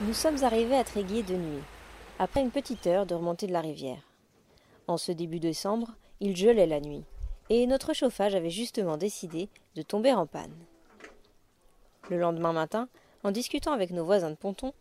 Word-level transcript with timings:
Nous 0.00 0.14
sommes 0.14 0.44
arrivés 0.44 0.76
à 0.76 0.84
Tréguier 0.84 1.24
de 1.24 1.34
nuit, 1.34 1.62
après 2.20 2.40
une 2.40 2.52
petite 2.52 2.86
heure 2.86 3.04
de 3.04 3.16
remontée 3.16 3.48
de 3.48 3.52
la 3.52 3.60
rivière. 3.60 4.00
En 4.86 4.96
ce 4.96 5.10
début 5.10 5.40
décembre, 5.40 5.96
il 6.20 6.36
gelait 6.36 6.68
la 6.68 6.78
nuit, 6.78 7.02
et 7.50 7.66
notre 7.66 7.94
chauffage 7.94 8.36
avait 8.36 8.48
justement 8.48 8.96
décidé 8.96 9.48
de 9.74 9.82
tomber 9.82 10.12
en 10.12 10.24
panne. 10.24 10.54
Le 12.10 12.16
lendemain 12.16 12.52
matin, 12.52 12.88
en 13.24 13.32
discutant 13.32 13.72
avec 13.72 13.90
nos 13.90 14.04
voisins 14.04 14.30
de 14.30 14.36
ponton, 14.36 14.72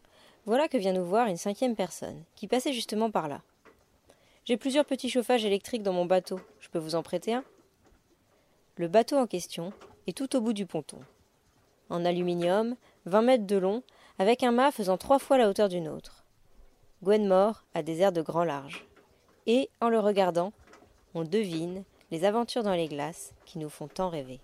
voilà 0.45 0.67
que 0.67 0.77
vient 0.77 0.93
nous 0.93 1.03
voir 1.03 1.25
une 1.25 1.35
cinquième 1.35 1.75
personne, 1.75 2.23
qui 2.35 2.47
passait 2.47 2.71
justement 2.71 3.09
par 3.09 3.27
là. 3.27 3.41
J'ai 4.45 4.55
plusieurs 4.55 4.85
petits 4.85 5.09
chauffages 5.09 5.45
électriques 5.45 5.81
dans 5.83 5.93
mon 5.93 6.05
bateau, 6.05 6.39
je 6.59 6.69
peux 6.69 6.77
vous 6.79 6.93
en 6.93 7.01
prêter 7.01 7.33
un 7.33 7.43
Le 8.75 8.87
bateau 8.87 9.17
en 9.17 9.25
question 9.25 9.73
est 10.05 10.15
tout 10.15 10.35
au 10.35 10.41
bout 10.41 10.53
du 10.53 10.67
ponton. 10.67 10.99
En 11.89 12.05
aluminium, 12.05 12.75
vingt 13.07 13.23
mètres 13.23 13.47
de 13.47 13.57
long, 13.57 13.81
avec 14.19 14.43
un 14.43 14.51
mât 14.51 14.71
faisant 14.71 14.97
trois 14.97 15.19
fois 15.19 15.37
la 15.37 15.49
hauteur 15.49 15.69
d'une 15.69 15.87
autre. 15.87 16.25
Gwenmore 17.03 17.63
a 17.73 17.83
des 17.83 18.01
airs 18.01 18.11
de 18.11 18.21
grand 18.21 18.43
large. 18.43 18.85
Et, 19.45 19.69
en 19.79 19.89
le 19.89 19.99
regardant, 19.99 20.51
on 21.13 21.23
devine 21.23 21.83
les 22.11 22.25
aventures 22.25 22.63
dans 22.63 22.73
les 22.73 22.87
glaces 22.87 23.33
qui 23.45 23.59
nous 23.59 23.69
font 23.69 23.87
tant 23.87 24.09
rêver. 24.09 24.39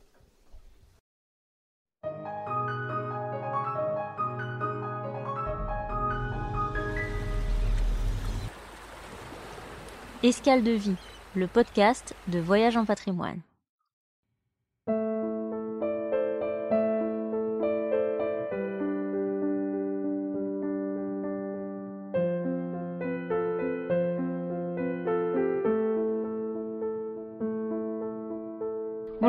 Escale 10.21 10.63
de 10.63 10.71
vie, 10.71 10.95
le 11.35 11.47
podcast 11.47 12.15
de 12.27 12.39
Voyage 12.39 12.77
en 12.77 12.85
patrimoine. 12.85 13.41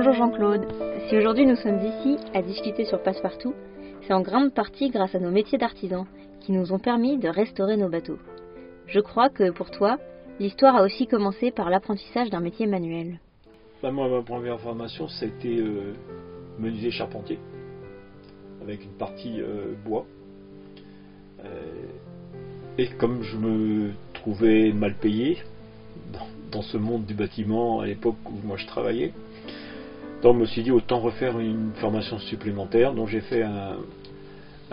Bonjour 0.06 0.26
Jean-Claude. 0.26 0.66
Si 1.08 1.16
aujourd'hui 1.16 1.46
nous 1.46 1.56
sommes 1.56 1.78
ici 1.78 2.18
à 2.34 2.42
discuter 2.42 2.84
sur 2.84 3.02
Passepartout, 3.02 3.54
c'est 4.02 4.12
en 4.12 4.20
grande 4.20 4.52
partie 4.52 4.90
grâce 4.90 5.14
à 5.14 5.18
nos 5.18 5.30
métiers 5.30 5.56
d'artisans 5.56 6.04
qui 6.40 6.52
nous 6.52 6.74
ont 6.74 6.78
permis 6.78 7.16
de 7.16 7.30
restaurer 7.30 7.78
nos 7.78 7.88
bateaux. 7.88 8.18
Je 8.86 9.00
crois 9.00 9.30
que 9.30 9.50
pour 9.50 9.70
toi, 9.70 9.98
l'histoire 10.40 10.76
a 10.76 10.82
aussi 10.82 11.06
commencé 11.06 11.50
par 11.50 11.70
l'apprentissage 11.70 12.28
d'un 12.28 12.40
métier 12.40 12.66
manuel. 12.66 13.18
Bah, 13.82 13.92
moi, 13.92 14.10
ma 14.10 14.20
première 14.20 14.60
formation, 14.60 15.08
c'était 15.08 15.56
euh, 15.56 15.94
menuisier 16.58 16.90
charpentier, 16.90 17.38
avec 18.60 18.84
une 18.84 18.98
partie 18.98 19.40
euh, 19.40 19.72
bois. 19.86 20.04
Euh, 21.46 21.48
et 22.76 22.88
comme 22.98 23.22
je 23.22 23.38
me 23.38 23.92
trouvais 24.12 24.70
mal 24.70 24.96
payé 24.96 25.38
dans, 26.12 26.26
dans 26.52 26.62
ce 26.62 26.76
monde 26.76 27.06
du 27.06 27.14
bâtiment 27.14 27.80
à 27.80 27.86
l'époque 27.86 28.16
où 28.26 28.46
moi 28.46 28.58
je 28.58 28.66
travaillais, 28.66 29.14
donc 30.24 30.36
je 30.36 30.40
me 30.40 30.46
suis 30.46 30.62
dit 30.62 30.70
autant 30.70 31.00
refaire 31.00 31.38
une 31.38 31.72
formation 31.74 32.18
supplémentaire, 32.18 32.94
donc 32.94 33.08
j'ai 33.08 33.20
fait 33.20 33.42
un, 33.42 33.76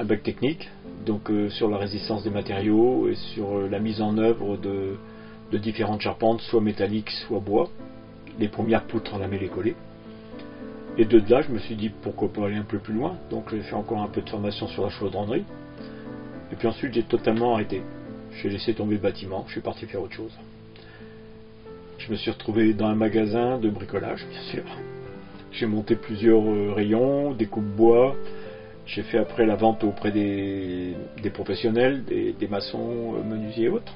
bac 0.02 0.24
technique, 0.24 0.70
donc 1.06 1.30
euh, 1.30 1.50
sur 1.50 1.70
la 1.70 1.76
résistance 1.76 2.24
des 2.24 2.30
matériaux 2.30 3.10
et 3.10 3.16
sur 3.16 3.58
euh, 3.58 3.68
la 3.68 3.80
mise 3.80 4.02
en 4.02 4.18
œuvre 4.18 4.56
de, 4.56 5.58
différentes 5.58 6.00
charpentes, 6.00 6.40
soit 6.40 6.62
métalliques, 6.62 7.10
soit 7.28 7.42
bois. 7.42 7.70
Les 8.40 8.48
premières 8.48 8.84
poutres, 8.84 9.20
mis 9.30 9.40
les 9.40 9.50
collées. 9.50 9.76
Et 10.98 11.04
de 11.04 11.22
là, 11.30 11.42
je 11.42 11.50
me 11.50 11.60
suis 11.60 11.76
dit 11.76 11.90
pourquoi 11.90 12.32
pas 12.32 12.46
aller 12.46 12.56
un 12.56 12.64
peu 12.64 12.78
plus 12.78 12.94
loin. 12.94 13.18
Donc 13.30 13.52
j'ai 13.52 13.60
fait 13.60 13.76
encore 13.76 14.02
un 14.02 14.08
peu 14.08 14.22
de 14.22 14.30
formation 14.30 14.70
sur 14.70 14.84
la 14.84 14.90
chaudronnerie. 14.90 15.44
Et 16.54 16.56
puis 16.56 16.70
ensuite, 16.70 16.94
j'ai 16.94 17.04
totalement 17.04 17.56
arrêté. 17.56 17.82
J'ai 18.42 18.50
laissé 18.50 18.74
tomber 18.74 18.96
le 18.96 19.02
bâtiment, 19.02 19.44
je 19.48 19.52
suis 19.52 19.62
parti 19.62 19.86
faire 19.86 20.02
autre 20.02 20.16
chose. 20.16 20.32
Je 21.98 22.10
me 22.10 22.16
suis 22.16 22.32
retrouvé 22.32 22.74
dans 22.74 22.88
un 22.88 22.96
magasin 22.96 23.58
de 23.58 23.70
bricolage, 23.70 24.26
bien 24.32 24.42
sûr. 24.44 24.64
J'ai 25.52 25.66
monté 25.66 25.96
plusieurs 25.96 26.42
euh, 26.42 26.74
rayons, 26.74 27.34
des 27.34 27.46
coupes 27.46 27.64
bois. 27.64 28.16
J'ai 28.86 29.04
fait 29.04 29.18
après 29.18 29.46
la 29.46 29.56
vente 29.56 29.84
auprès 29.84 30.12
des, 30.12 30.96
professionnels, 31.34 32.04
des, 32.06 32.48
maçons, 32.50 33.16
euh, 33.16 33.24
menuisiers 33.24 33.66
et 33.66 33.70
autres. 33.70 33.94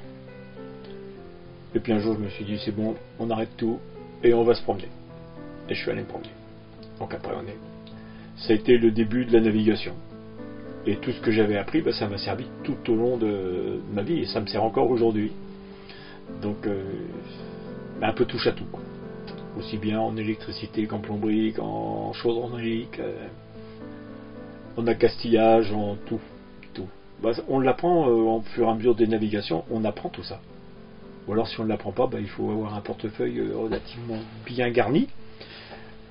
Et 1.74 1.80
puis 1.80 1.92
un 1.92 1.98
jour, 1.98 2.14
je 2.14 2.24
me 2.24 2.28
suis 2.28 2.44
dit, 2.44 2.60
c'est 2.64 2.74
bon, 2.74 2.94
on 3.18 3.30
arrête 3.30 3.56
tout 3.56 3.78
et 4.22 4.32
on 4.34 4.44
va 4.44 4.54
se 4.54 4.62
promener. 4.62 4.88
Et 5.68 5.74
je 5.74 5.80
suis 5.80 5.90
allé 5.90 6.02
me 6.02 6.06
promener. 6.06 6.30
Donc 6.98 7.12
après, 7.14 7.32
on 7.34 7.46
est. 7.46 7.56
Ça 8.36 8.52
a 8.52 8.56
été 8.56 8.76
le 8.76 8.90
début 8.90 9.24
de 9.24 9.32
la 9.32 9.40
navigation. 9.40 9.94
Et 10.86 10.96
tout 10.96 11.10
ce 11.10 11.20
que 11.20 11.32
j'avais 11.32 11.56
appris, 11.56 11.80
bah, 11.80 11.92
ça 11.92 12.06
m'a 12.06 12.18
servi 12.18 12.46
tout 12.62 12.76
au 12.92 12.94
long 12.94 13.16
de 13.16 13.80
ma 13.92 14.02
vie 14.02 14.20
et 14.20 14.26
ça 14.26 14.40
me 14.40 14.46
sert 14.46 14.62
encore 14.62 14.90
aujourd'hui. 14.90 15.32
Donc, 16.42 16.66
euh, 16.66 16.82
un 18.02 18.12
peu 18.12 18.24
touche 18.24 18.46
à 18.46 18.52
tout. 18.52 18.66
Aussi 19.58 19.78
bien 19.78 19.98
en 19.98 20.16
électricité 20.16 20.86
qu'en 20.86 21.00
plomberie, 21.00 21.52
qu'en 21.52 22.12
chaudronnerie, 22.12 22.88
en 24.76 24.86
accastillage, 24.86 25.72
en 25.72 25.96
tout. 26.06 26.20
tout. 26.74 26.86
Bah, 27.22 27.32
on 27.48 27.58
l'apprend 27.58 28.06
euh, 28.06 28.10
au 28.10 28.40
fur 28.40 28.66
et 28.66 28.70
à 28.70 28.74
mesure 28.74 28.94
des 28.94 29.06
navigations, 29.06 29.64
on 29.70 29.84
apprend 29.84 30.08
tout 30.08 30.22
ça. 30.22 30.38
Ou 31.26 31.32
alors 31.32 31.48
si 31.48 31.58
on 31.58 31.64
ne 31.64 31.68
l'apprend 31.68 31.92
pas, 31.92 32.06
bah, 32.06 32.18
il 32.20 32.28
faut 32.28 32.50
avoir 32.50 32.74
un 32.74 32.80
portefeuille 32.80 33.38
euh, 33.38 33.56
relativement 33.56 34.18
bien 34.44 34.68
garni. 34.70 35.08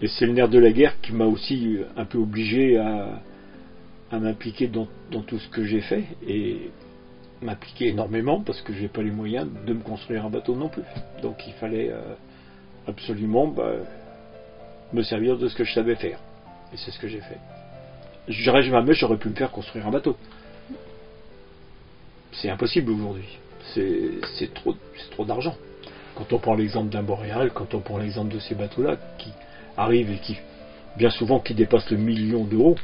Et 0.02 0.08
c'est 0.08 0.26
le 0.26 0.34
nerf 0.34 0.50
de 0.50 0.58
la 0.58 0.72
guerre 0.72 1.00
qui 1.02 1.14
m'a 1.14 1.26
aussi 1.26 1.78
euh, 1.78 1.86
un 1.96 2.06
peu 2.06 2.18
obligé 2.18 2.78
à, 2.78 3.22
m'impliquer 4.12 4.68
dans, 4.68 4.88
dans 5.12 5.22
tout 5.22 5.38
ce 5.38 5.48
que 5.50 5.66
j'ai 5.66 5.82
fait 5.82 6.06
et 6.26 6.70
m'impliquer 7.42 7.88
énormément 7.90 8.40
parce 8.40 8.62
que 8.62 8.72
j'ai 8.72 8.88
pas 8.88 9.02
les 9.02 9.12
moyens 9.12 9.46
de 9.68 9.74
me 9.74 9.82
construire 9.82 10.26
un 10.26 10.30
bateau 10.30 10.56
non 10.56 10.70
plus. 10.70 10.84
Donc 11.22 11.46
il 11.46 11.54
fallait 11.54 11.90
euh, 11.90 12.14
absolument 12.88 13.48
bah, 13.48 13.74
me 14.94 15.04
servir 15.04 15.38
de 15.38 15.48
ce 15.48 15.56
que 15.56 15.64
je 15.64 15.74
savais 15.74 15.96
faire. 15.96 16.20
Et 16.74 16.78
c'est 16.78 16.92
ce 16.92 17.00
que 17.00 17.08
j'ai 17.08 17.22
fait. 17.22 17.40
J'aurais 18.28 18.64
jamais 18.64 18.94
j'aurais 18.94 19.18
pu 19.18 19.30
me 19.30 19.36
faire 19.36 19.52
construire 19.52 19.88
un 19.88 19.92
bateau. 19.92 20.18
C'est 22.32 22.50
impossible 22.50 22.92
aujourd'hui. 22.92 23.38
C'est 23.74 24.54
trop, 24.54 24.76
trop 25.12 25.26
d'argent. 25.26 25.56
Quand 26.16 26.32
on 26.32 26.40
prend 26.40 26.56
l'exemple 26.56 26.90
d'un 26.90 27.04
boréal, 27.04 27.52
quand 27.54 27.74
on 27.74 27.80
prend 27.80 27.98
l'exemple 27.98 28.34
de 28.34 28.40
ces 28.40 28.56
bateaux-là 28.56 28.98
qui 29.18 29.32
arrivent 29.76 30.12
et 30.12 30.20
qui, 30.20 30.38
bien 30.98 31.10
souvent, 31.10 31.40
qui 31.40 31.54
dépassent 31.54 31.90
le 31.92 31.98
million 31.98 32.46
d'euros, 32.46 32.78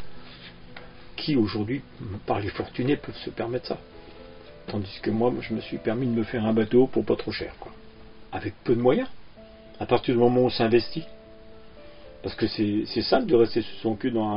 qui 1.15 1.35
aujourd'hui, 1.35 1.81
par 2.25 2.39
les 2.39 2.49
fortunés, 2.49 2.97
peuvent 2.97 3.17
se 3.17 3.29
permettre 3.29 3.67
ça. 3.67 3.77
Tandis 4.67 4.99
que 5.01 5.09
moi, 5.09 5.33
je 5.41 5.53
me 5.53 5.61
suis 5.61 5.77
permis 5.77 6.07
de 6.07 6.11
me 6.11 6.23
faire 6.23 6.45
un 6.45 6.53
bateau 6.53 6.87
pour 6.87 7.05
pas 7.05 7.15
trop 7.15 7.31
cher, 7.31 7.53
quoi. 7.59 7.71
Avec 8.31 8.53
peu 8.63 8.75
de 8.75 8.81
moyens. 8.81 9.07
À 9.81 9.87
partir 9.87 10.13
du 10.13 10.19
moment 10.19 10.41
où 10.41 10.45
on 10.45 10.49
s'investit. 10.51 11.05
Parce 12.21 12.35
que 12.35 12.45
c'est 12.45 13.01
simple 13.01 13.25
de 13.25 13.35
rester 13.35 13.63
sur 13.63 13.79
son 13.79 13.95
cul 13.95 14.11
dans 14.11 14.29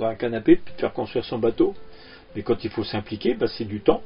un, 0.00 0.14
canapé 0.16 0.56
puis 0.56 0.74
de 0.74 0.80
faire 0.80 0.92
construire 0.92 1.24
son 1.24 1.38
bateau. 1.38 1.76
Mais 2.34 2.42
quand 2.42 2.64
il 2.64 2.70
faut 2.70 2.82
s'impliquer, 2.82 3.34
bah, 3.34 3.46
c'est 3.46 3.64
du 3.64 3.80
temps. 3.80 4.02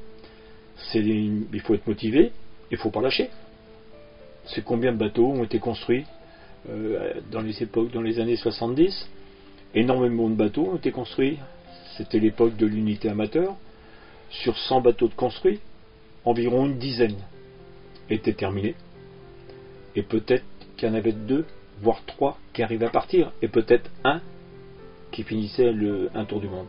Il 0.95 1.61
faut 1.65 1.73
être 1.73 1.87
motivé. 1.87 2.33
Il 2.71 2.77
faut 2.77 2.91
pas 2.91 3.01
lâcher. 3.01 3.31
C'est 4.45 4.62
combien 4.62 4.93
de 4.93 4.99
bateaux 4.99 5.27
ont 5.27 5.43
été 5.43 5.59
construits 5.59 6.05
euh, 6.69 7.15
dans 7.31 7.41
les 7.41 7.62
époques, 7.62 7.91
dans 7.91 8.03
les 8.03 8.21
années 8.21 8.37
70 8.37 9.09
Énormément 9.75 10.29
de 10.29 10.35
bateaux 10.35 10.73
ont 10.73 10.77
été 10.77 10.91
construits. 10.91 11.39
C'était 11.97 12.19
l'époque 12.19 12.57
de 12.57 12.67
l'unité 12.67 13.09
amateur. 13.09 13.57
Sur 14.29 14.59
100 14.59 14.83
bateaux 14.83 15.09
de 15.09 15.15
construits, 15.15 15.61
environ 16.27 16.67
une 16.67 16.77
dizaine 16.77 17.17
étaient 18.11 18.35
terminés. 18.35 18.75
Et 19.95 20.03
peut-être 20.03 20.45
qu'il 20.77 20.89
y 20.89 20.91
en 20.91 20.95
avait 20.95 21.13
deux, 21.13 21.47
voire 21.81 22.05
trois 22.07 22.39
qui 22.53 22.63
arrivaient 22.63 22.87
à 22.87 22.91
partir. 22.91 23.33
Et 23.43 23.49
peut-être 23.49 23.91
un 24.05 24.21
qui 25.11 25.23
finissait 25.23 25.73
le, 25.73 26.11
un 26.15 26.25
tour 26.25 26.41
du 26.41 26.49
monde. 26.49 26.69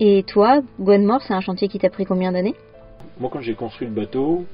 Et 0.00 0.24
toi, 0.26 0.62
Gwenmore, 0.80 1.22
c'est 1.22 1.34
un 1.34 1.40
chantier 1.40 1.68
qui 1.68 1.78
t'a 1.78 1.90
pris 1.90 2.04
combien 2.04 2.32
d'années? 2.32 2.54
Moi, 3.18 3.30
quand 3.32 3.40
j'ai 3.40 3.54
construit 3.54 3.86
le 3.86 3.94
bateau, 3.94 4.44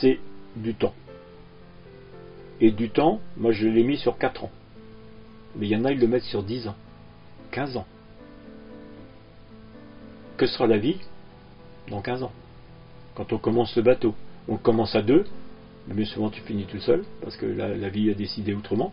c'est 0.00 0.18
du 0.56 0.74
temps. 0.74 0.94
Et 2.60 2.70
du 2.70 2.90
temps, 2.90 3.20
moi, 3.36 3.52
je 3.52 3.68
l'ai 3.68 3.84
mis 3.84 3.96
sur 3.96 4.18
4 4.18 4.44
ans. 4.44 4.50
Mais 5.56 5.66
il 5.66 5.70
y 5.70 5.76
en 5.76 5.84
a, 5.84 5.92
ils 5.92 6.00
le 6.00 6.06
mettent 6.06 6.24
sur 6.24 6.42
10 6.42 6.68
ans, 6.68 6.76
15 7.52 7.76
ans. 7.76 7.86
Que 10.36 10.46
sera 10.46 10.66
la 10.66 10.78
vie? 10.78 10.98
Dans 11.88 12.02
15 12.02 12.22
ans 12.22 12.32
Quand 13.14 13.32
on 13.32 13.38
commence 13.38 13.74
le 13.76 13.82
bateau, 13.82 14.14
on 14.48 14.56
commence 14.56 14.94
à 14.94 15.02
deux, 15.02 15.24
mais 15.94 16.04
souvent 16.04 16.30
tu 16.30 16.40
finis 16.42 16.66
tout 16.66 16.80
seul, 16.80 17.04
parce 17.22 17.36
que 17.36 17.46
la, 17.46 17.74
la 17.74 17.88
vie 17.88 18.10
a 18.10 18.14
décidé 18.14 18.54
autrement. 18.54 18.92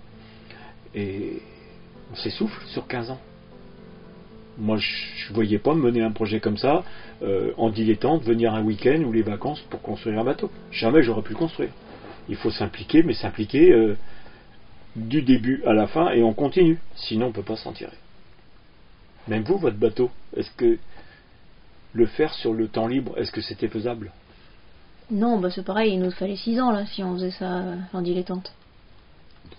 Et 0.94 1.42
on 2.12 2.16
s'essouffle 2.16 2.62
sur 2.68 2.88
15 2.88 3.12
ans. 3.12 3.20
Moi, 4.58 4.78
je 4.78 5.30
ne 5.30 5.36
voyais 5.36 5.60
pas 5.60 5.74
mener 5.74 6.02
un 6.02 6.12
projet 6.12 6.40
comme 6.40 6.58
ça, 6.58 6.84
euh, 7.22 7.52
en 7.58 7.70
dilettante, 7.70 8.24
venir 8.24 8.54
un 8.54 8.64
week-end 8.64 9.02
ou 9.02 9.12
les 9.12 9.22
vacances 9.22 9.60
pour 9.70 9.82
construire 9.82 10.20
un 10.20 10.24
bateau. 10.24 10.50
Jamais 10.72 11.04
j'aurais 11.04 11.24
pu 11.24 11.34
le 11.34 11.40
construire. 11.40 11.72
Il 12.30 12.38
faut 12.38 12.52
s'impliquer, 12.52 13.04
mais 13.04 13.14
s'impliquer 13.14 13.72
euh, 13.74 13.98
du 14.96 15.22
début 15.22 15.62
à 15.66 15.74
la 15.74 15.88
fin 15.88 16.12
et 16.12 16.24
on 16.24 16.34
continue. 16.34 16.80
Sinon, 16.96 17.26
on 17.26 17.30
ne 17.30 17.34
peut 17.34 17.44
pas 17.44 17.58
s'en 17.58 17.74
tirer. 17.74 17.98
Même 19.28 19.44
vous, 19.44 19.58
votre 19.58 19.78
bateau, 19.78 20.10
est-ce 20.38 20.52
que 20.52 20.78
le 21.94 22.06
faire 22.06 22.34
sur 22.34 22.54
le 22.54 22.68
temps 22.68 22.88
libre, 22.88 23.18
est-ce 23.18 23.32
que 23.32 23.42
c'était 23.42 23.68
faisable? 23.68 24.12
Non, 25.12 25.38
bah 25.40 25.50
c'est 25.52 25.64
pareil, 25.64 25.94
il 25.94 26.00
nous 26.00 26.12
fallait 26.12 26.36
6 26.36 26.60
ans 26.60 26.72
là 26.72 26.86
si 26.88 27.04
on 27.04 27.14
faisait 27.14 27.32
ça 27.32 27.58
euh, 27.60 27.76
en 27.94 28.02
dilettante. 28.02 28.52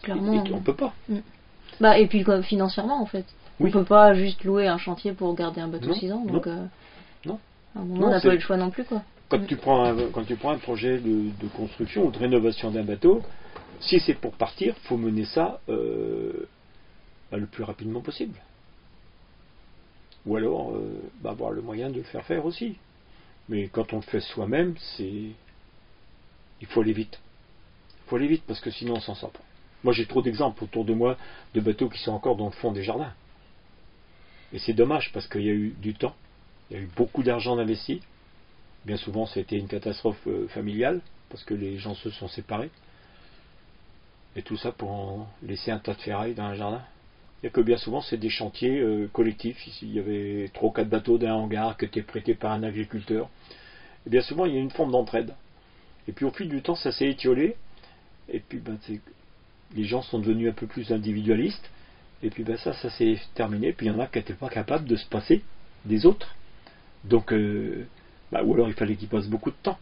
Clairement. 0.02 0.44
Et- 0.44 0.50
et 0.50 0.54
on 0.54 0.60
peut 0.60 0.74
pas. 0.74 0.92
Bah 1.80 1.98
et 1.98 2.06
puis 2.06 2.24
quoi, 2.24 2.42
financièrement 2.42 3.00
en 3.00 3.06
fait. 3.06 3.24
Oui. 3.60 3.70
On 3.70 3.72
peut 3.72 3.84
pas 3.84 4.14
juste 4.14 4.44
louer 4.44 4.66
un 4.66 4.78
chantier 4.78 5.12
pour 5.12 5.34
garder 5.34 5.60
un 5.60 5.68
bateau 5.68 5.88
Non, 5.88 5.94
6 5.94 6.12
ans, 6.12 6.22
non, 6.26 6.32
donc 6.34 6.46
euh, 6.46 6.66
non. 7.24 7.38
à 7.74 7.80
un 7.80 7.84
moment 7.84 8.00
Non, 8.00 8.06
on 8.08 8.10
n'a 8.10 8.20
pas 8.20 8.28
eu 8.28 8.32
le 8.36 8.40
choix 8.40 8.56
non 8.56 8.70
plus 8.70 8.84
quoi. 8.84 9.02
Quand 9.28 9.38
Mm. 9.38 9.46
tu 9.46 9.56
prends 9.56 9.84
un, 9.84 9.96
quand 10.12 10.24
tu 10.24 10.36
prends 10.36 10.50
un 10.50 10.58
projet 10.58 10.98
de, 10.98 11.30
de 11.40 11.48
construction 11.56 12.06
ou 12.06 12.10
de 12.10 12.18
rénovation 12.18 12.70
d'un 12.70 12.84
bateau, 12.84 13.22
si 13.80 13.98
c'est 14.00 14.14
pour 14.14 14.32
partir, 14.32 14.74
faut 14.84 14.96
mener 14.96 15.24
ça 15.24 15.60
euh, 15.68 16.48
bah, 17.30 17.36
le 17.38 17.46
plus 17.46 17.62
rapidement 17.64 18.00
possible. 18.00 18.38
Ou 20.26 20.36
alors 20.36 20.72
euh, 20.72 21.02
bah, 21.22 21.30
avoir 21.30 21.50
le 21.52 21.62
moyen 21.62 21.88
de 21.90 21.96
le 21.96 22.02
faire 22.02 22.24
faire 22.24 22.44
aussi. 22.44 22.76
Mais 23.48 23.68
quand 23.68 23.92
on 23.92 23.96
le 23.96 24.02
fait 24.02 24.20
soi-même, 24.20 24.74
c'est 24.96 25.30
il 26.60 26.66
faut 26.66 26.80
aller 26.80 26.92
vite. 26.92 27.20
Il 28.04 28.08
faut 28.08 28.16
aller 28.16 28.28
vite 28.28 28.44
parce 28.46 28.60
que 28.60 28.70
sinon 28.70 28.94
on 28.94 29.00
s'en 29.00 29.14
sort 29.14 29.30
pas. 29.30 29.44
Moi 29.84 29.92
j'ai 29.92 30.06
trop 30.06 30.22
d'exemples 30.22 30.64
autour 30.64 30.84
de 30.84 30.94
moi 30.94 31.16
de 31.54 31.60
bateaux 31.60 31.88
qui 31.88 31.98
sont 31.98 32.12
encore 32.12 32.36
dans 32.36 32.46
le 32.46 32.52
fond 32.52 32.72
des 32.72 32.82
jardins. 32.82 33.12
Et 34.52 34.58
c'est 34.58 34.72
dommage 34.72 35.12
parce 35.12 35.26
qu'il 35.28 35.42
y 35.42 35.50
a 35.50 35.52
eu 35.52 35.74
du 35.78 35.94
temps, 35.94 36.14
il 36.70 36.76
y 36.76 36.80
a 36.80 36.82
eu 36.82 36.88
beaucoup 36.96 37.22
d'argent 37.22 37.58
investi. 37.58 38.00
Bien 38.84 38.96
souvent, 38.96 39.26
c'était 39.26 39.58
une 39.58 39.66
catastrophe 39.66 40.20
euh, 40.28 40.46
familiale, 40.48 41.00
parce 41.28 41.42
que 41.42 41.54
les 41.54 41.78
gens 41.78 41.94
se 41.94 42.10
sont 42.10 42.28
séparés. 42.28 42.70
Et 44.36 44.42
tout 44.42 44.56
ça 44.56 44.70
pour 44.70 45.26
laisser 45.42 45.70
un 45.70 45.78
tas 45.78 45.94
de 45.94 46.00
ferraille 46.00 46.34
dans 46.34 46.44
un 46.44 46.54
jardin. 46.54 46.82
Que 47.52 47.60
bien 47.60 47.76
souvent, 47.76 48.00
c'est 48.00 48.16
des 48.16 48.30
chantiers 48.30 48.78
euh, 48.80 49.08
collectifs. 49.12 49.66
Ici, 49.66 49.86
il 49.86 49.94
y 49.94 49.98
avait 49.98 50.50
trois 50.52 50.70
ou 50.70 50.72
quatre 50.72 50.88
bateaux 50.88 51.18
d'un 51.18 51.34
hangar 51.34 51.76
qui 51.76 51.84
étaient 51.84 52.02
prêtés 52.02 52.34
par 52.34 52.52
un 52.52 52.62
agriculteur. 52.62 53.28
Et 54.06 54.10
bien 54.10 54.22
souvent, 54.22 54.46
il 54.46 54.54
y 54.54 54.56
a 54.56 54.60
une 54.60 54.70
forme 54.70 54.92
d'entraide. 54.92 55.34
Et 56.08 56.12
puis 56.12 56.24
au 56.24 56.30
fil 56.30 56.48
du 56.48 56.62
temps, 56.62 56.74
ça 56.74 56.92
s'est 56.92 57.08
étiolé. 57.08 57.56
Et 58.28 58.40
puis, 58.40 58.58
ben, 58.58 58.78
les 59.74 59.84
gens 59.84 60.02
sont 60.02 60.18
devenus 60.18 60.50
un 60.50 60.54
peu 60.54 60.66
plus 60.66 60.92
individualistes. 60.92 61.70
Et 62.22 62.30
puis, 62.30 62.42
ben, 62.42 62.56
ça, 62.56 62.72
ça 62.72 62.90
s'est 62.90 63.18
terminé. 63.34 63.72
Puis 63.72 63.86
il 63.86 63.92
y 63.92 63.94
en 63.94 64.00
a 64.00 64.06
qui 64.06 64.18
n'étaient 64.18 64.34
pas 64.34 64.48
capables 64.48 64.86
de 64.86 64.96
se 64.96 65.06
passer 65.06 65.42
des 65.84 66.06
autres. 66.06 66.34
Donc, 67.04 67.32
euh, 67.32 67.86
bah, 68.32 68.42
ou 68.42 68.54
alors 68.54 68.68
il 68.68 68.74
fallait 68.74 68.96
qu'ils 68.96 69.08
passent 69.08 69.28
beaucoup 69.28 69.50
de 69.50 69.56
temps. 69.62 69.78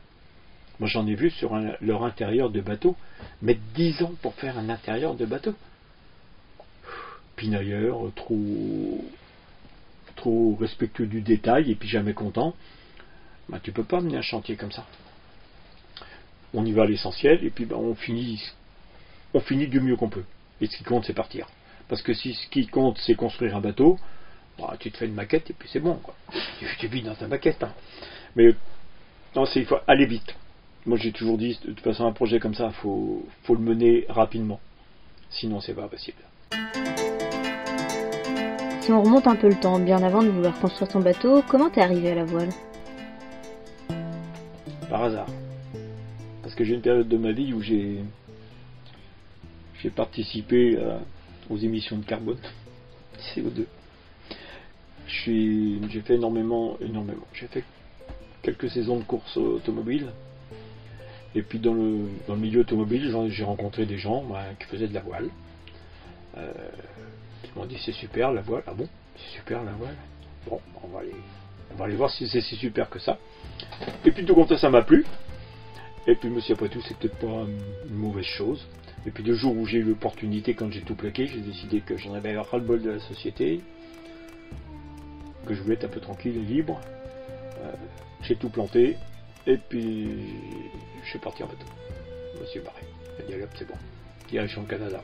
Moi 0.80 0.88
j'en 0.88 1.06
ai 1.06 1.14
vu 1.14 1.30
sur 1.30 1.56
leur 1.80 2.04
intérieur 2.04 2.50
de 2.50 2.60
bateau, 2.60 2.96
mettre 3.42 3.60
10 3.74 4.02
ans 4.02 4.12
pour 4.22 4.34
faire 4.34 4.58
un 4.58 4.68
intérieur 4.68 5.14
de 5.14 5.24
bateau. 5.24 5.54
Pinailleur, 7.36 8.00
trop, 8.14 9.04
trop 10.16 10.56
respectueux 10.60 11.06
du 11.06 11.20
détail 11.20 11.70
et 11.70 11.74
puis 11.74 11.88
jamais 11.88 12.14
content. 12.14 12.54
Bah, 13.48 13.58
tu 13.62 13.72
peux 13.72 13.84
pas 13.84 14.00
mener 14.00 14.16
un 14.16 14.22
chantier 14.22 14.56
comme 14.56 14.72
ça. 14.72 14.86
On 16.54 16.64
y 16.64 16.72
va 16.72 16.82
à 16.82 16.86
l'essentiel 16.86 17.44
et 17.44 17.50
puis 17.50 17.64
bah, 17.64 17.76
on 17.76 17.94
finit 17.94 18.40
on 19.34 19.40
finit 19.40 19.66
du 19.66 19.80
mieux 19.80 19.96
qu'on 19.96 20.08
peut. 20.08 20.24
Et 20.60 20.66
ce 20.66 20.76
qui 20.76 20.84
compte 20.84 21.04
c'est 21.04 21.12
partir. 21.12 21.48
Parce 21.88 22.02
que 22.02 22.14
si 22.14 22.34
ce 22.34 22.46
qui 22.48 22.66
compte 22.66 22.98
c'est 22.98 23.14
construire 23.14 23.56
un 23.56 23.60
bateau, 23.60 23.98
bah, 24.58 24.76
tu 24.78 24.90
te 24.90 24.96
fais 24.96 25.06
une 25.06 25.14
maquette 25.14 25.50
et 25.50 25.52
puis 25.52 25.68
c'est 25.72 25.80
bon. 25.80 25.96
Quoi. 25.96 26.14
Tu, 26.58 26.66
tu 26.78 26.86
vis 26.86 27.02
dans 27.02 27.14
ta 27.14 27.26
maquette. 27.26 27.62
hein. 27.62 27.74
Mais 28.36 28.54
non, 29.34 29.44
il 29.54 29.66
faut 29.66 29.78
aller 29.86 30.06
vite. 30.06 30.34
Moi 30.86 30.96
j'ai 30.98 31.12
toujours 31.12 31.38
dit, 31.38 31.58
de 31.64 31.72
toute 31.72 31.80
façon 31.80 32.06
un 32.06 32.12
projet 32.12 32.38
comme 32.38 32.54
ça, 32.54 32.70
faut, 32.70 33.26
faut 33.42 33.54
le 33.54 33.60
mener 33.60 34.04
rapidement. 34.08 34.60
Sinon 35.30 35.60
c'est 35.60 35.74
pas 35.74 35.88
possible. 35.88 36.18
Si 38.84 38.92
on 38.92 39.02
remonte 39.02 39.26
un 39.26 39.34
peu 39.36 39.48
le 39.48 39.54
temps, 39.54 39.78
bien 39.78 40.02
avant 40.02 40.22
de 40.22 40.28
vouloir 40.28 40.58
construire 40.60 40.90
ton 40.90 41.00
bateau, 41.00 41.42
comment 41.48 41.70
t'es 41.70 41.80
arrivé 41.80 42.10
à 42.10 42.14
la 42.16 42.24
voile? 42.24 42.50
Par 44.90 45.04
hasard. 45.04 45.26
Parce 46.42 46.54
que 46.54 46.64
j'ai 46.64 46.74
une 46.74 46.82
période 46.82 47.08
de 47.08 47.16
ma 47.16 47.32
vie 47.32 47.54
où 47.54 47.62
j'ai 47.62 48.00
j'ai 49.82 49.88
participé 49.90 50.78
à- 50.78 51.00
aux 51.50 51.56
émissions 51.56 51.96
de 51.96 52.04
carbone, 52.04 52.36
CO2. 53.34 53.64
Je 55.06 55.14
suis- 55.14 55.80
J'ai 55.90 56.00
fait 56.02 56.14
énormément, 56.16 56.76
énormément. 56.80 57.24
J'ai 57.32 57.46
fait 57.46 57.64
quelques 58.42 58.68
saisons 58.70 58.98
de 58.98 59.04
course 59.04 59.36
automobile. 59.38 60.08
Et 61.34 61.40
puis 61.42 61.58
dans 61.58 61.72
le, 61.74 62.06
dans 62.28 62.34
le 62.34 62.40
milieu 62.40 62.60
automobile, 62.60 63.10
j'ai 63.30 63.44
rencontré 63.44 63.86
des 63.86 63.96
gens 63.98 64.22
bah, 64.24 64.42
qui 64.60 64.66
faisaient 64.66 64.88
de 64.88 64.94
la 64.94 65.00
voile. 65.00 65.30
Euh, 66.36 66.52
ils 67.44 67.58
m'ont 67.58 67.66
dit 67.66 67.78
c'est 67.84 67.92
super 67.92 68.32
la 68.32 68.42
voile. 68.42 68.62
Ah 68.66 68.74
bon 68.74 68.88
C'est 69.16 69.38
super 69.38 69.62
la 69.64 69.72
voile 69.72 69.96
Bon, 70.48 70.60
on 70.82 70.88
va 70.88 71.00
aller, 71.00 71.14
on 71.72 71.76
va 71.76 71.86
aller 71.86 71.96
voir 71.96 72.10
si 72.10 72.28
c'est 72.28 72.40
si 72.40 72.56
super 72.56 72.90
que 72.90 72.98
ça. 72.98 73.18
Et 74.04 74.10
puis 74.10 74.24
tout 74.24 74.34
compte 74.34 74.48
fait, 74.48 74.58
ça 74.58 74.70
m'a 74.70 74.82
plu. 74.82 75.04
Et 76.06 76.16
puis 76.16 76.28
dit, 76.28 76.52
après 76.52 76.68
tout, 76.68 76.82
c'est 76.82 76.96
peut-être 76.98 77.16
pas 77.16 77.46
une 77.88 77.94
mauvaise 77.94 78.26
chose. 78.26 78.66
Et 79.06 79.10
puis 79.10 79.22
le 79.22 79.34
jour 79.34 79.56
où 79.56 79.66
j'ai 79.66 79.78
eu 79.78 79.82
l'opportunité, 79.82 80.54
quand 80.54 80.70
j'ai 80.70 80.82
tout 80.82 80.94
plaqué, 80.94 81.26
j'ai 81.26 81.40
décidé 81.40 81.80
que 81.80 81.96
j'en 81.96 82.12
avais 82.14 82.36
ras-le-bol 82.36 82.82
de 82.82 82.90
la 82.90 83.00
société, 83.00 83.60
que 85.46 85.54
je 85.54 85.62
voulais 85.62 85.74
être 85.74 85.84
un 85.84 85.88
peu 85.88 86.00
tranquille 86.00 86.36
et 86.36 86.40
libre. 86.40 86.80
Euh, 87.62 87.72
j'ai 88.22 88.36
tout 88.36 88.50
planté, 88.50 88.96
et 89.46 89.56
puis 89.56 90.08
je 91.02 91.08
suis 91.08 91.18
parti 91.18 91.42
en 91.42 91.46
bateau. 91.46 91.66
Suis 92.46 92.60
barré. 92.60 92.82
J'ai 93.18 93.36
dit, 93.36 93.42
c'est 93.56 93.66
bon. 93.66 93.74
Direction 94.28 94.62
le 94.62 94.68
Canada. 94.68 95.02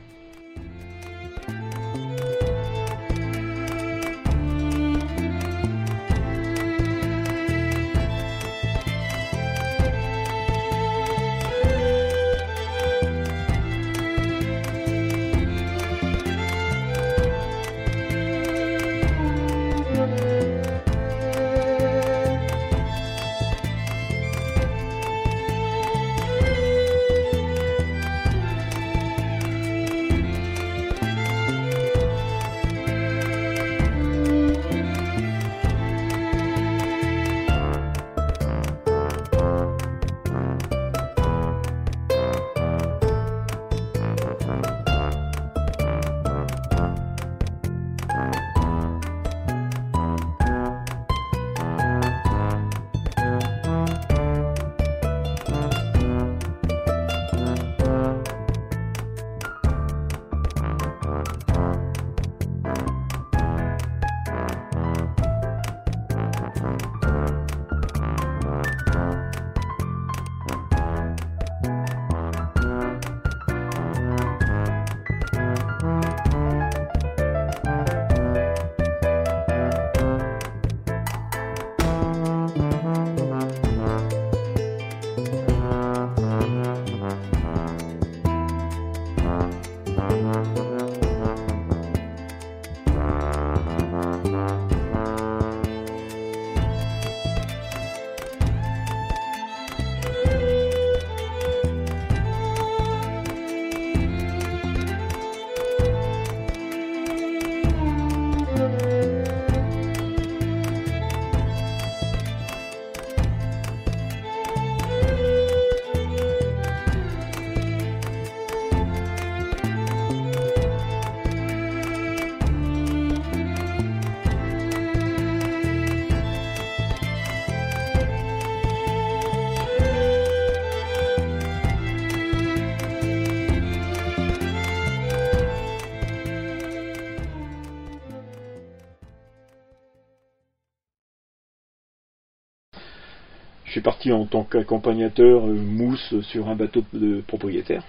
Parti 144.01 144.11
en 144.11 144.25
tant 144.25 144.43
qu'accompagnateur 144.43 145.45
euh, 145.45 145.53
mousse 145.53 146.19
sur 146.21 146.49
un 146.49 146.55
bateau 146.55 146.83
de 146.93 147.21
propriétaire. 147.21 147.83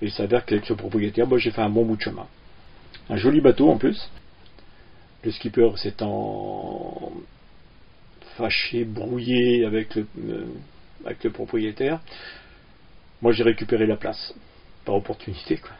Et 0.00 0.06
il 0.06 0.12
s'avère 0.12 0.44
qu'avec 0.44 0.64
ce 0.66 0.72
propriétaire, 0.74 1.26
moi 1.26 1.38
j'ai 1.38 1.50
fait 1.50 1.62
un 1.62 1.70
bon 1.70 1.84
bout 1.84 1.96
de 1.96 2.02
chemin. 2.02 2.26
Un 3.08 3.16
joli 3.16 3.40
bateau 3.40 3.70
en 3.70 3.76
plus. 3.76 3.98
Le 5.24 5.32
skipper 5.32 5.70
s'étant 5.76 7.12
fâché, 8.36 8.84
brouillé 8.84 9.64
avec 9.64 9.94
le, 9.96 10.06
euh, 10.28 10.44
avec 11.04 11.24
le 11.24 11.30
propriétaire. 11.30 12.00
Moi 13.20 13.32
j'ai 13.32 13.42
récupéré 13.42 13.86
la 13.86 13.96
place, 13.96 14.34
par 14.84 14.94
opportunité 14.94 15.56
quoi. 15.56 15.72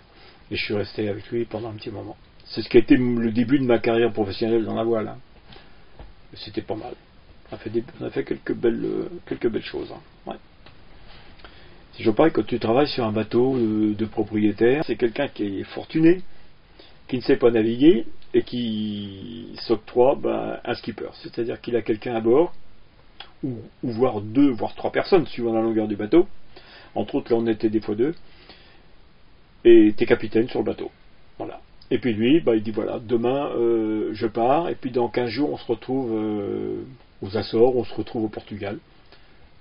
Et 0.51 0.57
je 0.57 0.65
suis 0.65 0.75
resté 0.75 1.09
avec 1.09 1.29
lui 1.29 1.45
pendant 1.45 1.71
un 1.71 1.75
petit 1.75 1.91
moment. 1.91 2.17
C'est 2.47 2.63
ce 2.63 2.69
qui 2.69 2.79
a 2.79 2.81
été 2.81 2.97
le 2.97 3.31
début 3.31 3.59
de 3.59 3.65
ma 3.65 3.79
carrière 3.79 4.13
professionnelle 4.13 4.65
dans 4.65 4.75
la 4.75 4.85
voile. 4.85 5.09
Hein. 5.09 5.19
C'était 6.35 6.63
pas 6.63 6.75
mal. 6.75 6.95
On 7.53 7.57
a 8.05 8.11
fait, 8.11 8.25
quelques, 8.25 8.55
belles, 8.55 8.85
euh, 8.85 9.09
quelques 9.27 9.49
belles 9.49 9.65
choses. 9.65 9.93
Hein. 9.93 10.37
Si 11.93 12.03
je 12.03 12.11
parle, 12.11 12.33
quand 12.33 12.45
tu 12.45 12.59
travailles 12.59 12.89
sur 12.89 13.05
un 13.05 13.13
bateau 13.13 13.57
de, 13.57 14.05
propriétaire, 14.07 14.83
c'est 14.85 14.97
quelqu'un 14.97 15.29
qui 15.29 15.61
est 15.61 15.65
fortuné, 15.65 16.23
qui 17.07 17.17
ne 17.17 17.23
sait 17.23 17.37
pas 17.37 17.53
naviguer 17.53 18.07
et 18.33 18.43
qui 18.43 19.55
s'octroie 19.61 20.17
ben, 20.17 20.59
un 20.65 20.75
skipper. 20.75 21.11
C'est-à-dire 21.23 21.61
qu'il 21.61 21.77
a 21.77 21.83
quelqu'un 21.83 22.17
à 22.17 22.21
bord, 22.21 22.53
ou, 23.45 23.59
voire 23.83 24.21
deux, 24.21 24.51
voire 24.51 24.75
trois 24.75 24.91
personnes, 24.91 25.27
suivant 25.27 25.53
la 25.53 25.61
longueur 25.61 25.87
du 25.87 25.95
bateau. 25.95 26.27
Entre 26.97 27.15
autres, 27.15 27.33
là 27.33 27.39
on 27.39 27.47
était 27.47 27.71
des 27.71 27.81
fois 27.81 27.95
deux. 27.95 28.15
Et 29.65 29.95
t'es 29.97 30.07
capitaine 30.07 30.49
sur 30.49 30.61
le 30.61 30.65
bateau. 30.65 30.91
Voilà. 31.39 31.61
Et 31.91 31.99
puis 31.99 32.13
lui, 32.13 32.41
bah, 32.41 32.57
il 32.57 32.63
dit 32.63 32.73
voilà, 32.73 32.99
demain 32.99 33.51
euh, 33.57 34.11
je 34.15 34.27
pars, 34.27 34.69
et 34.69 34.75
puis 34.75 34.91
dans 34.91 35.09
15 35.09 35.29
jours 35.29 35.53
on 35.53 35.59
se 35.59 35.67
retrouve 35.67 36.11
euh, 36.13 36.83
aux 37.23 37.37
Açores, 37.37 37.77
on 37.77 37.85
se 37.85 37.95
retrouve 37.95 38.25
au 38.25 38.29
Portugal. 38.29 38.79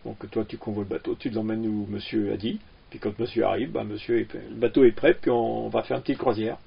Donc 0.05 0.29
toi 0.31 0.43
tu 0.45 0.57
convoies 0.57 0.83
le 0.83 0.89
bateau, 0.89 1.15
tu 1.15 1.29
l'emmènes 1.29 1.65
où 1.65 1.88
monsieur 1.89 2.33
a 2.33 2.38
dit, 2.38 2.60
puis 2.89 3.00
quand 3.00 3.17
monsieur 3.19 3.45
arrive, 3.45 3.72
bah, 3.72 3.83
monsieur 3.83 4.27
le 4.33 4.55
bateau 4.55 4.83
est 4.83 4.91
prêt, 4.91 5.13
puis 5.13 5.31
on, 5.31 5.69
va 5.69 5.83
faire 5.83 5.98
une 5.98 6.03
petite 6.03 6.17
croisière. 6.17 6.57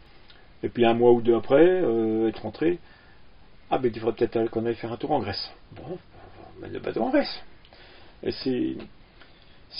Et 0.62 0.68
puis 0.68 0.84
un 0.84 0.94
mois 0.94 1.12
ou 1.12 1.20
deux 1.20 1.34
après, 1.34 1.66
euh, 1.66 2.28
être 2.28 2.42
rentré, 2.42 2.78
ah 3.70 3.78
ben 3.78 3.90
il 3.94 4.00
faudrait 4.00 4.26
peut-être 4.26 4.50
qu'on 4.50 4.64
aille 4.64 4.74
faire 4.74 4.92
un 4.92 4.96
tour 4.96 5.12
en 5.12 5.20
Grèce. 5.20 5.50
Bon, 5.72 5.98
on 6.56 6.60
mène 6.60 6.72
le 6.72 6.80
bateau 6.80 7.02
en 7.02 7.10
Grèce. 7.10 7.42
C'est, 8.42 8.76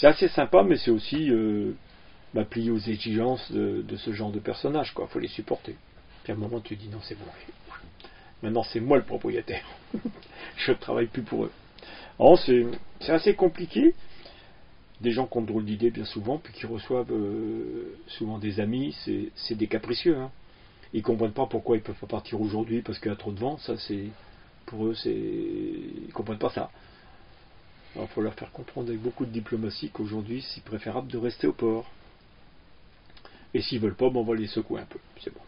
assez 0.03 0.27
sympa, 0.27 0.63
mais 0.63 0.77
c'est 0.77 0.91
aussi 0.91 1.31
plier 2.45 2.71
aux 2.71 2.79
exigences 2.79 3.51
de, 3.51 3.95
ce 3.97 4.11
genre 4.11 4.31
de 4.31 4.39
personnage, 4.39 4.93
quoi. 4.93 5.07
Faut 5.07 5.19
les 5.19 5.27
supporter. 5.27 5.75
Puis 6.23 6.33
à 6.33 6.35
un 6.35 6.39
moment, 6.39 6.59
tu 6.59 6.75
dis 6.75 6.89
non, 6.89 6.99
c'est 7.01 7.15
bon. 7.15 7.25
Maintenant, 8.43 8.63
c'est 8.63 8.79
moi 8.79 8.97
le 8.97 9.03
propriétaire. 9.03 9.65
je 10.57 10.71
ne 10.71 10.77
travaille 10.77 11.07
plus 11.07 11.23
pour 11.23 11.45
eux. 11.45 11.51
C'est, 12.45 13.11
assez 13.11 13.35
compliqué. 13.35 13.93
Des 15.01 15.11
gens 15.11 15.27
qui 15.27 15.37
ont 15.37 15.41
de 15.41 15.47
drôles 15.47 15.65
d'idées, 15.65 15.91
bien 15.91 16.05
souvent, 16.05 16.39
puis 16.39 16.53
qui 16.53 16.65
reçoivent 16.65 17.11
euh, 17.11 17.95
souvent 18.07 18.39
des 18.39 18.59
amis, 18.59 18.95
c'est, 19.35 19.55
des 19.55 19.67
capricieux. 19.67 20.17
Hein. 20.17 20.31
Ils 20.93 21.03
comprennent 21.03 21.33
pas 21.33 21.45
pourquoi 21.45 21.77
ils 21.77 21.83
peuvent 21.83 21.99
pas 21.99 22.07
partir 22.07 22.41
aujourd'hui 22.41 22.81
parce 22.81 22.97
qu'il 22.97 23.11
y 23.11 23.13
a 23.13 23.17
trop 23.17 23.31
de 23.31 23.39
vent. 23.39 23.57
Ça, 23.59 23.77
c'est 23.77 24.05
pour 24.65 24.87
eux, 24.87 24.95
ils 25.05 26.11
comprennent 26.13 26.39
pas 26.39 26.49
ça. 26.49 26.71
Il 27.95 28.07
faut 28.07 28.21
leur 28.21 28.33
faire 28.33 28.51
comprendre 28.51 28.89
avec 28.89 29.01
beaucoup 29.01 29.25
de 29.25 29.31
diplomatie 29.31 29.89
qu'aujourd'hui, 29.89 30.43
c'est 30.53 30.63
préférable 30.63 31.07
de 31.11 31.17
rester 31.17 31.47
au 31.47 31.53
port. 31.53 31.89
Et 33.53 33.61
s'ils 33.61 33.79
veulent 33.79 33.95
pas, 33.95 34.09
bon, 34.09 34.21
on 34.21 34.23
va 34.23 34.35
les 34.35 34.47
secouer 34.47 34.81
un 34.81 34.85
peu. 34.85 34.99
C'est 35.23 35.33
bon. 35.33 35.39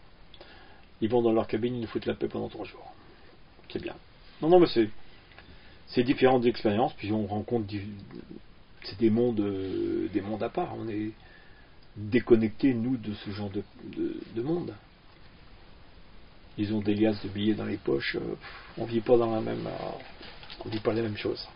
Ils 1.00 1.08
vont 1.08 1.22
dans 1.22 1.32
leur 1.32 1.46
cabine, 1.46 1.74
ils 1.74 1.80
nous 1.80 1.86
foutent 1.86 2.06
la 2.06 2.14
paix 2.14 2.28
pendant 2.28 2.48
trois 2.48 2.66
jours. 2.66 2.92
C'est 3.70 3.80
bien. 3.80 3.94
Non, 4.42 4.48
non, 4.48 4.60
mais 4.60 4.66
c'est, 4.66 4.88
c'est 5.86 6.02
différentes 6.02 6.44
expériences, 6.46 6.92
puis 6.94 7.12
on 7.12 7.26
rencontre 7.26 7.66
c'est 8.84 8.98
des 8.98 9.10
mondes, 9.10 9.40
euh, 9.40 10.08
des 10.12 10.20
mondes 10.22 10.42
à 10.42 10.48
part. 10.48 10.74
On 10.78 10.88
est 10.88 11.12
déconnectés, 11.96 12.74
nous, 12.74 12.96
de 12.96 13.12
ce 13.14 13.30
genre 13.30 13.50
de, 13.50 13.62
de, 14.34 14.42
monde. 14.42 14.72
Ils 16.56 16.72
ont 16.72 16.80
des 16.80 16.94
liasses 16.94 17.22
de 17.22 17.28
billets 17.28 17.54
dans 17.54 17.64
les 17.64 17.76
poches. 17.76 18.16
Euh, 18.16 18.34
on 18.78 18.84
vit 18.84 19.00
pas 19.00 19.16
dans 19.16 19.34
la 19.34 19.40
même, 19.40 19.66
euh, 19.66 20.64
on 20.64 20.68
vit 20.68 20.80
pas 20.80 20.92
les 20.92 21.02
mêmes 21.02 21.16
choses. 21.16 21.46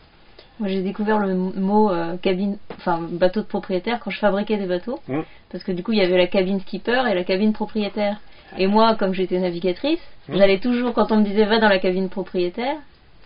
Moi, 0.60 0.68
j'ai 0.68 0.82
découvert 0.82 1.18
le 1.18 1.34
mot 1.34 1.90
euh, 1.90 2.16
cabine, 2.16 2.58
enfin 2.76 3.00
bateau 3.00 3.40
de 3.40 3.46
propriétaire 3.46 3.98
quand 4.00 4.10
je 4.10 4.18
fabriquais 4.18 4.56
des 4.56 4.66
bateaux, 4.66 5.00
mmh. 5.08 5.22
parce 5.50 5.64
que 5.64 5.72
du 5.72 5.82
coup, 5.82 5.92
il 5.92 5.98
y 5.98 6.02
avait 6.02 6.16
la 6.16 6.28
cabine 6.28 6.60
skipper 6.60 7.02
et 7.10 7.14
la 7.14 7.24
cabine 7.24 7.52
propriétaire. 7.52 8.20
Et 8.58 8.66
moi, 8.66 8.96
comme 8.96 9.14
j'étais 9.14 9.38
navigatrice, 9.38 10.00
mmh. 10.28 10.36
j'allais 10.36 10.60
toujours 10.60 10.92
quand 10.94 11.10
on 11.12 11.16
me 11.18 11.24
disait 11.24 11.44
va 11.44 11.58
dans 11.58 11.68
la 11.68 11.78
cabine 11.78 12.08
propriétaire. 12.08 12.76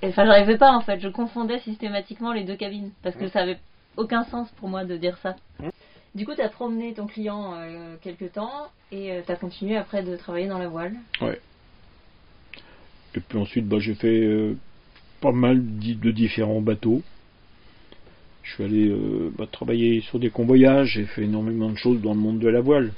Enfin, 0.03 0.25
je 0.25 0.29
n'arrivais 0.29 0.59
pas 0.59 0.73
en 0.73 0.81
fait. 0.81 1.01
Je 1.01 1.09
confondais 1.09 1.59
systématiquement 1.61 2.33
les 2.33 2.45
deux 2.45 2.57
cabines 2.57 2.91
parce 3.03 3.17
que 3.17 3.25
mmh. 3.25 3.31
ça 3.31 3.41
avait 3.41 3.59
aucun 3.97 4.25
sens 4.25 4.49
pour 4.53 4.69
moi 4.69 4.85
de 4.85 4.97
dire 4.97 5.19
ça. 5.19 5.37
Du 6.15 6.25
coup, 6.25 6.35
tu 6.35 6.41
as 6.41 6.49
promené 6.49 6.95
ton 6.95 7.07
client 7.07 7.55
euh, 7.55 7.97
quelques 8.01 8.33
temps 8.33 8.69
et 8.91 9.13
euh, 9.13 9.21
tu 9.25 9.31
as 9.33 9.37
continué 9.37 9.77
après 9.77 10.03
de 10.03 10.17
travailler 10.17 10.47
dans 10.47 10.59
la 10.59 10.69
voile. 10.69 10.95
Ouais. 11.21 11.41
Et 13.15 13.21
puis 13.21 13.39
ensuite, 13.39 13.67
bah, 13.67 13.79
j'ai 13.81 13.95
fait 13.95 14.55
pas 15.21 15.33
mal 15.33 15.61
de 15.61 16.11
différents 16.11 16.61
bateaux. 16.61 17.03
Je 18.43 18.55
suis 18.55 18.65
allé 18.65 18.89
euh, 18.89 19.31
bah, 19.37 19.47
travailler 19.51 20.01
sur 20.01 20.19
des 20.19 20.31
convoyages, 20.31 20.93
j'ai 20.95 21.05
fait 21.05 21.25
énormément 21.25 21.71
de 21.71 21.77
choses 21.77 22.01
dans 22.01 22.15
le 22.15 22.21
monde 22.21 22.39
de 22.39 22.49
la 22.49 22.61
voile, 22.61 22.93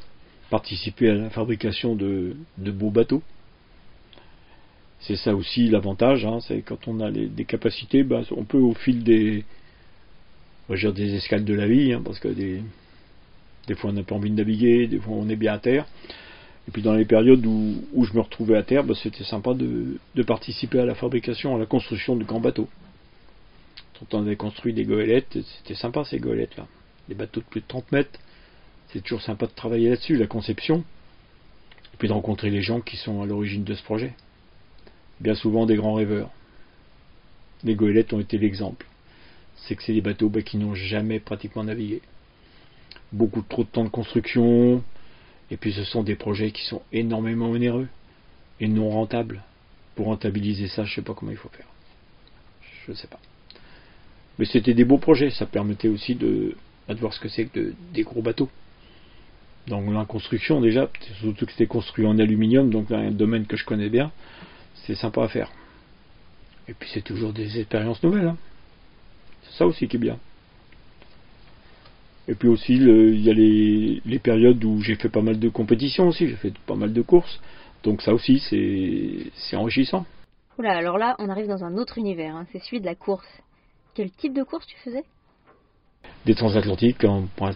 participer 0.51 1.11
à 1.11 1.15
la 1.15 1.31
fabrication 1.31 1.95
de, 1.95 2.37
beaux 2.59 2.91
bateaux. 2.91 3.23
C'est 5.01 5.17
ça 5.17 5.35
aussi 5.35 5.69
l'avantage, 5.69 6.27
hein, 6.27 6.41
c'est 6.47 6.61
quand 6.61 6.87
on 6.87 7.01
a 7.01 7.11
des 7.11 7.45
capacités, 7.45 8.03
bah, 8.03 8.21
on 8.33 8.45
peut 8.45 8.59
au 8.59 8.75
fil 8.75 9.03
des, 9.03 9.45
dire 10.69 10.93
des 10.93 11.15
escales 11.15 11.45
de 11.45 11.55
la 11.55 11.67
vie, 11.67 11.95
hein, 11.95 12.03
parce 12.05 12.19
que 12.19 12.29
des, 12.29 12.63
fois 13.77 13.91
on 13.91 13.93
n'a 13.95 14.03
pas 14.03 14.15
envie 14.15 14.31
de 14.31 14.37
naviguer, 14.37 14.89
des 14.89 14.99
fois 14.99 15.15
on 15.15 15.29
est 15.29 15.37
bien 15.37 15.55
à 15.55 15.59
terre. 15.59 15.87
Et 16.69 16.71
puis 16.71 16.83
dans 16.83 16.95
les 16.95 17.07
périodes 17.07 17.45
où, 17.47 18.05
je 18.05 18.13
me 18.13 18.21
retrouvais 18.21 18.59
à 18.59 18.63
terre, 18.63 18.85
bah, 18.85 18.95
c'était 19.03 19.25
sympa 19.25 19.55
de, 19.55 19.99
de, 20.15 20.23
participer 20.23 20.81
à 20.81 20.85
la 20.85 20.95
fabrication, 20.95 21.57
à 21.57 21.59
la 21.59 21.67
construction 21.67 22.17
de 22.17 22.25
grands 22.25 22.41
bateaux 22.41 22.69
on 24.13 24.23
avait 24.23 24.37
construit 24.37 24.73
des 24.73 24.85
goélettes, 24.85 25.39
c'était 25.59 25.75
sympa 25.75 26.05
ces 26.05 26.19
goélettes-là. 26.19 26.67
Des 27.09 27.15
bateaux 27.15 27.41
de 27.41 27.47
plus 27.47 27.61
de 27.61 27.67
30 27.67 27.93
mètres. 27.93 28.19
C'est 28.93 29.03
toujours 29.03 29.23
sympa 29.23 29.47
de 29.47 29.53
travailler 29.53 29.89
là-dessus, 29.89 30.17
la 30.17 30.27
conception. 30.27 30.85
Et 31.95 31.97
puis 31.99 32.09
de 32.09 32.13
rencontrer 32.13 32.51
les 32.51 32.63
gens 32.63 32.81
qui 32.81 32.97
sont 32.97 33.23
à 33.23 33.27
l'origine 33.27 33.65
de 33.65 33.75
ce 33.75 33.83
projet. 33.83 34.15
Bien 35.21 35.35
souvent 35.35 35.67
des 35.67 35.77
grands 35.77 35.95
rêveurs. 35.95 36.31
Les 37.63 37.75
goélettes 37.75 38.13
ont 38.13 38.21
été 38.21 38.39
l'exemple. 38.39 38.87
C'est 39.57 39.77
que 39.77 39.83
c'est 39.83 39.93
des 39.93 40.01
bateaux 40.01 40.29
bah, 40.29 40.43
qui 40.43 40.57
n'ont 40.57 40.75
jamais 40.75 41.21
pratiquement 41.21 41.65
navigué. 41.65 42.01
Beaucoup 43.13 43.43
trop 43.43 43.65
de 43.65 43.69
temps 43.69 43.85
de 43.85 43.91
construction. 43.91 44.83
Et 45.51 45.57
puis 45.57 45.73
ce 45.73 45.85
sont 45.85 46.03
des 46.03 46.17
projets 46.17 46.53
qui 46.53 46.65
sont 46.65 46.83
énormément 46.93 47.51
onéreux 47.51 47.89
et 48.61 48.69
non 48.69 48.91
rentables. 48.91 49.43
Pour 49.95 50.07
rentabiliser 50.07 50.69
ça, 50.69 50.85
je 50.85 50.93
ne 50.93 50.95
sais 50.97 51.03
pas 51.03 51.15
comment 51.15 51.33
il 51.33 51.37
faut 51.37 51.49
faire. 51.51 51.67
Je 52.87 52.93
ne 52.93 52.97
sais 52.97 53.09
pas. 53.09 53.21
Mais 54.39 54.47
c'était 54.47 54.75
des 54.75 54.85
beaux 54.85 54.99
projets, 54.99 55.31
ça 55.31 55.45
permettait 55.45 55.89
aussi 55.89 56.15
de, 56.15 56.57
de 56.89 56.95
voir 56.95 57.13
ce 57.13 57.21
que 57.21 57.29
c'est 57.29 57.45
que 57.45 57.75
des 57.93 58.03
gros 58.03 58.23
bateaux. 58.23 58.49
Donc 59.67 59.93
la 59.93 60.05
construction 60.05 60.61
déjà, 60.61 60.89
surtout 61.21 61.47
que 61.47 61.53
c'était 61.53 61.67
construit 61.67 62.07
en 62.07 62.19
aluminium, 62.19 62.71
donc 62.71 62.91
un 62.91 63.11
domaine 63.11 63.47
que 63.47 63.57
je 63.57 63.65
connais 63.65 63.89
bien, 63.89 64.11
c'est 64.87 64.95
sympa 64.95 65.25
à 65.25 65.29
faire. 65.29 65.51
Et 66.69 66.75
puis 66.75 66.89
c'est 66.93 67.03
toujours 67.03 67.33
des 67.33 67.59
expériences 67.61 68.03
nouvelles. 68.03 68.29
Hein. 68.29 68.37
C'est 69.43 69.59
ça 69.59 69.67
aussi 69.67 69.89
qui 69.89 69.97
est 69.97 70.01
bien. 70.01 70.19
Et 72.29 72.35
puis 72.35 72.49
aussi, 72.49 72.75
il 72.75 73.21
y 73.21 73.31
a 73.31 73.33
les, 73.33 74.03
les, 74.05 74.19
périodes 74.21 74.63
où 74.65 74.81
j'ai 74.83 74.95
fait 74.95 75.09
pas 75.09 75.23
mal 75.23 75.39
de 75.39 75.49
compétitions 75.49 76.09
aussi, 76.09 76.29
j'ai 76.29 76.37
fait 76.37 76.57
pas 76.67 76.77
mal 76.77 76.93
de 76.93 77.03
courses. 77.03 77.41
Donc 77.83 78.03
ça 78.03 78.13
aussi, 78.13 78.39
c'est 78.39 79.57
enrichissant. 79.57 80.07
Oula, 80.59 80.77
alors 80.77 80.99
là, 80.99 81.17
on 81.19 81.29
arrive 81.29 81.49
dans 81.49 81.65
un 81.65 81.77
autre 81.77 81.99
univers, 81.99 82.37
hein. 82.37 82.47
c'est 82.53 82.61
celui 82.61 82.81
de 82.81 82.87
la 82.87 82.95
course. 82.95 83.27
Quel 83.95 84.11
type 84.11 84.35
de 84.35 84.43
course 84.43 84.67
tu 84.67 84.77
faisais? 84.85 85.05
Des 86.27 86.35
transatlantiques 86.35 87.07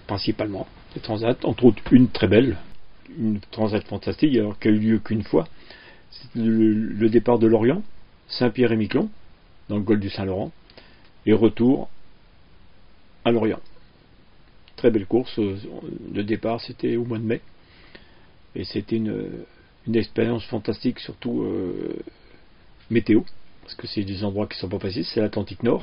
principalement. 0.06 0.66
Des 0.94 1.00
transats, 1.00 1.36
entre 1.44 1.64
autres 1.64 1.82
une 1.92 2.08
très 2.08 2.28
belle, 2.28 2.56
une 3.18 3.40
transat 3.50 3.84
fantastique, 3.86 4.34
alors 4.36 4.58
qui 4.58 4.68
a 4.68 4.70
eu 4.70 4.78
lieu 4.78 4.98
qu'une 4.98 5.22
fois. 5.22 5.46
C'est 6.10 6.28
le, 6.36 7.08
départ 7.10 7.38
de 7.38 7.46
Lorient, 7.46 7.82
Saint-Pierre 8.28 8.72
et 8.72 8.76
Miquelon, 8.76 9.10
dans 9.68 9.76
le 9.76 9.82
golfe 9.82 10.00
du 10.00 10.08
Saint-Laurent, 10.08 10.50
et 11.26 11.32
retour 11.32 11.90
à 13.24 13.32
Lorient. 13.32 13.60
Très 14.76 14.90
belle 14.90 15.06
course. 15.06 15.38
Le 15.38 16.22
départ, 16.22 16.60
c'était 16.60 16.96
au 16.96 17.04
mois 17.04 17.18
de 17.18 17.24
mai. 17.24 17.40
Et 18.54 18.64
c'était 18.64 18.96
une, 18.96 19.44
expérience 19.92 20.44
fantastique, 20.44 21.00
surtout 21.00 21.42
euh, 21.42 22.02
météo 22.90 23.20
parce 23.62 23.74
que 23.76 23.86
c'est 23.86 24.04
des 24.04 24.24
endroits 24.24 24.46
qui 24.46 24.56
ne 24.56 24.60
sont 24.60 24.68
pas 24.68 24.78
faciles, 24.78 25.06
c'est 25.06 25.20
l'Atlantique 25.20 25.62
Nord. 25.62 25.82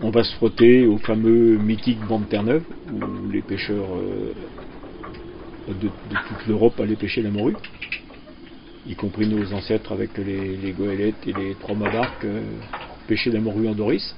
On 0.00 0.10
va 0.10 0.24
se 0.24 0.34
frotter 0.36 0.86
au 0.86 0.96
fameux 0.98 1.58
mythique 1.58 2.00
banc 2.08 2.20
de 2.20 2.24
Terre-Neuve, 2.24 2.64
où 2.92 3.30
les 3.30 3.42
pêcheurs 3.42 3.86
euh, 3.96 4.32
de, 5.68 5.88
toute 5.88 6.46
l'Europe 6.48 6.80
allaient 6.80 6.96
pêcher 6.96 7.22
la 7.22 7.30
morue, 7.30 7.56
y 8.86 8.94
compris 8.94 9.26
nos 9.26 9.52
ancêtres 9.52 9.92
avec 9.92 10.16
les, 10.18 10.72
goélettes 10.72 11.26
et 11.26 11.32
les 11.32 11.54
trois 11.60 11.76
mabarques, 11.76 12.24
euh, 12.24 12.42
pêcher 13.06 13.30
la 13.30 13.40
morue 13.40 13.68
en 13.68 13.74
Doris. 13.74 14.16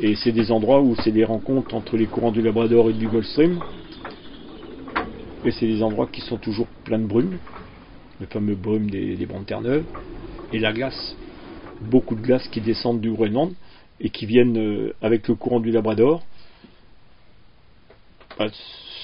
Et 0.00 0.14
c'est 0.14 0.32
des 0.32 0.50
endroits 0.50 0.80
où 0.80 0.94
c'est 0.96 1.10
des 1.10 1.24
rencontres 1.24 1.74
entre 1.74 1.96
les 1.96 2.06
courants 2.06 2.32
du 2.32 2.40
Labrador 2.40 2.90
et 2.90 2.94
du 2.94 3.08
Gulf 3.08 3.26
Stream. 3.26 3.60
Et 5.44 5.50
c'est 5.50 5.66
des 5.66 5.82
endroits 5.82 6.08
qui 6.10 6.20
sont 6.22 6.38
toujours 6.38 6.68
pleins 6.84 7.00
de 7.00 7.06
brume, 7.06 7.36
le 8.20 8.26
fameux 8.26 8.54
brume 8.54 8.88
des, 8.88 9.16
des 9.16 9.26
bandes 9.26 9.44
terre-neuve, 9.44 9.84
et 10.52 10.58
la 10.58 10.72
glace. 10.72 11.16
Beaucoup 11.82 12.14
de 12.14 12.22
glace 12.22 12.46
qui 12.48 12.60
descendent 12.60 13.00
du 13.00 13.10
Groenland 13.10 13.52
et 14.00 14.10
qui 14.10 14.26
viennent 14.26 14.58
euh, 14.58 14.94
avec 15.02 15.28
le 15.28 15.34
courant 15.34 15.60
du 15.60 15.70
Labrador 15.70 16.22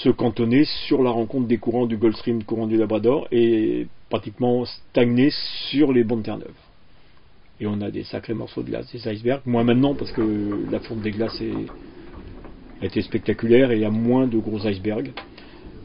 se 0.03 0.09
cantonner 0.11 0.65
sur 0.87 1.03
la 1.03 1.11
rencontre 1.11 1.49
des 1.49 1.59
courants 1.59 1.87
du 1.87 1.97
Gulf 1.97 2.17
Stream, 2.17 2.45
courant 2.45 2.67
du 2.67 2.77
Labrador, 2.77 3.27
et 3.33 3.87
pratiquement 4.09 4.65
stagner 4.65 5.31
sur 5.71 5.93
les 5.93 6.05
bandes 6.05 6.23
terre-neuve. 6.23 6.55
Et 7.61 7.67
on 7.67 7.81
a 7.81 7.91
des 7.91 8.05
sacrés 8.05 8.35
morceaux 8.35 8.63
de 8.63 8.69
glace, 8.69 8.91
des 8.93 9.09
icebergs. 9.09 9.43
Moins 9.45 9.65
maintenant 9.65 9.95
parce 9.95 10.13
que 10.13 10.67
la 10.71 10.79
fonte 10.79 11.01
des 11.01 11.11
glaces 11.11 11.43
a 12.81 12.85
été 12.85 13.03
spectaculaire 13.03 13.73
et 13.73 13.77
il 13.77 13.83
y 13.83 13.85
a 13.85 13.91
moins 13.91 14.29
de 14.29 14.39
gros 14.39 14.65
icebergs. 14.65 15.11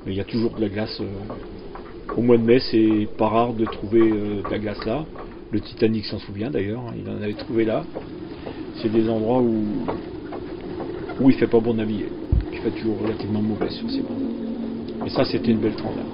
Mais 0.06 0.12
il 0.14 0.18
y 0.18 0.22
a 0.22 0.26
toujours 0.26 0.54
de 0.56 0.62
la 0.62 0.70
glace. 0.70 1.00
euh, 1.02 2.14
au 2.16 2.22
mois 2.22 2.38
de 2.38 2.44
mai, 2.44 2.60
c'est 2.60 3.08
pas 3.18 3.28
rare 3.28 3.54
de 3.54 3.66
trouver 3.66 4.02
euh, 4.02 4.44
de 4.44 4.50
la 4.52 4.60
glace 4.60 4.86
là. 4.86 5.06
Le 5.52 5.60
Titanic 5.60 6.06
s'en 6.06 6.20
souvient 6.20 6.52
d'ailleurs, 6.52 6.82
hein, 6.82 6.94
il 6.96 7.10
en 7.10 7.22
avait 7.22 7.34
trouvé 7.34 7.66
là. 7.66 7.84
C'est 8.82 8.90
des 8.90 9.10
endroits 9.10 9.42
où, 9.42 9.64
où 11.20 11.30
il 11.30 11.36
fait 11.36 11.48
pas 11.48 11.60
bon 11.60 11.74
naviguer. 11.74 12.10
Il 12.52 12.60
fait 12.60 12.72
toujours 12.72 13.00
relativement 13.02 13.42
mauvais 13.42 13.70
sur 13.70 13.90
ces 13.90 14.02
bandes. 14.02 15.06
Et 15.06 15.10
ça, 15.10 15.26
c'était 15.26 15.52
une 15.52 15.60
belle 15.60 15.76
transat. 15.76 16.06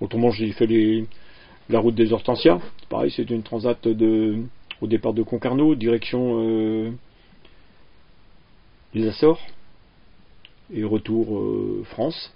Autrement, 0.00 0.30
j'ai 0.30 0.50
fait 0.52 0.66
la 1.68 1.78
route 1.78 1.94
des 1.94 2.12
Hortensias. 2.12 2.60
Pareil, 2.88 3.12
c'est 3.14 3.28
une 3.30 3.42
transat 3.42 3.86
de, 3.86 4.38
au 4.80 4.86
départ 4.86 5.12
de 5.12 5.22
Concarneau, 5.22 5.74
direction 5.74 6.40
euh, 6.40 6.90
les 8.94 9.06
Açores 9.06 9.40
et 10.72 10.84
retour 10.84 11.38
euh, 11.38 11.82
France. 11.90 12.32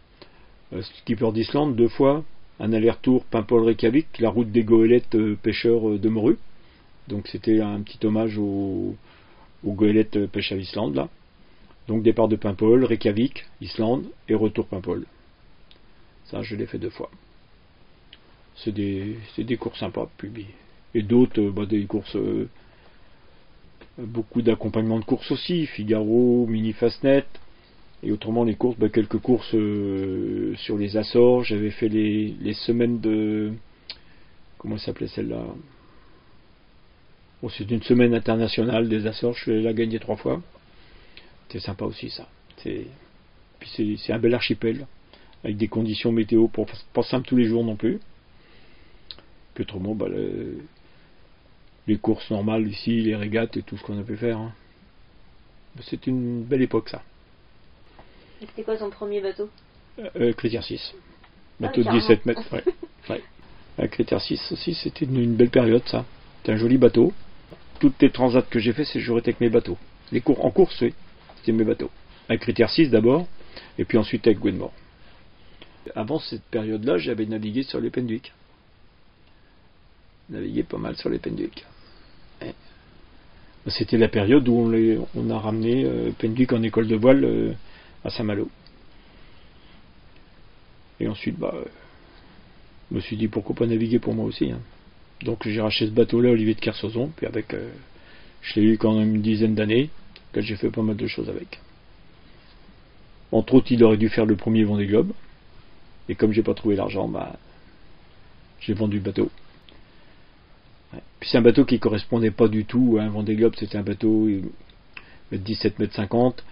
Euh, 0.73 0.83
skipper 0.83 1.33
d'Islande 1.33 1.77
deux 1.77 1.89
fois, 1.89 2.25
un 2.61 2.73
aller-retour 2.73 3.25
Paimpol-Reykjavik, 3.25 4.19
la 4.21 4.31
route 4.31 4.51
des 4.51 4.65
goélettes 4.65 5.15
euh, 5.15 5.37
pêcheurs 5.43 5.91
euh, 5.91 5.99
de 5.99 6.09
morue. 6.09 6.39
Donc 7.09 7.29
c'était 7.29 7.61
un 7.61 7.81
petit 7.83 8.05
hommage 8.07 8.39
aux, 8.39 8.97
goélettes 9.65 10.17
euh, 10.17 10.27
pêche 10.27 10.53
à 10.53 10.57
l'Islande 10.57 10.95
là. 10.95 11.09
Donc 11.89 12.03
départ 12.03 12.29
de 12.29 12.37
Paimpol, 12.37 12.85
Reykjavik, 12.85 13.45
Islande 13.61 14.07
et 14.29 14.35
retour 14.35 14.67
Paimpol. 14.67 15.05
Ça 16.27 16.43
je 16.43 16.57
l'ai 16.57 16.67
fait 16.67 16.79
deux 16.79 16.91
fois. 16.91 17.11
C'est 18.57 18.73
des, 18.73 19.17
courses 19.59 19.81
sympas. 19.81 20.09
Puis, 20.17 20.47
et 20.95 21.03
d'autres, 21.03 21.43
bah, 21.51 21.67
des 21.67 21.85
courses 21.85 22.17
beaucoup 23.99 24.43
d'accompagnement 24.43 24.99
de 24.99 25.05
courses 25.05 25.31
aussi, 25.31 25.67
Figaro, 25.67 26.47
Mini 26.47 26.73
Fastnet, 26.73 27.27
et 28.05 28.13
autrement 28.13 28.45
les 28.45 28.55
courses, 28.55 28.77
bah, 28.79 28.89
quelques 28.91 29.19
courses 29.19 29.55
euh, 29.55 30.55
sur 30.57 30.77
les 30.77 30.97
Açores, 30.97 31.45
j'avais 31.45 31.71
fait 31.71 31.89
les, 31.89 32.35
les 32.41 32.53
semaines 32.55 33.01
de... 33.01 33.53
Comment 34.59 34.77
s'appelait 34.79 35.09
celle-là? 35.09 35.45
Bon, 37.43 37.49
C'est 37.49 37.71
une 37.71 37.83
semaine 37.83 38.15
internationale 38.15 38.89
des 38.89 39.07
Açores, 39.07 39.37
je 39.39 39.51
l'ai 39.53 39.75
gagné 39.75 39.99
trois 39.99 40.17
fois. 40.17 40.43
C'est 41.49 41.61
sympa 41.61 41.85
aussi 41.87 42.11
ça. 42.11 42.29
C'est... 42.59 42.87
Puis 43.61 43.99
c'est, 43.99 44.13
un 44.13 44.19
bel 44.19 44.35
archipel, 44.35 44.87
avec 45.43 45.57
des 45.57 45.69
conditions 45.69 46.13
météo 46.13 46.49
pour, 46.49 46.67
pas 46.93 47.03
simple 47.03 47.27
tous 47.27 47.37
les 47.37 47.47
jours 47.47 47.65
non 47.65 47.77
plus. 47.77 48.01
Puis 49.55 49.63
autrement, 49.63 49.95
bah, 49.95 50.09
le- 50.09 50.59
les 51.87 51.97
courses 51.97 52.31
normales 52.31 52.69
ici, 52.69 53.01
les 53.01 53.17
régates 53.17 53.57
et 53.57 53.63
tout 53.63 53.79
ce 53.79 53.83
qu'on 53.83 53.99
a 53.99 54.03
pu 54.03 54.17
faire. 54.17 54.39
hein. 54.39 54.53
C'est 55.83 56.07
une 56.07 56.43
belle 56.43 56.63
époque 56.63 56.89
ça. 56.91 57.03
C'était 58.41 58.63
quoi 58.63 58.77
son 58.79 58.91
premier 58.91 59.21
bateau 59.21 59.49
Euh, 60.17 60.33
Critère 60.35 60.63
6. 60.65 60.95
Bateau 61.61 61.81
de 61.81 61.85
carrément. 61.85 62.03
17 62.03 62.27
mètres. 62.27 62.43
Ouais. 62.53 62.65
ouais. 63.11 63.23
Euh, 63.81 63.87
Critère 63.89 64.21
6 64.21 64.53
aussi, 64.53 64.75
c'était 64.75 65.05
une, 65.05 65.19
une 65.21 65.35
belle 65.37 65.51
période 65.51 65.83
ça. 65.87 66.05
C'était 66.39 66.53
un 66.53 66.57
joli 66.57 66.79
bateau. 66.79 67.13
Toutes 67.81 68.01
les 68.03 68.11
transats 68.11 68.43
que 68.43 68.59
j'ai 68.59 68.73
fait, 68.73 68.85
c'est 68.85 68.99
toujours 68.99 69.19
été 69.19 69.31
avec 69.31 69.41
mes 69.41 69.49
bateaux. 69.51 69.79
Les 70.13 70.21
cours 70.21 70.45
en 70.45 70.51
course, 70.51 70.81
oui, 70.83 70.95
c'était 71.37 71.53
mes 71.53 71.65
bateaux. 71.65 71.91
Avec 72.29 72.43
Critère 72.43 72.71
6 72.71 72.91
d'abord, 72.91 73.27
et 73.79 73.85
puis 73.85 73.99
ensuite 73.99 74.27
avec 74.27 74.39
Gwenmore. 74.39 74.73
Avant 75.95 76.19
cette 76.19 76.43
période-là, 76.45 76.99
j'avais 76.99 77.27
navigué 77.27 77.63
sur 77.63 77.81
les 77.81 77.91
Penduic. 77.91 78.33
Navigué 80.31 80.63
pas 80.63 80.79
mal 80.79 80.97
sur 80.97 81.11
les 81.11 81.19
Penduic. 81.19 81.65
Ouais. 82.41 82.55
C'était 83.69 83.99
la 83.99 84.09
période 84.09 84.49
où 84.49 84.55
on, 84.57 84.69
les- 84.71 84.99
on 85.15 85.31
a 85.31 85.39
ramené 85.39 85.85
euh, 85.85 86.11
Penduic 86.19 86.53
en 86.53 86.63
école 86.63 86.87
de 86.89 86.97
voile 86.97 87.25
euh, 87.25 87.53
à 88.05 88.11
Saint-Malo. 88.11 88.49
Et 91.01 91.09
ensuite, 91.09 91.39
bah, 91.39 91.53
euh, 91.55 91.65
je 92.91 92.97
me 92.97 93.01
suis 93.01 93.17
dit 93.17 93.29
pourquoi 93.29 93.55
pas 93.57 93.67
naviguer 93.67 93.99
pour 93.99 94.15
moi 94.15 94.27
aussi. 94.27 94.51
hein. 94.51 94.61
Donc 95.23 95.47
j'ai 95.49 95.61
racheté 95.61 95.87
ce 95.87 95.91
bateau-là, 95.91 96.31
Olivier 96.31 96.55
de 96.55 96.61
Kersozon, 96.61 97.11
puis 97.17 97.27
avec, 97.27 97.55
euh, 97.55 97.71
je 98.43 98.61
l'ai 98.61 98.67
eu 98.67 98.79
quand 98.79 98.95
même 98.99 99.15
une 99.15 99.23
dizaine 99.23 99.55
d'années, 99.55 99.91
que 100.33 100.41
j'ai 100.41 100.57
fait 100.57 100.71
pas 100.71 100.83
mal 100.83 100.97
de 100.97 101.07
choses 101.07 101.29
avec. 101.29 101.61
Entre 103.33 103.55
autres, 103.55 103.73
il 103.73 103.83
aurait 103.83 103.97
dû 103.97 104.09
faire 104.09 104.27
le 104.27 104.37
premier 104.37 104.65
Vendée 104.65 104.87
Globe, 104.87 105.13
et 106.09 106.15
comme 106.15 106.33
j'ai 106.33 106.43
pas 106.43 106.55
trouvé 106.55 106.77
l'argent, 106.77 107.09
bah, 107.09 107.37
j'ai 108.61 108.75
vendu 108.75 108.99
le 108.99 109.03
bateau. 109.03 109.31
Puis 111.19 111.31
c'est 111.31 111.39
un 111.39 111.43
bateau 111.43 111.65
qui 111.65 111.79
correspondait 111.81 112.31
pas 112.31 112.49
du 112.49 112.65
tout 112.65 112.99
à 113.01 113.03
un 113.03 113.09
Vendée 113.09 113.35
Globe, 113.35 113.55
c'était 113.59 113.79
un 113.79 113.83
bateau 113.83 114.29
il 114.29 114.45
fait 115.31 115.39
17 115.39 115.79
mètres 115.79 115.95
50, 115.95 116.45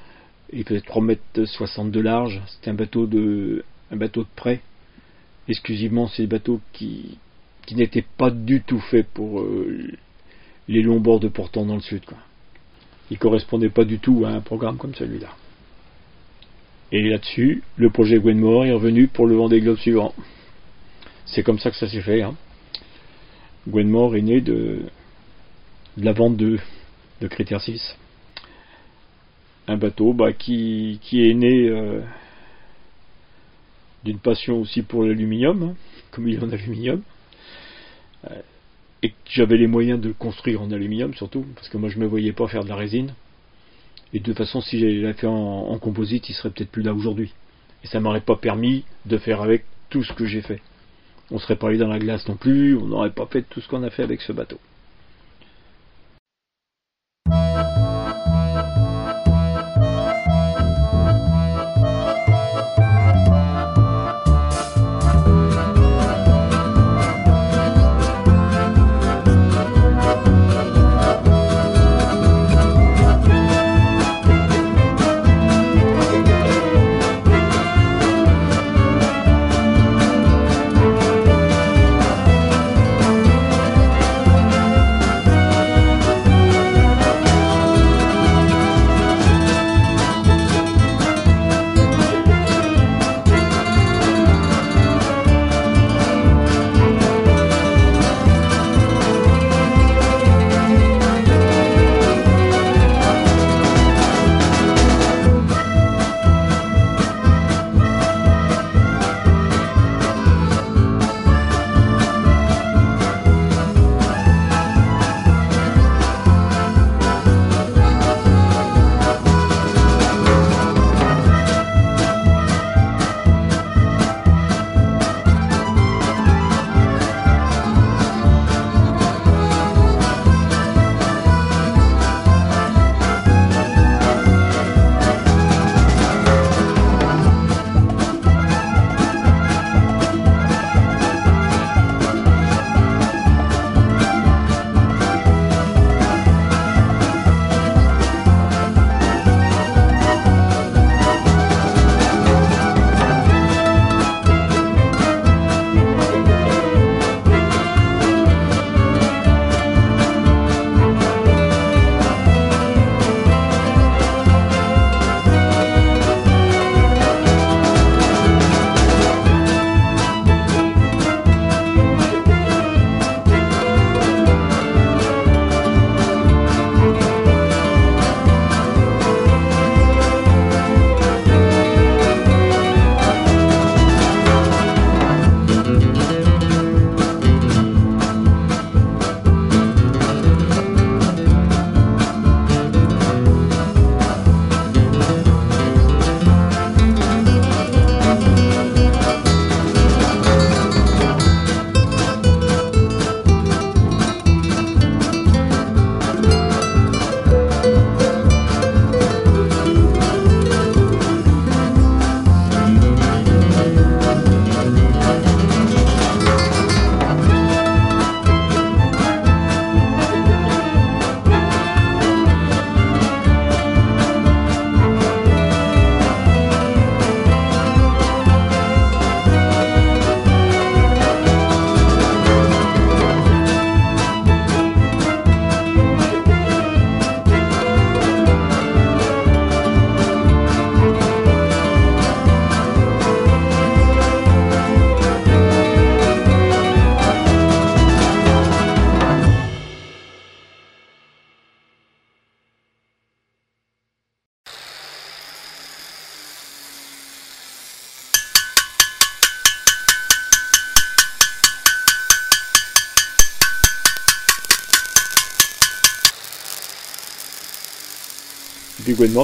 il 0.52 0.64
faisait 0.64 0.80
3 0.80 1.02
mètres 1.02 1.44
60 1.44 1.90
de 1.90 2.00
large, 2.00 2.40
c'était 2.46 2.70
un 2.70 2.74
bateau 2.74 3.06
de 3.06 3.64
un 3.90 3.96
bateau 3.96 4.22
de 4.22 4.28
prêt. 4.36 4.60
Exclusivement 5.48 6.08
ces 6.08 6.26
bateaux 6.26 6.60
qui 6.72 7.18
qui 7.66 7.74
n'étaient 7.74 8.04
pas 8.16 8.30
du 8.30 8.62
tout 8.62 8.80
faits 8.80 9.06
pour 9.14 9.40
euh, 9.40 9.92
les 10.68 10.82
longs 10.82 11.00
bords 11.00 11.20
de 11.20 11.28
portant 11.28 11.64
dans 11.64 11.74
le 11.74 11.80
sud 11.80 12.04
quoi. 12.04 12.18
Il 13.10 13.18
correspondait 13.18 13.68
pas 13.68 13.84
du 13.84 13.98
tout 13.98 14.24
à 14.24 14.30
un 14.30 14.40
programme 14.40 14.78
comme 14.78 14.94
celui-là. 14.94 15.36
Et 16.92 17.08
là-dessus, 17.08 17.62
le 17.76 17.90
projet 17.90 18.18
Gwenmore 18.18 18.66
est 18.66 18.72
revenu 18.72 19.08
pour 19.08 19.26
le 19.26 19.34
Vendée 19.34 19.60
Globe 19.60 19.78
suivant. 19.78 20.14
C'est 21.26 21.42
comme 21.42 21.58
ça 21.58 21.70
que 21.70 21.76
ça 21.76 21.88
s'est 21.88 22.02
fait. 22.02 22.22
Hein. 22.22 22.34
Gwenmore 23.68 24.16
est 24.16 24.22
né 24.22 24.40
de, 24.40 24.80
de 25.96 26.04
la 26.04 26.12
vente 26.12 26.36
de, 26.36 26.58
de 27.20 27.28
Critère 27.28 27.60
6 27.60 27.96
un 29.68 29.76
bateau 29.76 30.12
bah, 30.12 30.32
qui, 30.32 30.98
est 31.12 31.34
né 31.34 31.68
euh, 31.68 32.00
d'une 34.04 34.18
passion 34.18 34.60
aussi 34.60 34.82
pour 34.82 35.04
l'aluminium, 35.04 35.62
hein, 35.62 35.74
comme 36.10 36.28
il 36.28 36.36
est 36.36 36.42
en 36.42 36.50
aluminium, 36.50 37.02
Euh, 38.30 38.40
et 39.02 39.10
que 39.10 39.16
j'avais 39.30 39.56
les 39.56 39.66
moyens 39.66 40.00
de 40.00 40.08
le 40.08 40.14
construire 40.14 40.62
en 40.62 40.70
aluminium 40.70 41.12
surtout, 41.14 41.44
parce 41.56 41.68
que 41.68 41.76
moi 41.76 41.88
je 41.88 41.98
me 41.98 42.06
voyais 42.06 42.32
pas 42.32 42.46
faire 42.46 42.62
de 42.62 42.68
la 42.68 42.76
résine. 42.76 43.14
Et 44.12 44.20
de 44.20 44.24
toute 44.24 44.38
façon, 44.38 44.60
si 44.60 44.78
j'avais 44.78 45.12
fait 45.14 45.26
en, 45.26 45.70
en 45.70 45.78
composite, 45.78 46.28
il 46.28 46.34
serait 46.34 46.50
peut-être 46.50 46.70
plus 46.70 46.82
là 46.84 46.94
aujourd'hui. 46.94 47.32
Et 47.82 47.88
ça 47.88 47.98
m'aurait 47.98 48.20
pas 48.20 48.36
permis 48.36 48.84
de 49.06 49.18
faire 49.18 49.42
avec 49.42 49.64
tout 49.90 50.04
ce 50.04 50.12
que 50.12 50.24
j'ai 50.24 50.42
fait. 50.42 50.60
On 51.32 51.38
serait 51.38 51.56
pas 51.56 51.68
allé 51.68 51.78
dans 51.78 51.88
la 51.88 51.98
glace 51.98 52.28
non 52.28 52.36
plus, 52.36 52.76
on 52.76 52.86
n'aurait 52.86 53.10
pas 53.10 53.26
fait 53.26 53.42
tout 53.42 53.60
ce 53.60 53.68
qu'on 53.68 53.82
a 53.82 53.90
fait 53.90 54.04
avec 54.04 54.20
ce 54.20 54.32
bateau. 54.32 54.60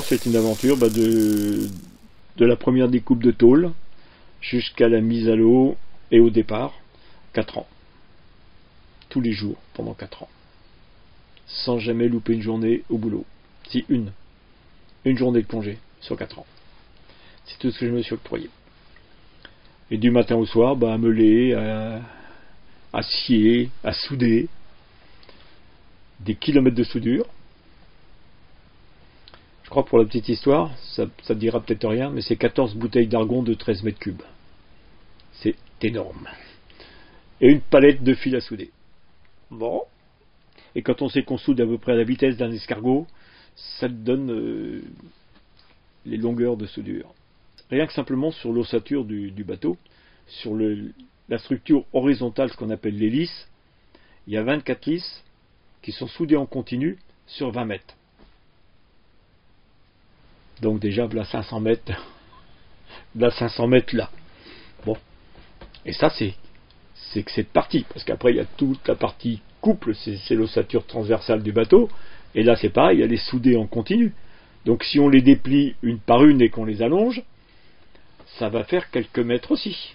C'est 0.02 0.26
une 0.26 0.34
aventure 0.34 0.76
bah, 0.76 0.88
de, 0.88 1.68
de 2.36 2.44
la 2.44 2.56
première 2.56 2.88
découpe 2.88 3.22
de 3.22 3.30
tôle 3.30 3.70
jusqu'à 4.40 4.88
la 4.88 5.00
mise 5.00 5.28
à 5.28 5.36
l'eau 5.36 5.76
et 6.10 6.18
au 6.18 6.30
départ, 6.30 6.74
4 7.32 7.58
ans. 7.58 7.68
Tous 9.08 9.20
les 9.20 9.30
jours, 9.30 9.56
pendant 9.74 9.94
4 9.94 10.24
ans. 10.24 10.28
Sans 11.46 11.78
jamais 11.78 12.08
louper 12.08 12.32
une 12.32 12.42
journée 12.42 12.82
au 12.88 12.98
boulot. 12.98 13.24
Si, 13.68 13.84
une. 13.88 14.10
Une 15.04 15.16
journée 15.16 15.42
de 15.42 15.46
congé 15.46 15.78
sur 16.00 16.16
4 16.16 16.40
ans. 16.40 16.46
C'est 17.44 17.60
tout 17.60 17.70
ce 17.70 17.78
que 17.78 17.86
je 17.86 17.92
me 17.92 18.02
suis 18.02 18.14
octroyé. 18.14 18.50
Et 19.92 19.96
du 19.96 20.10
matin 20.10 20.34
au 20.34 20.44
soir, 20.44 20.74
bah, 20.74 20.92
à 20.92 20.98
meuler, 20.98 21.54
à, 21.54 22.02
à 22.92 23.02
scier, 23.02 23.70
à 23.84 23.92
souder. 23.92 24.48
Des 26.18 26.34
kilomètres 26.34 26.76
de 26.76 26.82
soudure. 26.82 27.26
Je 29.68 29.70
crois 29.70 29.84
pour 29.84 29.98
la 29.98 30.06
petite 30.06 30.30
histoire, 30.30 30.70
ça 30.94 31.04
ne 31.28 31.34
dira 31.34 31.60
peut-être 31.60 31.86
rien, 31.86 32.08
mais 32.08 32.22
c'est 32.22 32.36
14 32.36 32.74
bouteilles 32.74 33.06
d'argon 33.06 33.42
de 33.42 33.52
13 33.52 33.82
mètres 33.82 33.98
cubes. 33.98 34.22
C'est 35.42 35.56
énorme. 35.82 36.26
Et 37.42 37.50
une 37.50 37.60
palette 37.60 38.02
de 38.02 38.14
fil 38.14 38.34
à 38.34 38.40
souder. 38.40 38.70
Bon. 39.50 39.82
Et 40.74 40.80
quand 40.80 41.02
on 41.02 41.10
sait 41.10 41.22
qu'on 41.22 41.36
soude 41.36 41.60
à 41.60 41.66
peu 41.66 41.76
près 41.76 41.92
à 41.92 41.96
la 41.96 42.04
vitesse 42.04 42.38
d'un 42.38 42.50
escargot, 42.50 43.06
ça 43.56 43.88
donne 43.88 44.30
euh, 44.30 44.80
les 46.06 46.16
longueurs 46.16 46.56
de 46.56 46.64
soudure. 46.64 47.12
Rien 47.68 47.86
que 47.86 47.92
simplement 47.92 48.30
sur 48.30 48.54
l'ossature 48.54 49.04
du, 49.04 49.44
bateau, 49.44 49.76
sur 50.28 50.56
la 51.28 51.36
structure 51.36 51.84
horizontale, 51.92 52.48
ce 52.48 52.56
qu'on 52.56 52.70
appelle 52.70 52.96
l'hélice, 52.96 53.46
il 54.26 54.32
y 54.32 54.38
a 54.38 54.42
24 54.42 54.86
lisses 54.86 55.24
qui 55.82 55.92
sont 55.92 56.08
soudées 56.08 56.36
en 56.36 56.46
continu 56.46 56.96
sur 57.26 57.50
20 57.50 57.66
mètres. 57.66 57.97
Donc 60.60 60.80
déjà, 60.80 61.06
là 61.06 61.24
500 61.24 61.60
mètres, 61.60 61.92
là 63.14 63.30
500 63.30 63.66
mètres 63.68 63.94
là. 63.96 64.10
Bon. 64.84 64.96
Et 65.84 65.92
ça, 65.92 66.10
c'est, 66.10 66.34
c'est 66.94 67.22
que 67.22 67.30
cette 67.30 67.50
partie, 67.50 67.84
parce 67.92 68.04
qu'après, 68.04 68.32
il 68.32 68.36
y 68.36 68.40
a 68.40 68.44
toute 68.44 68.86
la 68.88 68.94
partie 68.94 69.40
couple, 69.60 69.94
c'est, 69.94 70.34
l'ossature 70.34 70.86
transversale 70.86 71.42
du 71.42 71.52
bateau, 71.52 71.88
et 72.34 72.42
là, 72.42 72.56
c'est 72.56 72.68
pareil, 72.70 73.00
elle 73.00 73.12
est 73.12 73.28
soudée 73.30 73.56
en 73.56 73.66
continu. 73.66 74.12
Donc 74.64 74.84
si 74.84 75.00
on 75.00 75.08
les 75.08 75.22
déplie 75.22 75.76
une 75.82 75.98
par 75.98 76.24
une 76.24 76.42
et 76.42 76.50
qu'on 76.50 76.64
les 76.64 76.82
allonge, 76.82 77.22
ça 78.38 78.48
va 78.48 78.64
faire 78.64 78.90
quelques 78.90 79.18
mètres 79.18 79.52
aussi. 79.52 79.94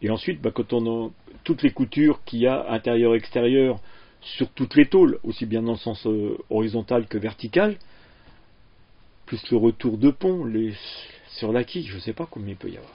Et 0.00 0.10
ensuite, 0.10 0.40
bah, 0.40 0.50
quand 0.54 0.72
on 0.72 1.06
a 1.06 1.10
toutes 1.44 1.62
les 1.62 1.70
coutures 1.70 2.22
qu'il 2.24 2.40
y 2.40 2.46
a 2.46 2.70
intérieur-extérieur 2.70 3.80
sur 4.20 4.48
toutes 4.50 4.76
les 4.76 4.86
tôles, 4.86 5.18
aussi 5.24 5.46
bien 5.46 5.62
dans 5.62 5.72
le 5.72 5.78
sens 5.78 6.06
euh, 6.06 6.38
horizontal 6.50 7.06
que 7.06 7.18
vertical, 7.18 7.76
plus 9.32 9.50
le 9.50 9.56
retour 9.56 9.96
de 9.96 10.10
pont 10.10 10.44
les, 10.44 10.74
sur 11.38 11.54
la 11.54 11.64
quille, 11.64 11.86
je 11.86 11.94
ne 11.94 12.00
sais 12.00 12.12
pas 12.12 12.26
combien 12.30 12.50
il 12.50 12.56
peut 12.56 12.68
y 12.68 12.76
avoir. 12.76 12.92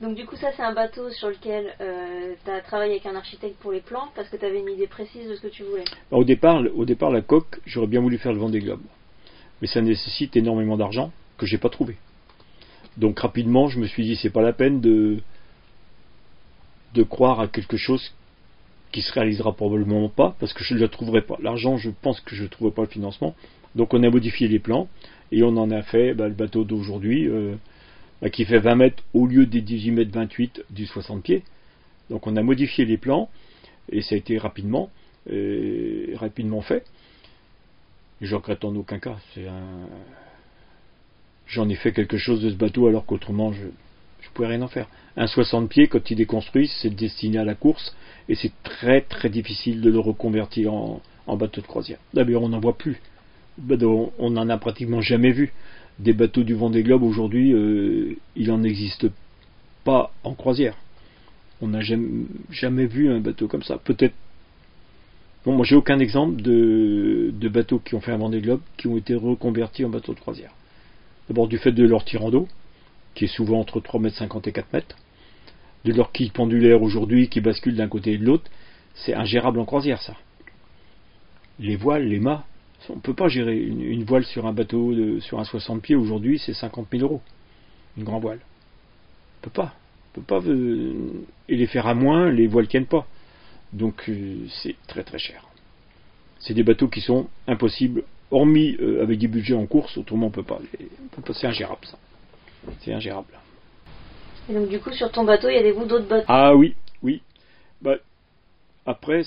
Donc 0.00 0.14
du 0.14 0.24
coup 0.24 0.36
ça 0.36 0.52
c'est 0.56 0.62
un 0.62 0.72
bateau 0.72 1.10
sur 1.10 1.28
lequel 1.28 1.74
euh, 1.80 2.34
tu 2.44 2.50
as 2.50 2.60
travaillé 2.60 2.92
avec 2.92 3.06
un 3.06 3.16
architecte 3.16 3.56
pour 3.58 3.72
les 3.72 3.80
plans 3.80 4.08
parce 4.14 4.28
que 4.28 4.36
tu 4.36 4.44
avais 4.44 4.60
une 4.60 4.68
idée 4.68 4.86
précise 4.86 5.28
de 5.28 5.34
ce 5.34 5.40
que 5.40 5.48
tu 5.48 5.64
voulais. 5.64 5.84
Bah, 6.12 6.18
au 6.18 6.22
départ, 6.22 6.62
au 6.76 6.84
départ 6.84 7.10
la 7.10 7.22
coque, 7.22 7.60
j'aurais 7.66 7.88
bien 7.88 8.00
voulu 8.00 8.18
faire 8.18 8.32
le 8.32 8.38
Vendée 8.38 8.60
Globe. 8.60 8.82
Mais 9.60 9.66
ça 9.66 9.80
nécessite 9.80 10.36
énormément 10.36 10.76
d'argent 10.76 11.10
que 11.38 11.46
j'ai 11.46 11.58
pas 11.58 11.70
trouvé. 11.70 11.96
Donc 12.96 13.18
rapidement, 13.18 13.66
je 13.66 13.80
me 13.80 13.86
suis 13.86 14.04
dit 14.04 14.14
c'est 14.14 14.30
pas 14.30 14.42
la 14.42 14.52
peine 14.52 14.80
de 14.80 15.18
de 16.94 17.02
croire 17.02 17.40
à 17.40 17.48
quelque 17.48 17.76
chose 17.76 18.12
qui 18.92 19.02
se 19.02 19.12
réalisera 19.12 19.52
probablement 19.52 20.08
pas 20.08 20.36
parce 20.38 20.52
que 20.52 20.62
je 20.62 20.74
ne 20.74 20.78
le 20.78 20.86
trouverai 20.86 21.22
pas. 21.22 21.36
L'argent, 21.42 21.78
je 21.78 21.90
pense 21.90 22.20
que 22.20 22.36
je 22.36 22.44
ne 22.44 22.48
trouverai 22.48 22.72
pas 22.72 22.82
le 22.82 22.88
financement. 22.88 23.34
Donc 23.74 23.92
on 23.92 24.02
a 24.04 24.10
modifié 24.10 24.46
les 24.46 24.60
plans 24.60 24.88
et 25.32 25.42
on 25.42 25.56
en 25.56 25.70
a 25.70 25.82
fait 25.82 26.14
bah, 26.14 26.28
le 26.28 26.34
bateau 26.34 26.64
d'aujourd'hui 26.64 27.28
euh, 27.28 27.54
bah, 28.22 28.30
qui 28.30 28.44
fait 28.44 28.58
20 28.58 28.74
mètres 28.76 29.02
au 29.12 29.26
lieu 29.26 29.46
des 29.46 29.60
18 29.60 29.90
mètres 29.90 30.12
28 30.12 30.64
du 30.70 30.86
60 30.86 31.22
pieds. 31.22 31.42
Donc 32.10 32.26
on 32.26 32.36
a 32.36 32.42
modifié 32.42 32.84
les 32.84 32.98
plans 32.98 33.28
et 33.90 34.02
ça 34.02 34.14
a 34.14 34.18
été 34.18 34.38
rapidement, 34.38 34.90
euh, 35.30 36.14
rapidement 36.14 36.60
fait. 36.60 36.84
Je 38.20 38.34
regrette 38.34 38.64
en 38.64 38.74
aucun 38.76 38.98
cas. 38.98 39.16
J'en 41.46 41.68
ai 41.68 41.74
fait 41.74 41.92
quelque 41.92 42.16
chose 42.16 42.42
de 42.42 42.50
ce 42.50 42.54
bateau 42.54 42.86
alors 42.86 43.04
qu'autrement 43.04 43.52
je 43.52 43.64
ne 43.64 43.70
pouvais 44.34 44.48
rien 44.48 44.62
en 44.62 44.68
faire. 44.68 44.88
Un 45.16 45.26
60 45.26 45.68
pieds, 45.68 45.86
quand 45.86 46.10
il 46.10 46.20
est 46.20 46.26
construit, 46.26 46.68
c'est 46.80 46.90
destiné 46.90 47.38
à 47.38 47.44
la 47.44 47.54
course 47.54 47.94
et 48.28 48.34
c'est 48.34 48.52
très 48.62 49.02
très 49.02 49.28
difficile 49.28 49.80
de 49.80 49.90
le 49.90 49.98
reconvertir 49.98 50.72
en, 50.72 51.02
en 51.26 51.36
bateau 51.36 51.60
de 51.60 51.66
croisière. 51.66 51.98
D'ailleurs, 52.14 52.42
on 52.42 52.48
n'en 52.48 52.60
voit 52.60 52.76
plus 52.76 53.00
on 54.18 54.30
n'en 54.30 54.48
a 54.48 54.58
pratiquement 54.58 55.00
jamais 55.00 55.32
vu. 55.32 55.52
Des 55.98 56.12
bateaux 56.12 56.42
du 56.42 56.54
Vendée 56.54 56.82
Globe 56.82 57.02
aujourd'hui, 57.02 57.52
euh, 57.52 58.16
il 58.34 58.48
n'en 58.48 58.62
existe 58.64 59.06
pas 59.84 60.12
en 60.24 60.34
croisière. 60.34 60.76
On 61.60 61.68
n'a 61.68 61.80
jamais, 61.80 62.86
vu 62.86 63.10
un 63.10 63.20
bateau 63.20 63.46
comme 63.46 63.62
ça. 63.62 63.78
Peut-être. 63.78 64.14
Bon, 65.44 65.54
moi 65.54 65.64
j'ai 65.64 65.76
aucun 65.76 65.98
exemple 65.98 66.42
de, 66.42 67.48
bateaux 67.48 67.78
qui 67.78 67.94
ont 67.94 68.00
fait 68.00 68.12
un 68.12 68.16
Vendée 68.16 68.40
Globe 68.40 68.60
qui 68.76 68.88
ont 68.88 68.96
été 68.96 69.14
reconvertis 69.14 69.84
en 69.84 69.90
bateaux 69.90 70.14
de 70.14 70.20
croisière. 70.20 70.52
D'abord 71.28 71.48
du 71.48 71.58
fait 71.58 71.72
de 71.72 71.84
leur 71.84 72.04
tirant 72.04 72.30
d'eau, 72.30 72.48
qui 73.14 73.24
est 73.24 73.28
souvent 73.28 73.60
entre 73.60 73.80
3,50 73.80 74.36
m 74.36 74.40
et 74.46 74.52
4 74.52 74.72
mètres, 74.72 74.96
de 75.84 75.92
leur 75.92 76.12
quille 76.12 76.30
pendulaire 76.30 76.82
aujourd'hui 76.82 77.28
qui 77.28 77.40
bascule 77.40 77.76
d'un 77.76 77.88
côté 77.88 78.14
et 78.14 78.18
de 78.18 78.24
l'autre, 78.24 78.50
c'est 78.94 79.14
ingérable 79.14 79.60
en 79.60 79.64
croisière 79.64 80.02
ça. 80.02 80.14
Les 81.60 81.76
voiles, 81.76 82.08
les 82.08 82.20
mâts, 82.20 82.44
on 82.90 82.96
ne 82.96 83.00
peut 83.00 83.14
pas 83.14 83.28
gérer 83.28 83.56
une, 83.56 84.04
voile 84.04 84.24
sur 84.24 84.46
un 84.46 84.52
bateau 84.52 85.20
sur 85.20 85.38
un 85.40 85.44
60 85.44 85.82
pieds 85.82 85.96
aujourd'hui, 85.96 86.38
c'est 86.38 86.54
50 86.54 86.88
000 86.90 87.02
euros. 87.04 87.20
Une 87.96 88.04
grande 88.04 88.22
voile. 88.22 88.40
On 89.40 89.44
peut 89.44 89.50
pas. 89.50 89.74
On 90.10 90.20
peut 90.20 90.26
pas. 90.26 90.40
Euh, 90.46 90.94
et 91.48 91.56
les 91.56 91.66
faire 91.66 91.86
à 91.86 91.94
moins, 91.94 92.30
les 92.30 92.46
voiles 92.46 92.68
tiennent 92.68 92.86
pas. 92.86 93.06
Donc 93.72 94.08
euh, 94.08 94.46
c'est 94.62 94.76
très 94.86 95.02
très 95.02 95.18
cher. 95.18 95.44
C'est 96.38 96.54
des 96.54 96.62
bateaux 96.62 96.88
qui 96.88 97.00
sont 97.00 97.28
impossibles, 97.46 98.04
hormis 98.30 98.76
euh, 98.80 99.02
avec 99.02 99.18
des 99.18 99.28
budgets 99.28 99.54
en 99.54 99.66
course, 99.66 99.96
autrement 99.96 100.26
on 100.26 100.30
peut 100.30 100.42
pas. 100.42 100.60
C'est 101.32 101.46
ingérable 101.46 101.86
ça. 101.86 101.98
C'est 102.80 102.92
ingérable. 102.92 103.38
Et 104.48 104.54
donc 104.54 104.68
du 104.68 104.78
coup 104.78 104.92
sur 104.92 105.10
ton 105.10 105.24
bateau, 105.24 105.48
il 105.48 105.54
y 105.54 105.58
a 105.58 105.62
des 105.62 105.72
vous 105.72 105.86
d'autres 105.86 106.06
bateaux? 106.06 106.26
Ah 106.28 106.54
oui, 106.54 106.74
oui. 107.02 107.22
Bah, 107.80 107.96
après, 108.86 109.22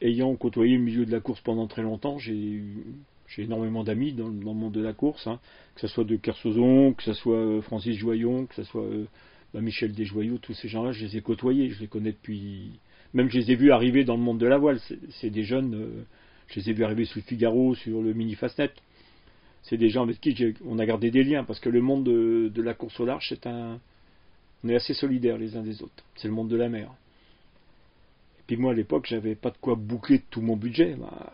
ayant 0.00 0.34
côtoyé 0.36 0.76
le 0.76 0.82
milieu 0.82 1.06
de 1.06 1.12
la 1.12 1.20
course 1.20 1.40
pendant 1.40 1.66
très 1.66 1.82
longtemps, 1.82 2.18
j'ai 2.18 2.62
énormément 3.38 3.84
d'amis 3.84 4.12
dans, 4.12 4.28
le 4.28 4.34
monde 4.34 4.72
de 4.72 4.82
la 4.82 4.92
course, 4.92 5.26
hein. 5.26 5.40
que 5.74 5.80
ce 5.80 5.88
soit 5.88 6.04
de 6.04 6.16
Kersozon, 6.16 6.92
que 6.94 7.02
ce 7.02 7.12
soit 7.12 7.36
euh, 7.36 7.60
Francis 7.62 7.96
Joyon, 7.96 8.46
que 8.46 8.54
ce 8.54 8.64
soit 8.64 8.84
euh, 8.84 9.06
bah, 9.52 9.60
Michel 9.60 9.92
Desjoyaux, 9.92 10.38
tous 10.38 10.54
ces 10.54 10.68
gens-là, 10.68 10.92
je 10.92 11.04
les 11.04 11.16
ai 11.16 11.20
côtoyés, 11.20 11.70
je 11.70 11.80
les 11.80 11.86
connais 11.86 12.12
depuis. 12.12 12.78
Même 13.14 13.30
je 13.30 13.38
les 13.38 13.52
ai 13.52 13.56
vus 13.56 13.72
arriver 13.72 14.04
dans 14.04 14.16
le 14.16 14.22
monde 14.22 14.38
de 14.38 14.46
la 14.46 14.58
voile. 14.58 14.80
C'est 15.20 15.30
des 15.30 15.44
jeunes, 15.44 15.74
euh, 15.74 16.04
je 16.48 16.60
les 16.60 16.70
ai 16.70 16.72
vus 16.72 16.84
arriver 16.84 17.04
sous 17.04 17.20
Figaro, 17.22 17.74
sur 17.74 18.02
le 18.02 18.12
mini 18.12 18.34
Fastnet. 18.34 18.72
C'est 19.62 19.76
des 19.76 19.88
gens 19.88 20.02
avec 20.02 20.20
qui 20.20 20.54
on 20.64 20.78
a 20.78 20.86
gardé 20.86 21.10
des 21.10 21.24
liens, 21.24 21.44
parce 21.44 21.58
que 21.58 21.68
le 21.68 21.80
monde 21.80 22.04
de, 22.04 22.50
de 22.54 22.62
la 22.62 22.74
course 22.74 22.98
au 23.00 23.06
large, 23.06 23.26
c'est 23.28 23.46
un. 23.46 23.80
On 24.64 24.68
est 24.68 24.76
assez 24.76 24.94
solidaires 24.94 25.38
les 25.38 25.56
uns 25.56 25.62
des 25.62 25.82
autres. 25.82 26.04
C'est 26.16 26.28
le 26.28 26.34
monde 26.34 26.48
de 26.48 26.56
la 26.56 26.68
mer. 26.68 26.90
Puis 28.46 28.56
moi 28.56 28.72
à 28.72 28.74
l'époque, 28.74 29.06
j'avais 29.08 29.34
pas 29.34 29.50
de 29.50 29.56
quoi 29.60 29.74
boucler 29.74 30.22
tout 30.30 30.40
mon 30.40 30.56
budget. 30.56 30.96
Bah, 30.98 31.32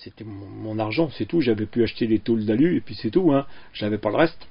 c'était 0.00 0.24
mon, 0.24 0.78
argent, 0.78 1.10
c'est 1.16 1.26
tout. 1.26 1.40
J'avais 1.40 1.66
pu 1.66 1.82
acheter 1.82 2.06
les 2.06 2.18
tôles 2.18 2.44
d'alu 2.44 2.76
et 2.76 2.80
puis 2.80 2.94
c'est 2.94 3.10
tout. 3.10 3.32
Hein. 3.32 3.46
J'avais 3.72 3.98
pas 3.98 4.10
le 4.10 4.16
reste. 4.16 4.48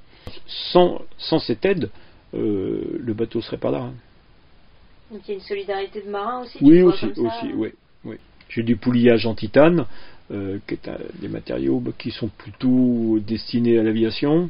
Sans, 0.48 1.02
sans 1.18 1.40
cette 1.40 1.66
aide, 1.66 1.90
euh, 2.34 2.98
le 3.00 3.14
bateau 3.14 3.42
serait 3.42 3.58
pas 3.58 3.72
là. 3.72 3.80
Hein. 3.80 3.94
Donc 5.12 5.22
il 5.28 5.32
y 5.32 5.34
a 5.34 5.36
une 5.36 5.44
solidarité 5.44 6.02
de 6.02 6.10
marins 6.10 6.44
aussi. 6.44 6.58
Oui, 6.62 6.82
aussi, 6.82 7.06
aussi, 7.06 7.54
oui, 7.54 7.70
oui. 8.06 8.16
J'ai 8.50 8.64
du 8.64 8.78
pouliage 8.78 9.26
en 9.26 9.36
titane, 9.36 9.86
euh, 10.32 10.60
qui 10.68 10.76
est 10.76 10.90
des 11.20 11.28
matériaux 11.28 11.80
bah, 11.80 11.92
qui 11.98 12.12
sont 12.12 12.30
plutôt 12.30 13.20
destinés 13.20 13.78
à 13.78 13.84
l'aviation, 13.84 14.50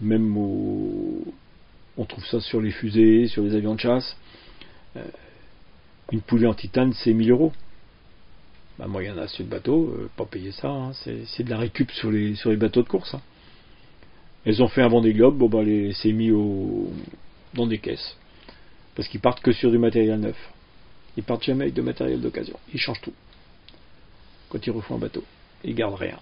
même 0.00 0.36
au, 0.36 1.32
on 1.96 2.04
trouve 2.04 2.24
ça 2.26 2.40
sur 2.40 2.60
les 2.60 2.70
fusées, 2.70 3.28
sur 3.28 3.42
les 3.42 3.54
avions 3.54 3.74
de 3.74 3.80
chasse. 3.80 4.16
Euh, 4.96 5.04
une 6.10 6.20
poulie 6.20 6.46
en 6.46 6.54
titane, 6.54 6.92
c'est 6.92 7.12
1000 7.12 7.30
euros. 7.30 7.52
Bah, 8.78 8.86
moi, 8.86 9.02
il 9.02 9.06
y 9.06 9.10
en 9.10 9.18
a 9.18 9.28
sur 9.28 9.44
le 9.44 9.50
bateau, 9.50 9.94
euh, 9.96 10.10
pas 10.16 10.24
payer 10.24 10.52
ça, 10.52 10.68
hein. 10.68 10.92
c'est 10.94 11.42
de 11.42 11.50
la 11.50 11.58
récup 11.58 11.90
sur 11.92 12.10
les, 12.10 12.34
sur 12.34 12.50
les 12.50 12.56
bateaux 12.56 12.82
de 12.82 12.88
course. 12.88 13.14
Hein. 13.14 13.20
Elles 14.44 14.62
ont 14.62 14.68
fait 14.68 14.82
un 14.82 14.88
Vendée 14.88 15.12
Globe, 15.12 15.38
bon, 15.38 15.48
bah, 15.48 15.62
c'est 15.94 16.12
mis 16.12 16.30
au, 16.30 16.90
dans 17.54 17.66
des 17.66 17.78
caisses. 17.78 18.16
Parce 18.94 19.08
qu'ils 19.08 19.20
partent 19.20 19.40
que 19.40 19.52
sur 19.52 19.70
du 19.70 19.78
matériel 19.78 20.20
neuf. 20.20 20.36
Ils 21.16 21.22
partent 21.22 21.44
jamais 21.44 21.64
avec 21.64 21.74
de 21.74 21.82
matériel 21.82 22.20
d'occasion. 22.20 22.58
Ils 22.72 22.80
changent 22.80 23.00
tout. 23.00 23.14
Quand 24.48 24.66
ils 24.66 24.70
refont 24.70 24.96
un 24.96 24.98
bateau. 24.98 25.24
Ils 25.64 25.74
gardent 25.74 25.94
rien. 25.94 26.18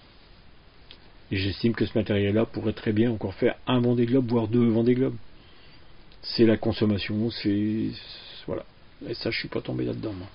Et 1.31 1.37
j'estime 1.37 1.73
que 1.73 1.85
ce 1.85 1.97
matériel-là 1.97 2.45
pourrait 2.45 2.73
très 2.73 2.91
bien 2.91 3.11
encore 3.11 3.33
faire 3.33 3.55
un 3.65 3.79
Vendée 3.79 4.05
Globe, 4.05 4.29
voire 4.29 4.47
deux 4.47 4.67
Vendée 4.67 4.95
Globe. 4.95 5.15
C'est 6.21 6.45
la 6.45 6.57
consommation, 6.57 7.31
c'est. 7.31 7.89
Et 9.11 9.13
ça, 9.13 9.29
je 9.29 9.39
suis 9.39 9.49
pas 9.49 9.59
tombé 9.59 9.83
là-dedans, 9.83 10.13
moi. 10.13 10.27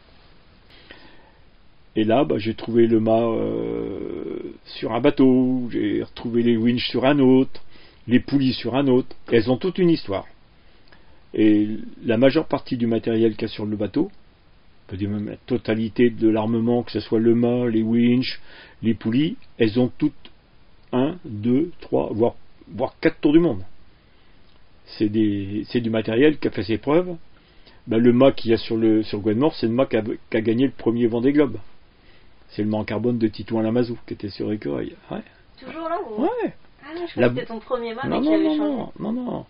Et 1.97 2.05
là, 2.05 2.25
bah, 2.25 2.37
j'ai 2.37 2.53
trouvé 2.53 2.87
le 2.87 3.01
mât 3.01 3.27
euh, 3.27 4.53
sur 4.67 4.93
un 4.93 5.01
bateau, 5.01 5.67
j'ai 5.71 6.03
retrouvé 6.03 6.43
les 6.43 6.59
winches 6.59 6.87
sur 6.91 7.07
un 7.07 7.19
autre, 7.19 7.65
les 8.07 8.21
poulies 8.21 8.53
sur 8.53 8.75
un 8.75 8.87
autre. 8.89 9.17
Elles 9.33 9.51
ont 9.51 9.57
toute 9.57 9.79
une 9.79 9.89
histoire. 9.89 10.27
Et 11.33 11.69
la 12.05 12.19
majeure 12.19 12.49
partie 12.49 12.77
du 12.77 12.87
matériel 12.87 13.33
qu'il 13.33 13.49
y 13.49 13.51
a 13.51 13.55
sur 13.55 13.65
le 13.65 13.77
bateau, 13.77 14.11
même 14.93 15.31
la 15.31 15.37
totalité 15.37 16.11
de 16.11 16.29
l'armement, 16.29 16.83
que 16.83 16.93
ce 16.93 17.01
soit 17.01 17.19
le 17.19 17.35
mât, 17.35 17.71
les 17.71 17.83
winches, 17.83 18.43
les 18.83 18.93
poulies, 18.93 19.39
elles 19.57 19.81
ont 19.81 19.91
toutes 19.97 20.13
un, 20.93 21.17
deux, 21.25 21.73
trois, 21.81 22.11
voire, 22.13 22.35
voire 22.69 22.95
quatre 23.01 23.21
tours 23.23 23.33
du 23.33 23.41
monde. 23.41 23.63
C'est 24.99 25.09
du 25.09 25.91
matériel 25.91 26.39
qui 26.39 26.49
a 26.49 26.51
fait 26.51 26.63
ses 26.63 26.77
preuves. 26.77 27.17
Ben, 27.87 27.99
le 27.99 28.13
mât 28.13 28.33
qu'il 28.33 28.51
y 28.51 28.55
a 28.55 28.57
sur 28.57 28.77
le 28.77 29.03
sur 29.03 29.21
Gwenmore, 29.21 29.55
c'est 29.55 29.67
le 29.67 29.73
mât 29.73 29.87
qui 29.87 29.97
a, 29.97 30.03
a, 30.33 30.41
gagné 30.41 30.67
le 30.67 30.73
premier 30.73 31.07
Vendée 31.07 31.33
Globe. 31.33 31.59
C'est 32.49 32.63
le 32.63 32.69
mât 32.69 32.79
en 32.79 32.85
carbone 32.85 33.19
de 33.19 33.29
Titouan 33.29 33.63
Lamazou 33.63 33.99
qui 34.07 34.15
était 34.15 34.29
sur 34.29 34.53
Écureuil. 34.53 34.95
Ouais. 35.11 35.23
Toujours 35.65 35.89
là 35.89 35.99
ou... 36.09 36.23
Ouais. 36.23 36.29
Ah 36.83 36.95
je 37.07 37.13
crois 37.13 37.29
que 37.29 37.35
c'était 37.35 37.47
ton 37.47 37.59
premier 37.59 37.95
mât, 37.95 38.03
mais 38.09 38.21
qui 38.21 38.29
avait 38.29 38.45
non, 38.45 38.57
changé. 38.57 38.93
non, 39.01 39.13
non, 39.13 39.25
non. 39.25 39.45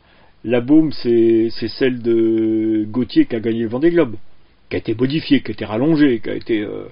La 0.44 0.60
baume, 0.60 0.92
c'est 0.92 1.50
celle 1.50 2.00
de 2.02 2.84
Gauthier 2.88 3.26
qui 3.26 3.36
a 3.36 3.40
gagné 3.40 3.60
le 3.62 3.68
Vendée 3.68 3.90
Globe, 3.90 4.16
qui 4.70 4.76
a 4.76 4.78
été 4.78 4.94
modifiée, 4.94 5.42
qui 5.42 5.50
a 5.50 5.52
été 5.52 5.64
rallongée, 5.64 6.20
qui 6.20 6.30
a 6.30 6.34
été. 6.34 6.60
euh, 6.60 6.86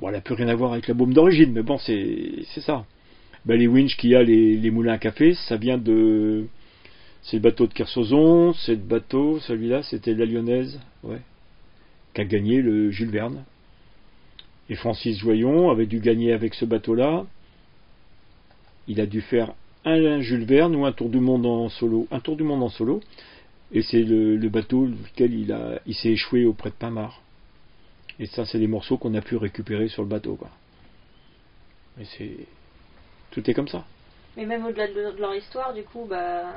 Bon, 0.00 0.08
elle 0.08 0.14
n'a 0.14 0.20
plus 0.20 0.34
rien 0.34 0.48
à 0.48 0.54
voir 0.54 0.72
avec 0.72 0.88
la 0.88 0.94
baume 0.94 1.12
d'origine, 1.14 1.52
mais 1.52 1.62
bon, 1.62 1.78
c'est 1.78 2.44
c'est 2.54 2.60
ça. 2.60 2.84
Ben, 3.44 3.58
les 3.58 3.66
winches 3.66 3.96
qu'il 3.96 4.10
y 4.10 4.14
a, 4.16 4.22
les, 4.22 4.56
les 4.56 4.70
moulins 4.70 4.94
à 4.94 4.98
café, 4.98 5.34
ça 5.34 5.56
vient 5.56 5.78
de. 5.78 6.46
C'est 7.22 7.36
le 7.36 7.42
bateau 7.42 7.66
de 7.66 7.72
Kersozon, 7.72 8.52
c'est 8.52 8.74
le 8.74 8.80
bateau, 8.80 9.38
celui-là, 9.40 9.82
c'était 9.84 10.14
la 10.14 10.24
Lyonnaise, 10.24 10.80
ouais, 11.04 11.20
qui 12.14 12.20
a 12.20 12.24
gagné 12.24 12.60
le 12.60 12.90
Jules 12.90 13.10
Verne. 13.10 13.44
Et 14.68 14.74
Francis 14.74 15.18
Joyon 15.18 15.70
avait 15.70 15.86
dû 15.86 16.00
gagner 16.00 16.32
avec 16.32 16.54
ce 16.54 16.64
bateau-là. 16.64 17.26
Il 18.88 19.00
a 19.00 19.06
dû 19.06 19.20
faire 19.20 19.52
un 19.84 20.20
Jules 20.20 20.44
Verne 20.44 20.74
ou 20.74 20.86
un 20.86 20.92
tour 20.92 21.10
du 21.10 21.20
monde 21.20 21.46
en 21.46 21.68
solo. 21.68 22.06
Un 22.10 22.20
tour 22.20 22.36
du 22.36 22.42
monde 22.42 22.62
en 22.62 22.68
solo. 22.68 23.00
Et 23.72 23.82
c'est 23.82 24.02
le, 24.02 24.36
le 24.36 24.48
bateau 24.48 24.86
lequel 24.86 25.34
il, 25.34 25.56
il 25.86 25.94
s'est 25.94 26.10
échoué 26.10 26.44
auprès 26.44 26.70
de 26.70 26.74
Pinmar. 26.74 27.20
Et 28.18 28.26
ça, 28.26 28.44
c'est 28.44 28.58
des 28.58 28.66
morceaux 28.66 28.98
qu'on 28.98 29.14
a 29.14 29.20
pu 29.20 29.36
récupérer 29.36 29.88
sur 29.88 30.02
le 30.02 30.08
bateau. 30.08 30.38
Mais 31.96 32.04
c'est. 32.16 32.46
Tout 33.30 33.48
est 33.50 33.54
comme 33.54 33.68
ça. 33.68 33.84
Mais 34.36 34.46
même 34.46 34.64
au-delà 34.64 34.88
de, 34.88 35.16
de 35.16 35.20
leur 35.20 35.34
histoire, 35.34 35.74
du 35.74 35.82
coup, 35.82 36.06
bah, 36.08 36.54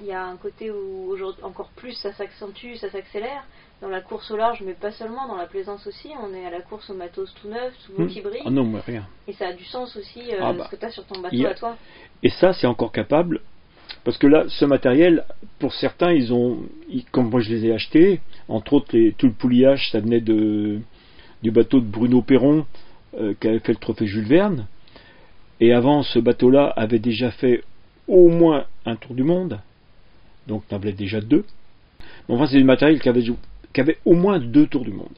il 0.00 0.06
y 0.06 0.12
a 0.12 0.24
un 0.24 0.36
côté 0.36 0.70
où 0.70 1.06
aujourd'hui 1.08 1.42
encore 1.44 1.70
plus 1.76 1.92
ça 1.94 2.12
s'accentue, 2.12 2.74
ça 2.76 2.90
s'accélère. 2.90 3.44
Dans 3.82 3.88
la 3.88 4.00
course 4.00 4.30
au 4.30 4.36
large, 4.36 4.62
mais 4.64 4.72
pas 4.72 4.92
seulement, 4.92 5.26
dans 5.28 5.36
la 5.36 5.46
plaisance 5.46 5.86
aussi, 5.86 6.08
on 6.22 6.32
est 6.32 6.46
à 6.46 6.50
la 6.50 6.60
course 6.60 6.88
au 6.90 6.94
matos 6.94 7.34
tout 7.34 7.48
neuf, 7.48 7.74
tout 7.84 8.02
Hmm. 8.02 8.06
qui 8.06 8.20
brille. 8.22 8.40
Ah 8.46 8.50
non, 8.50 8.64
moi 8.64 8.80
rien. 8.86 9.06
Et 9.28 9.32
ça 9.34 9.48
a 9.48 9.52
du 9.52 9.64
sens 9.64 9.94
aussi, 9.96 10.20
euh, 10.32 10.38
Ah 10.40 10.52
bah. 10.52 10.64
ce 10.64 10.70
que 10.74 10.80
tu 10.80 10.86
as 10.86 10.90
sur 10.90 11.04
ton 11.04 11.20
bateau 11.20 11.44
a- 11.44 11.50
à 11.50 11.54
toi. 11.54 11.76
Et 12.22 12.30
ça, 12.30 12.52
c'est 12.54 12.66
encore 12.66 12.92
capable. 12.92 13.40
Parce 14.04 14.16
que 14.16 14.26
là, 14.26 14.44
ce 14.48 14.64
matériel, 14.64 15.24
pour 15.58 15.74
certains, 15.74 16.12
ils 16.12 16.32
ont, 16.32 16.58
ils- 16.88 17.04
comme 17.06 17.28
moi 17.30 17.40
je 17.40 17.50
les 17.52 17.66
ai 17.66 17.72
achetés, 17.72 18.20
entre 18.48 18.74
autres, 18.74 18.88
les, 18.92 19.12
tout 19.12 19.26
le 19.26 19.32
pouliage, 19.32 19.90
ça 19.90 20.00
venait 20.00 20.20
de, 20.20 20.78
du 21.42 21.50
bateau 21.50 21.80
de 21.80 21.86
Bruno 21.86 22.22
Perron, 22.22 22.64
euh, 23.18 23.34
qui 23.38 23.48
avait 23.48 23.58
fait 23.60 23.72
le 23.72 23.78
trophée 23.78 24.06
Jules 24.06 24.26
Verne. 24.26 24.66
Et 25.60 25.72
avant, 25.72 26.02
ce 26.02 26.18
bateau-là 26.18 26.66
avait 26.76 26.98
déjà 27.00 27.30
fait 27.32 27.62
au 28.08 28.28
moins 28.28 28.64
un 28.86 28.96
tour 28.96 29.14
du 29.14 29.24
monde. 29.24 29.60
Donc, 30.46 30.64
il 30.70 30.74
en 30.74 30.78
avait 30.78 30.92
déjà 30.92 31.20
deux. 31.20 31.44
Mais 32.28 32.34
enfin, 32.34 32.46
c'est 32.46 32.58
du 32.58 32.64
matériel 32.64 33.00
qui 33.00 33.08
avait, 33.08 33.98
au 34.04 34.14
moins 34.14 34.38
deux 34.38 34.66
tours 34.66 34.84
du 34.84 34.92
monde. 34.92 35.14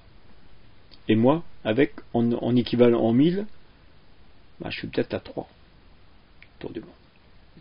Et 1.09 1.17
moi, 1.17 1.43
avec, 1.65 1.95
en, 2.15 2.33
en 2.33 2.57
équivalent 2.57 3.01
en 3.01 3.13
1000, 3.13 3.47
bah, 4.61 4.71
je 4.71 4.79
suis 4.79 4.89
peut-être 4.89 5.15
à 5.15 5.21
trois 5.21 5.49
tours 6.59 6.73
du 6.73 6.81
monde 6.81 6.91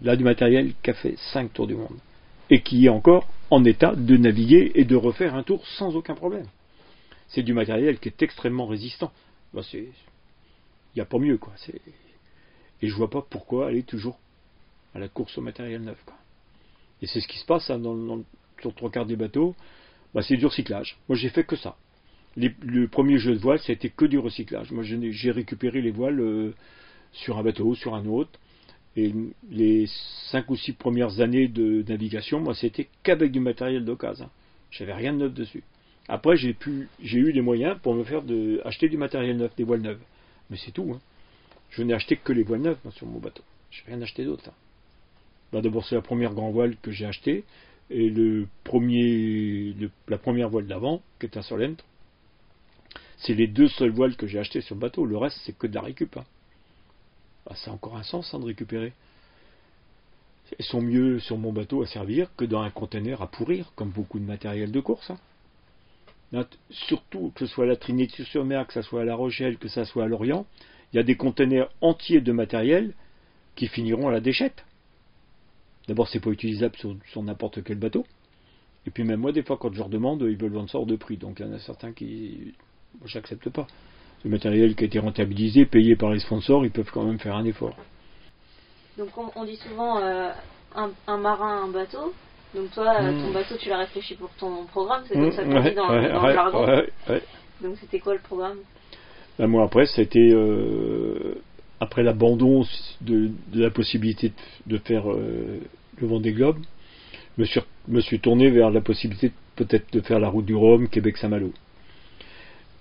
là 0.02 0.16
du 0.16 0.24
matériel 0.24 0.74
qui 0.82 0.90
a 0.90 0.94
fait 0.94 1.16
5 1.34 1.54
tours 1.54 1.68
du 1.68 1.76
monde 1.76 1.98
et 2.50 2.62
qui 2.62 2.86
est 2.86 2.90
encore 2.90 3.28
en 3.50 3.64
état 3.64 3.96
de 3.96 4.18
naviguer 4.18 4.72
et 4.76 4.84
de 4.84 4.96
refaire 4.96 5.36
un 5.36 5.44
tour 5.44 5.66
sans 5.66 5.96
aucun 5.96 6.16
problème. 6.16 6.48
C'est 7.28 7.44
du 7.44 7.54
matériel 7.54 8.00
qui 8.00 8.10
est 8.10 8.22
extrêmement 8.22 8.68
résistant. 8.68 9.12
Bah, 9.54 9.62
il 9.74 9.88
n'y 10.96 11.02
a 11.02 11.06
pas 11.06 11.18
mieux 11.18 11.38
quoi. 11.38 11.54
Et 12.82 12.88
je 12.88 12.96
vois 12.96 13.10
pas 13.10 13.26
pourquoi 13.28 13.68
aller 13.68 13.84
toujours 13.84 14.20
à 14.94 15.00
la 15.00 15.08
course 15.08 15.38
au 15.38 15.42
matériel 15.42 15.82
neuf. 15.82 15.98
Et 17.02 17.08
c'est 17.08 17.20
ce 17.22 17.28
qui 17.28 17.38
se 17.38 17.46
passe 17.46 17.70
hein, 17.70 17.80
dans, 17.80 18.24
sur 18.62 18.74
trois 18.76 18.90
quarts 18.90 19.06
des 19.06 19.16
bateaux. 19.16 19.56
Bah, 20.14 20.22
c'est 20.22 20.38
du 20.38 20.46
recyclage. 20.46 20.98
Moi 21.10 21.18
j'ai 21.18 21.30
fait 21.30 21.44
que 21.44 21.56
ça. 21.56 21.76
Les- 22.38 22.56
le 22.62 22.88
premier 22.88 23.18
jeu 23.18 23.34
de 23.34 23.40
voile, 23.40 23.60
ça 23.60 23.72
a 23.72 23.74
été 23.74 23.90
que 23.90 24.06
du 24.06 24.18
recyclage. 24.18 24.72
Moi 24.72 24.84
j'ai 24.84 25.32
récupéré 25.32 25.82
les 25.82 25.92
voiles 25.92 26.20
euh, 26.20 26.54
sur 27.12 27.38
un 27.38 27.44
bateau, 27.44 27.76
sur 27.76 27.96
un 27.96 28.06
autre. 28.06 28.40
Et 28.98 29.14
les 29.50 29.88
cinq 30.32 30.50
ou 30.50 30.56
six 30.56 30.72
premières 30.72 31.20
années 31.20 31.50
de 31.50 31.84
navigation, 31.88 32.40
moi, 32.40 32.56
c'était 32.56 32.88
qu'avec 33.04 33.32
du 33.34 33.42
matériel 33.42 33.84
d'occasion. 33.84 34.30
J'avais 34.72 34.94
rien 34.94 35.12
de 35.12 35.18
neuf 35.18 35.34
dessus. 35.34 35.64
Après, 36.08 36.38
j'ai 36.38 36.56
eu 37.18 37.32
les 37.32 37.42
moyens 37.42 37.78
pour 37.82 37.94
me 37.94 38.06
faire 38.06 38.22
de, 38.22 38.62
acheter 38.64 38.88
du 38.88 38.96
matériel 38.96 39.36
neuf, 39.36 39.54
des 39.58 39.66
voiles 39.66 39.82
neuves. 39.82 40.00
Mais 40.50 40.56
c'est 40.56 40.72
tout. 40.72 40.94
hein. 40.96 41.02
Je 41.72 41.84
n'ai 41.84 41.94
acheté 41.94 42.16
que 42.16 42.32
les 42.32 42.44
voiles 42.44 42.62
neuves 42.62 42.78
sur 42.92 43.06
mon 43.06 43.20
bateau. 43.20 43.44
Je 43.70 43.82
n'ai 43.82 43.96
rien 43.96 44.02
acheté 44.02 44.24
d'autre. 44.24 44.50
Bah, 45.52 45.62
D'abord, 45.62 45.86
c'est 45.86 45.96
la 45.96 46.02
première 46.02 46.34
grand 46.34 46.52
voile 46.52 46.76
que 46.82 46.92
j'ai 46.92 47.06
achetée. 47.06 47.44
Et 47.90 48.10
le 48.10 48.48
premier, 48.64 49.76
la 50.08 50.18
première 50.18 50.50
voile 50.50 50.66
d'avant, 50.66 51.02
qui 51.20 51.28
est 51.28 51.38
un 51.38 51.44
Solent, 51.44 51.76
c'est 53.18 53.36
les 53.36 53.48
deux 53.48 53.68
seules 53.68 53.92
voiles 53.92 54.16
que 54.16 54.28
j'ai 54.28 54.40
achetées 54.40 54.62
sur 54.62 54.76
le 54.76 54.82
bateau. 54.82 55.06
Le 55.06 55.18
reste, 55.18 55.38
c'est 55.46 55.58
que 55.58 55.68
de 55.68 55.76
la 55.76 55.82
récup. 55.82 56.18
hein. 56.18 56.26
Bah, 57.46 57.56
ça 57.56 57.72
a 57.72 57.74
encore 57.74 57.96
un 57.96 58.04
sens 58.04 58.34
hein, 58.34 58.40
de 58.40 58.46
récupérer. 58.46 58.94
Elles 60.58 60.66
sont 60.66 60.82
mieux 60.82 61.20
sur 61.20 61.38
mon 61.38 61.52
bateau 61.54 61.82
à 61.84 61.88
servir 61.88 62.30
que 62.36 62.46
dans 62.46 62.62
un 62.62 62.70
conteneur 62.70 63.22
à 63.22 63.28
pourrir, 63.28 63.72
comme 63.76 63.90
beaucoup 63.90 64.20
de 64.20 64.26
matériel 64.26 64.72
de 64.72 64.80
course. 64.80 65.12
hein. 65.12 65.18
Surtout 66.70 67.32
que 67.36 67.46
ce 67.46 67.54
soit 67.54 67.64
à 67.66 67.68
la 67.68 67.76
Trinité-sur-Mer, 67.78 68.68
que 68.68 68.74
ce 68.74 68.82
soit 68.82 69.02
à 69.02 69.06
La 69.06 69.16
Rochelle, 69.16 69.58
que 69.58 69.68
ce 69.68 69.84
soit 69.86 70.04
à 70.04 70.08
Lorient, 70.08 70.46
il 70.92 70.98
y 70.98 71.00
a 71.00 71.04
des 71.04 71.16
conteneurs 71.16 71.72
entiers 71.82 72.22
de 72.22 72.32
matériel 72.32 72.94
qui 73.56 73.68
finiront 73.68 74.08
à 74.08 74.12
la 74.12 74.20
déchette. 74.20 74.66
D'abord, 75.88 76.08
c'est 76.08 76.20
pas 76.20 76.32
utilisable 76.32 76.76
sur, 76.78 76.96
sur 77.12 77.22
n'importe 77.24 77.64
quel 77.64 77.78
bateau. 77.78 78.06
Et 78.88 78.92
puis 78.92 79.04
même 79.04 79.20
moi, 79.20 79.32
des 79.32 79.44
fois, 79.44 79.58
quand 79.58 79.72
je 79.74 79.78
leur 79.80 79.90
demande, 79.90 80.22
ils 80.22 80.38
veulent 80.38 80.54
vendre 80.54 80.70
ça 80.70 80.78
hors 80.78 80.86
de 80.86 80.96
prix. 80.96 81.18
Donc 81.18 81.40
il 81.40 81.46
y 81.46 81.50
en 81.50 81.54
a 81.54 81.60
certains 81.60 81.92
qui... 81.92 82.54
Moi, 83.00 83.08
j'accepte 83.08 83.50
pas. 83.50 83.68
Le 84.24 84.30
matériel 84.30 84.76
qui 84.76 84.84
a 84.84 84.88
été 84.88 85.00
rentabilisé, 85.00 85.66
payé 85.66 85.96
par 85.96 86.12
les 86.12 86.20
sponsors, 86.20 86.66
ils 86.66 86.72
peuvent 86.72 86.90
quand 86.92 87.04
même 87.04 87.20
faire 87.20 87.36
un 87.36 87.46
effort. 87.46 87.76
Donc 88.98 89.10
on, 89.18 89.30
on 89.36 89.46
dit 89.46 89.58
souvent 89.58 90.00
euh, 90.00 90.32
un, 90.76 90.90
un 91.08 91.18
marin, 91.18 91.64
un 91.64 91.68
bateau. 91.68 92.14
Donc 92.56 92.72
toi, 92.72 92.96
euh, 93.02 93.12
ton 93.12 93.32
bateau, 93.34 93.56
tu 93.60 93.70
l'as 93.70 93.80
réfléchi 93.80 94.16
pour 94.16 94.30
ton 94.40 94.66
programme, 94.66 95.04
c'est 95.08 95.16
comme 95.16 95.32
ça 95.32 95.44
qu'on 95.44 95.56
Ouais, 95.56 95.70
dit 95.70 95.76
dans, 95.76 95.90
ouais, 95.90 96.10
dans 96.10 96.24
ouais, 96.24 96.30
le 96.30 96.34
jargon. 96.34 96.84
Donc 97.62 97.78
c'était 97.82 98.00
quoi 98.00 98.14
le 98.14 98.22
programme? 98.22 98.60
Ben, 99.38 99.48
moi 99.48 99.66
après, 99.66 99.86
c'était 99.86 100.32
euh, 100.32 101.36
après 101.80 102.04
l'abandon 102.04 102.66
de, 103.02 103.32
la 103.54 103.70
possibilité 103.70 104.32
de, 104.68 104.78
faire 104.78 105.12
euh, 105.12 105.60
le 106.00 106.08
Vendée 106.08 106.32
Globe, 106.32 106.58
je 107.38 107.60
me 107.88 108.02
suis, 108.02 108.20
tourné 108.20 108.50
vers 108.50 108.72
la 108.72 108.82
possibilité 108.82 109.32
peut-être 109.56 109.92
de 109.94 110.00
faire 110.02 110.20
la 110.20 110.30
route 110.30 110.46
du 110.46 110.56
Rhum, 110.56 110.88
Québec-Saint-Malo. 110.88 111.52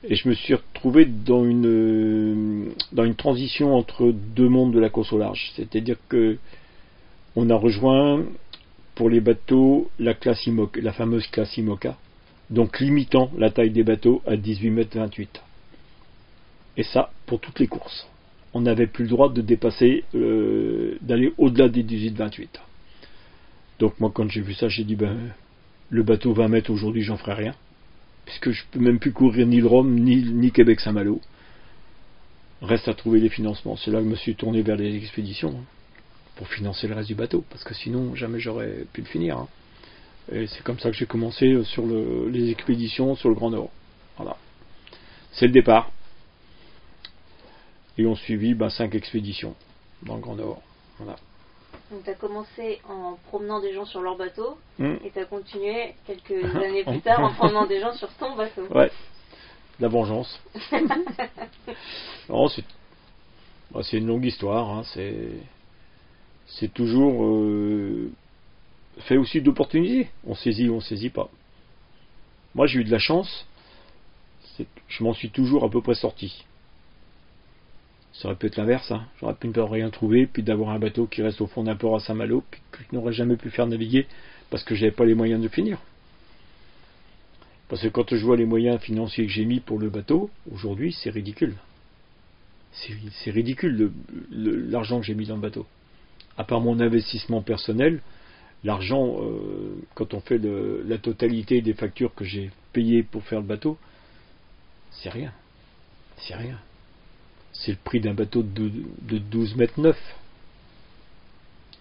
Et 0.05 0.17
je 0.17 0.29
me 0.29 0.35
suis 0.35 0.55
retrouvé 0.55 1.07
dans 1.07 1.45
une 1.45 1.67
euh, 1.67 2.71
dans 2.93 3.05
une 3.05 3.15
transition 3.15 3.75
entre 3.75 4.13
deux 4.13 4.49
mondes 4.49 4.75
de 4.75 4.79
la 4.79 4.91
course 4.91 5.13
au 5.13 5.19
large. 5.19 5.51
C'est-à-dire 5.57 5.97
que 6.09 6.37
on 7.37 7.49
a 7.49 7.55
rejoint 7.55 8.23
pour 8.95 9.09
les 9.09 9.21
bateaux 9.21 9.91
la 9.99 10.13
classe 10.13 10.47
la 10.77 10.93
fameuse 10.93 11.27
classe 11.29 11.57
IMOCA, 11.57 11.97
donc 12.51 12.81
limitant 12.81 13.31
la 13.39 13.51
taille 13.51 13.71
des 13.71 13.83
bateaux 13.83 14.23
à 14.27 14.37
18 14.37 14.71
mètres 14.71 14.99
28. 14.99 15.41
Et 16.77 16.83
ça, 16.83 17.11
pour 17.27 17.41
toutes 17.41 17.59
les 17.59 17.67
courses. 17.67 18.07
On 18.55 18.61
n'avait 18.61 18.87
plus 18.87 19.05
le 19.05 19.11
droit 19.11 19.33
de 19.33 19.43
dépasser, 19.43 20.05
euh, 20.15 20.97
d'aller 21.01 21.33
au-delà 21.39 21.69
des 21.69 21.83
18-28. 21.83 22.49
Donc 23.81 23.99
moi, 24.01 24.11
quand 24.15 24.29
j'ai 24.31 24.41
vu 24.41 24.55
ça, 24.55 24.69
j'ai 24.69 24.85
dit, 24.85 24.95
ben, 24.97 25.17
le 25.91 26.03
bateau 26.03 26.33
20 26.33 26.49
mètres 26.49 26.71
aujourd'hui, 26.71 27.03
j'en 27.03 27.17
ferai 27.17 27.35
rien. 27.35 27.55
Puisque 28.27 28.53
je 28.53 28.63
peux 28.71 28.79
même 28.79 28.99
plus 29.01 29.13
courir 29.13 29.47
ni 29.47 29.61
le 29.61 29.67
Rhum, 29.67 29.93
ni, 29.99 30.17
ni 30.17 30.51
Québec-Saint-Malo. 30.53 31.21
Reste 32.63 32.89
à 32.89 32.95
trouver 32.95 33.21
les 33.21 33.29
financements. 33.29 33.77
C'est 33.77 33.91
là 33.91 33.99
que 33.99 34.05
je 34.05 34.11
me 34.11 34.15
suis 34.17 34.35
tourné 34.37 34.63
vers 34.63 34.77
les 34.77 34.97
expéditions. 34.97 35.51
hein, 35.59 35.65
pour 36.37 36.49
financer 36.49 36.89
le 36.89 36.95
reste 36.95 37.09
du 37.09 37.15
bateau. 37.15 37.45
Parce 37.51 37.63
que 37.65 37.75
sinon, 37.75 38.15
jamais 38.17 38.41
j'aurais 38.41 38.87
pu 38.93 39.03
le 39.03 39.07
finir. 39.07 39.39
hein. 39.39 39.49
Et 40.33 40.47
c'est 40.47 40.63
comme 40.63 40.79
ça 40.79 40.91
que 40.91 40.97
j'ai 40.97 41.07
commencé 41.07 41.47
euh, 41.53 41.65
sur 41.65 41.85
le- 41.87 42.29
les 42.31 42.51
expéditions 42.51 43.15
sur 43.15 43.29
le 43.29 43.35
Grand 43.35 43.51
Nord. 43.51 43.71
Voilà. 44.17 44.37
C'est 45.33 45.47
le 45.47 45.53
départ. 45.53 45.91
Et 47.99 48.07
on 48.07 48.15
suivit 48.17 48.55
bah, 48.55 48.71
cinq 48.71 48.95
expéditions 48.95 49.55
dans 50.03 50.17
le 50.17 50.21
Grand 50.21 50.35
Nord. 50.35 50.63
Voilà. 50.99 51.17
Donc 51.91 52.05
tu 52.05 52.11
as 52.11 52.15
commencé 52.15 52.81
en 52.89 53.17
promenant 53.29 53.61
des 53.61 53.73
gens 53.73 53.85
sur 53.85 54.01
leur 54.01 54.17
bateau 54.17 54.59
Hmm. 54.79 54.97
et 55.05 55.11
tu 55.13 55.19
as 55.21 55.25
continué 55.25 55.95
quelques 56.07 56.45
années 56.57 56.83
plus 56.85 57.01
tard 57.01 57.21
en 57.21 57.33
promenant 57.33 57.67
des 57.67 57.81
gens 57.81 57.93
sur 57.93 58.13
ton 58.15 58.35
bateau. 58.35 58.67
Ouais. 58.75 58.91
La 59.81 59.89
vengeance. 59.89 60.41
non, 62.29 62.49
c'est. 62.49 62.65
Bah, 63.71 63.81
c'est 63.83 63.99
une 63.99 64.07
longue 64.07 64.25
histoire. 64.25 64.71
Hein, 64.71 64.83
c'est 64.93 65.31
c'est 66.47 66.73
toujours 66.73 67.25
euh, 67.25 68.11
fait 69.01 69.17
aussi 69.17 69.41
d'opportunités. 69.41 70.09
On 70.27 70.35
saisit 70.35 70.69
ou 70.69 70.77
on 70.77 70.81
saisit 70.81 71.11
pas. 71.11 71.29
Moi, 72.55 72.67
j'ai 72.67 72.81
eu 72.81 72.85
de 72.85 72.91
la 72.91 72.99
chance. 72.99 73.47
Je 74.89 75.03
m'en 75.03 75.13
suis 75.15 75.31
toujours 75.31 75.65
à 75.65 75.71
peu 75.71 75.81
près 75.81 75.95
sorti. 75.95 76.45
Ça 78.15 78.29
aurait 78.29 78.37
pu 78.37 78.47
être 78.47 78.57
l'inverse. 78.57 78.91
Hein. 78.93 79.07
J'aurais 79.19 79.35
pu 79.35 79.49
ne 79.49 79.53
pas 79.53 79.67
rien 79.67 79.91
trouver, 79.91 80.27
puis 80.27 80.43
d'avoir 80.43 80.71
un 80.71 80.79
bateau 80.79 81.07
qui 81.07 81.23
reste 81.23 81.41
au 81.41 81.47
fond 81.47 81.65
d'un 81.65 81.77
port 81.77 81.97
à 81.97 82.01
Saint-Malo, 82.01 82.45
puis 82.51 82.61
que 82.71 82.79
je 82.79 82.97
n'aurais 82.97 83.13
jamais 83.13 83.37
pu 83.37 83.51
faire 83.51 83.67
naviguer 83.67 84.07
parce 84.51 84.63
que 84.63 84.75
j'avais 84.75 84.93
pas 84.93 85.05
les 85.05 85.15
moyens 85.15 85.43
de 85.43 85.49
finir. 85.49 85.79
Parce 87.69 87.83
que 87.83 87.89
quand 87.89 88.15
je 88.15 88.25
vois 88.25 88.37
les 88.37 88.45
moyens 88.45 88.81
financiers 88.81 89.27
que 89.27 89.33
j'ai 89.33 89.45
mis 89.45 89.61
pour 89.61 89.79
le 89.79 89.91
bateau, 89.91 90.31
aujourd'hui, 90.53 90.93
c'est 90.93 91.11
ridicule. 91.11 91.57
C'est 92.73 93.31
ridicule 93.31 93.91
l'argent 94.31 95.01
que 95.01 95.07
j'ai 95.07 95.15
mis 95.15 95.27
dans 95.27 95.37
le 95.37 95.41
bateau. 95.41 95.67
À 96.37 96.45
part 96.45 96.61
mon 96.61 96.79
investissement 96.81 97.43
personnel, 97.43 98.01
l'argent, 98.65 99.17
euh, 99.23 99.77
quand 99.95 100.15
on 100.15 100.21
fait 100.21 100.39
la 100.39 100.99
totalité 100.99 101.63
des 101.63 101.75
factures 101.75 102.15
que 102.15 102.25
j'ai 102.25 102.51
payées 102.73 103.03
pour 103.03 103.25
faire 103.25 103.41
le 103.41 103.47
bateau, 103.47 103.79
c'est 104.91 105.11
rien. 105.11 105.33
C'est 106.17 106.35
rien. 106.35 106.59
C'est 107.55 107.73
le 107.73 107.79
prix 107.83 108.01
d'un 108.01 108.15
bateau 108.15 108.43
de, 108.43 108.71
de 109.03 109.19
12 109.19 109.57
mètres 109.57 109.81
9. 109.81 109.97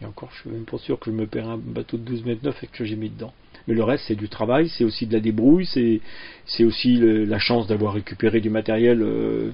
Et 0.01 0.05
encore, 0.05 0.29
je 0.33 0.41
suis 0.41 0.49
même 0.49 0.65
pas 0.65 0.77
sûr 0.77 0.99
que 0.99 1.11
je 1.11 1.15
me 1.15 1.27
paierai 1.27 1.47
un 1.47 1.57
bateau 1.57 1.97
de 1.97 2.03
12 2.03 2.25
mètres 2.25 2.43
9 2.43 2.63
et 2.63 2.67
que 2.67 2.85
j'ai 2.85 2.95
mis 2.95 3.09
dedans. 3.09 3.33
Mais 3.67 3.73
le 3.73 3.83
reste, 3.83 4.05
c'est 4.07 4.15
du 4.15 4.27
travail, 4.27 4.69
c'est 4.69 4.83
aussi 4.83 5.07
de 5.07 5.13
la 5.13 5.19
débrouille, 5.19 5.65
c'est 5.65 6.63
aussi 6.63 6.97
la 6.99 7.39
chance 7.39 7.67
d'avoir 7.67 7.93
récupéré 7.93 8.41
du 8.41 8.49
matériel 8.49 9.01
euh, 9.01 9.51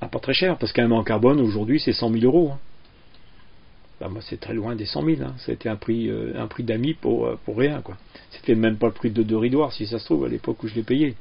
à 0.00 0.08
pas 0.08 0.20
très 0.20 0.34
cher. 0.34 0.56
Parce 0.58 0.72
qu'un 0.72 0.90
en 0.90 1.02
carbone, 1.02 1.40
aujourd'hui, 1.40 1.80
c'est 1.80 1.92
100 1.92 2.12
000 2.12 2.24
euros. 2.24 2.52
Hein. 2.52 2.58
Bah, 4.00 4.08
moi, 4.08 4.22
c'est 4.22 4.38
très 4.38 4.54
loin 4.54 4.76
des 4.76 4.86
100 4.86 5.04
000. 5.04 5.22
Hein. 5.22 5.34
C'était 5.38 5.68
un 5.68 5.76
prix, 5.76 6.08
euh, 6.08 6.32
un 6.36 6.46
prix 6.46 6.62
d'amis 6.62 6.94
pour, 6.94 7.26
euh, 7.26 7.38
pour 7.44 7.56
rien. 7.56 7.80
quoi. 7.80 7.96
C'était 8.30 8.54
même 8.54 8.76
pas 8.76 8.86
le 8.86 8.92
prix 8.92 9.10
de 9.10 9.22
deux 9.22 9.36
ridoirs, 9.38 9.72
si 9.72 9.86
ça 9.86 9.98
se 9.98 10.04
trouve, 10.04 10.24
à 10.24 10.28
l'époque 10.28 10.62
où 10.62 10.68
je 10.68 10.74
l'ai 10.74 10.82
payé. 10.84 11.16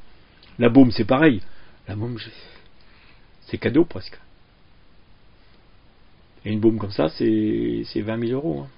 La 0.60 0.70
baume, 0.70 0.92
c'est 0.92 1.06
pareil. 1.06 1.42
La 1.88 1.96
baume, 1.96 2.18
c'est 3.48 3.58
cadeau 3.58 3.86
presque. 3.86 4.18
Et 6.46 6.52
une 6.52 6.60
baume 6.60 6.78
comme 6.78 6.92
ça, 6.92 7.10
c'est 7.10 7.84
20 7.96 8.28
000 8.28 8.32
euros. 8.34 8.66
Hein. 8.66 8.70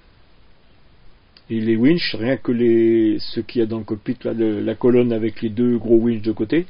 Et 1.48 1.60
les 1.60 1.76
winches, 1.76 2.14
rien 2.16 2.36
que 2.36 2.52
les, 2.52 3.18
ce 3.20 3.40
qu'il 3.40 3.60
y 3.60 3.62
a 3.62 3.66
dans 3.66 3.78
le 3.78 3.84
cockpit, 3.84 4.18
la 4.24 4.74
colonne 4.74 5.12
avec 5.12 5.42
les 5.42 5.48
deux 5.48 5.78
gros 5.78 5.96
winches 5.96 6.22
de 6.22 6.32
côté, 6.32 6.66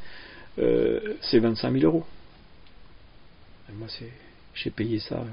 euh, 0.59 1.15
c'est 1.23 1.39
25 1.39 1.73
000 1.73 1.85
euros. 1.85 2.05
Et 3.71 3.73
moi, 3.75 3.89
j'ai 4.55 4.71
payé 4.71 4.99
ça 5.01 5.25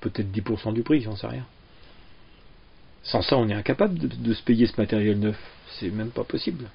peut-être 0.00 0.30
10% 0.30 0.72
du 0.72 0.82
prix, 0.82 1.00
j'en 1.00 1.16
sais 1.16 1.26
rien. 1.26 1.46
Sans 3.02 3.22
ça, 3.22 3.36
on 3.36 3.48
est 3.48 3.54
incapable 3.54 3.98
de 3.98 4.34
se 4.34 4.42
payer 4.42 4.66
ce 4.66 4.78
matériel 4.78 5.18
neuf. 5.18 5.38
C'est 5.78 5.90
même 5.90 6.10
pas 6.10 6.24
possible. 6.24 6.66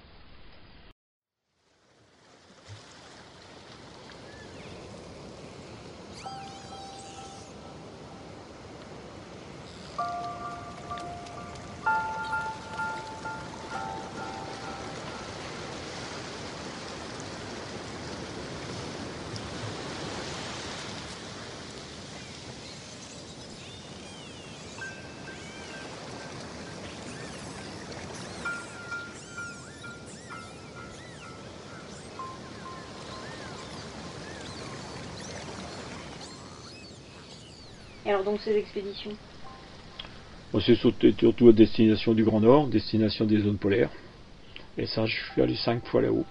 Alors 38.12 38.26
donc 38.26 38.41
ces 38.41 38.55
expéditions 38.57 39.12
C'est 40.59 40.76
surtout 40.76 41.47
à 41.47 41.53
destination 41.53 42.14
du 42.14 42.24
Grand 42.24 42.41
Nord, 42.41 42.68
destination 42.68 43.26
des 43.26 43.39
zones 43.39 43.57
polaires. 43.57 43.89
Et 44.78 44.86
ça, 44.86 45.05
je 45.05 45.16
suis 45.16 45.41
allé 45.41 45.55
cinq 45.55 45.86
fois 45.88 46.01
là-haut. 46.01 46.26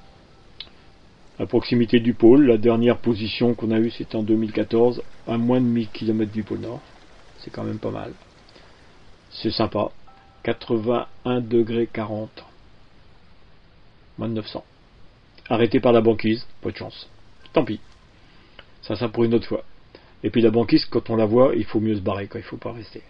À 1.39 1.47
proximité 1.47 2.01
du 2.01 2.12
pôle, 2.12 2.47
la 2.47 2.59
dernière 2.59 2.99
position 2.99 3.55
qu'on 3.55 3.70
a 3.70 3.78
eue, 3.78 3.91
c'était 3.91 4.16
en 4.16 4.22
2014, 4.22 5.03
à 5.26 5.39
moins 5.39 5.61
de 5.61 5.66
1000 5.66 5.89
km 5.89 6.31
du 6.31 6.43
pôle 6.43 6.61
Nord. 6.61 6.81
C'est 7.39 7.51
quand 7.51 7.64
même 7.64 7.78
pas 7.78 7.91
mal. 7.91 8.12
C'est 9.31 9.51
sympa. 9.51 9.91
81 10.43 11.41
degrés 11.41 11.89
40. 11.91 12.45
Moins 14.18 14.28
de 14.28 14.35
900. 14.35 14.64
Arrêté 15.49 15.81
par 15.81 15.93
la 15.93 16.03
banquise, 16.03 16.47
pas 16.61 16.70
de 16.70 16.76
chance. 16.76 17.09
Tant 17.55 17.64
pis. 17.64 17.81
Ça, 18.83 18.97
ça 18.97 19.09
pour 19.09 19.24
une 19.24 19.35
autre 19.35 19.49
fois. 19.49 19.64
Et 20.23 20.31
puis 20.31 20.43
la 20.43 20.51
banquise, 20.51 20.85
quand 20.85 21.11
on 21.11 21.16
la 21.16 21.27
voit, 21.27 21.55
il 21.57 21.64
faut 21.64 21.81
mieux 21.81 21.97
se 21.97 22.01
barrer, 22.01 22.27
quoi. 22.27 22.41
il 22.41 22.45
faut 22.45 22.57
pas 22.57 22.73
rester. 22.73 23.03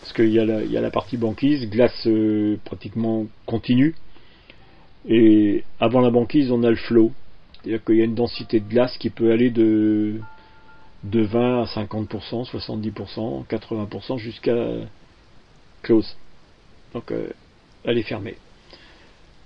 Parce 0.00 0.12
qu'il 0.12 0.30
y, 0.30 0.38
a 0.38 0.44
la, 0.44 0.62
la 0.62 0.90
partie 0.90 1.16
banquise, 1.16 1.68
glace 1.68 2.06
euh, 2.06 2.56
pratiquement 2.64 3.26
continue. 3.46 3.94
Et 5.08 5.64
avant 5.80 6.00
la 6.00 6.10
banquise, 6.10 6.50
on 6.50 6.62
a 6.62 6.70
le 6.70 6.76
flot. 6.76 7.12
C'est-à-dire 7.52 7.84
qu'il 7.84 7.96
y 7.96 8.00
a 8.00 8.04
une 8.04 8.14
densité 8.14 8.60
de 8.60 8.68
glace 8.68 8.96
qui 8.98 9.10
peut 9.10 9.32
aller 9.32 9.50
de, 9.50 10.20
de 11.04 11.20
20 11.20 11.62
à 11.62 11.64
50%, 11.64 12.48
70%, 12.48 13.46
80% 13.46 14.18
jusqu'à 14.18 14.56
close. 15.82 16.16
Donc 16.94 17.10
euh, 17.10 17.28
elle 17.84 17.98
est 17.98 18.02
fermée. 18.02 18.36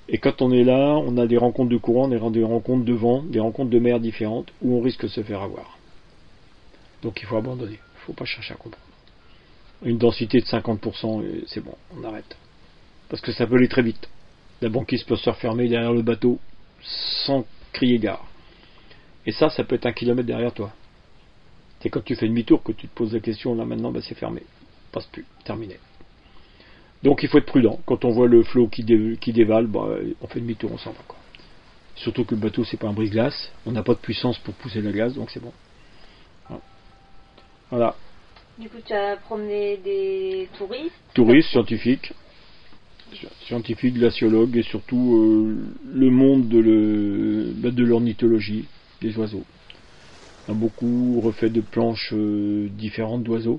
Et 0.09 0.19
quand 0.19 0.43
on 0.43 0.53
est 0.53 0.65
là, 0.65 0.97
on 0.99 1.17
a 1.17 1.27
des 1.27 1.39
rencontres 1.39 1.71
de 1.71 1.77
courant, 1.77 2.09
des 2.09 2.19
rencontres 2.19 2.85
de 2.85 2.93
vent, 2.93 3.23
des 3.23 3.41
rencontres 3.41 3.71
de 3.71 3.79
mer 3.79 4.01
différentes 4.01 4.53
où 4.61 4.77
on 4.77 4.81
risque 4.81 5.03
de 5.03 5.09
se 5.09 5.23
faire 5.23 5.43
avoir. 5.43 5.79
Donc 7.03 7.21
il 7.21 7.27
faut 7.27 7.37
abandonner. 7.37 7.73
Il 7.73 8.01
ne 8.01 8.07
faut 8.07 8.13
pas 8.13 8.25
chercher 8.25 8.55
à 8.55 8.57
comprendre. 8.57 8.85
Une 9.85 9.99
densité 9.99 10.41
de 10.41 10.47
50%, 10.47 11.45
c'est 11.47 11.61
bon, 11.61 11.75
on 11.97 12.05
arrête. 12.05 12.37
Parce 13.09 13.21
que 13.21 13.33
ça 13.33 13.47
peut 13.47 13.57
aller 13.57 13.69
très 13.69 13.83
vite. 13.83 14.09
La 14.61 14.69
banquise 14.69 15.03
peut 15.03 15.17
se 15.17 15.29
refermer 15.29 15.69
derrière 15.69 15.93
le 15.93 16.03
bateau 16.03 16.39
sans 17.27 17.45
crier 17.73 17.99
gare. 17.99 18.25
Et 19.27 19.33
ça, 19.33 19.51
ça 19.51 19.65
peut 19.65 19.75
être 19.75 19.87
un 19.87 19.93
kilomètre 19.93 20.27
derrière 20.27 20.53
toi. 20.53 20.73
C'est 21.81 21.91
quand 21.91 22.05
tu 22.05 22.15
fais 22.15 22.29
demi-tour 22.29 22.63
que 22.63 22.73
tu 22.73 22.87
te 22.87 22.95
poses 22.95 23.13
la 23.13 23.21
question, 23.21 23.55
là 23.57 23.65
maintenant, 23.65 23.91
bah, 23.91 24.01
c'est 24.03 24.15
fermé. 24.15 24.43
Passe 24.93 25.07
plus, 25.07 25.25
terminé. 25.45 25.79
Donc 27.03 27.25
il 27.25 27.29
faut 27.29 27.39
être 27.39 27.47
prudent. 27.47 27.81
Quand 27.87 28.05
on 28.05 28.11
voit 28.11 28.29
le 28.29 28.45
flot 28.45 28.69
qui, 28.69 28.85
dévale, 28.85 29.67
bah, 29.67 29.89
on 30.21 30.27
fait 30.29 30.41
demi-tour, 30.41 30.71
on 30.73 30.79
s'en 30.79 30.93
va. 30.93 31.01
Quoi. 31.09 31.19
Surtout 31.97 32.25
que 32.25 32.37
le 32.37 32.41
bateau, 32.41 32.65
c'est 32.65 32.77
pas 32.77 32.89
un 32.89 32.93
brise-glace. 32.93 33.51
On 33.67 33.73
n'a 33.73 33.83
pas 33.83 33.95
de 33.95 33.99
puissance 33.99 34.39
pour 34.39 34.55
pousser 34.55 34.81
la 34.81 34.93
glace, 34.93 35.15
donc 35.15 35.31
c'est 35.31 35.41
bon. 35.41 35.53
Voilà. 37.73 37.95
Du 38.59 38.69
coup, 38.69 38.77
tu 38.85 38.93
as 38.93 39.17
promené 39.17 39.79
des 39.79 40.47
touristes 40.59 40.93
Touristes, 41.15 41.49
scientifiques, 41.49 42.13
scientifiques, 43.47 43.95
glaciologues 43.95 44.59
et 44.59 44.63
surtout 44.63 45.17
euh, 45.17 45.57
le 45.91 46.11
monde 46.11 46.51
de, 46.51 47.51
bah, 47.57 47.71
de 47.71 47.83
l'ornithologie, 47.83 48.67
des 49.01 49.17
oiseaux. 49.17 49.45
On 50.47 50.53
a 50.53 50.55
beaucoup 50.55 51.19
refait 51.23 51.49
de 51.49 51.63
planches 51.63 52.13
euh, 52.13 52.69
différentes 52.69 53.23
d'oiseaux, 53.23 53.59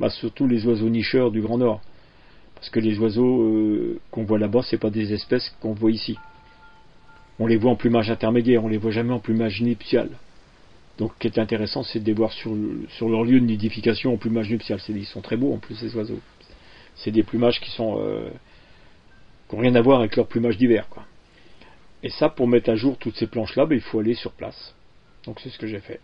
bah, 0.00 0.10
surtout 0.10 0.48
les 0.48 0.66
oiseaux 0.66 0.88
nicheurs 0.88 1.30
du 1.30 1.40
Grand 1.40 1.58
Nord. 1.58 1.80
Parce 2.56 2.70
que 2.70 2.80
les 2.80 2.98
oiseaux 2.98 3.42
euh, 3.42 4.00
qu'on 4.10 4.24
voit 4.24 4.40
là-bas, 4.40 4.62
c'est 4.68 4.80
pas 4.80 4.90
des 4.90 5.12
espèces 5.12 5.54
qu'on 5.60 5.72
voit 5.72 5.92
ici. 5.92 6.18
On 7.38 7.46
les 7.46 7.58
voit 7.58 7.70
en 7.70 7.76
plumage 7.76 8.10
intermédiaire, 8.10 8.64
on 8.64 8.68
les 8.68 8.78
voit 8.78 8.90
jamais 8.90 9.12
en 9.12 9.20
plumage 9.20 9.62
nuptial. 9.62 10.10
Donc, 10.98 11.12
ce 11.14 11.18
qui 11.18 11.26
est 11.26 11.38
intéressant, 11.38 11.82
c'est 11.82 12.00
de 12.00 12.06
les 12.06 12.14
voir 12.14 12.32
sur, 12.32 12.54
leur 12.54 13.24
lieu 13.24 13.38
de 13.38 13.44
nidification 13.44 14.14
au 14.14 14.16
plumage 14.16 14.48
nuptial. 14.48 14.80
Ils 14.88 15.04
sont 15.04 15.20
très 15.20 15.36
beaux 15.36 15.52
en 15.52 15.58
plus, 15.58 15.74
ces 15.74 15.94
oiseaux. 15.94 16.20
C'est 16.96 17.10
des 17.10 17.22
plumages 17.22 17.60
qui 17.60 17.70
sont 17.70 18.00
euh, 18.00 18.30
qui 19.48 19.54
n'ont 19.54 19.62
rien 19.62 19.74
à 19.74 19.82
voir 19.82 20.00
avec 20.00 20.16
leur 20.16 20.26
plumage 20.26 20.56
d'hiver. 20.56 20.88
Quoi. 20.88 21.04
Et 22.02 22.08
ça, 22.08 22.30
pour 22.30 22.48
mettre 22.48 22.70
à 22.70 22.76
jour 22.76 22.96
toutes 22.96 23.16
ces 23.16 23.26
planches-là, 23.26 23.66
ben, 23.66 23.74
il 23.74 23.82
faut 23.82 24.00
aller 24.00 24.14
sur 24.14 24.32
place. 24.32 24.74
Donc, 25.24 25.40
c'est 25.40 25.50
ce 25.50 25.58
que 25.58 25.66
j'ai 25.66 25.80
fait. 25.80 26.00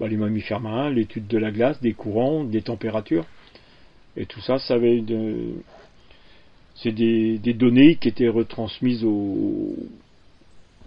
Ben, 0.00 0.08
les 0.08 0.16
mammifères 0.16 0.60
marins, 0.60 0.90
l'étude 0.90 1.28
de 1.28 1.38
la 1.38 1.52
glace, 1.52 1.80
des 1.80 1.92
courants, 1.92 2.42
des 2.42 2.62
températures. 2.62 3.26
Et 4.16 4.26
tout 4.26 4.40
ça, 4.40 4.58
ça 4.58 4.74
avait 4.74 5.00
de... 5.00 5.54
c'est 6.74 6.92
des, 6.92 7.38
données 7.54 7.96
qui 7.96 8.08
étaient 8.08 8.28
retransmises 8.28 9.04
au, 9.04 9.76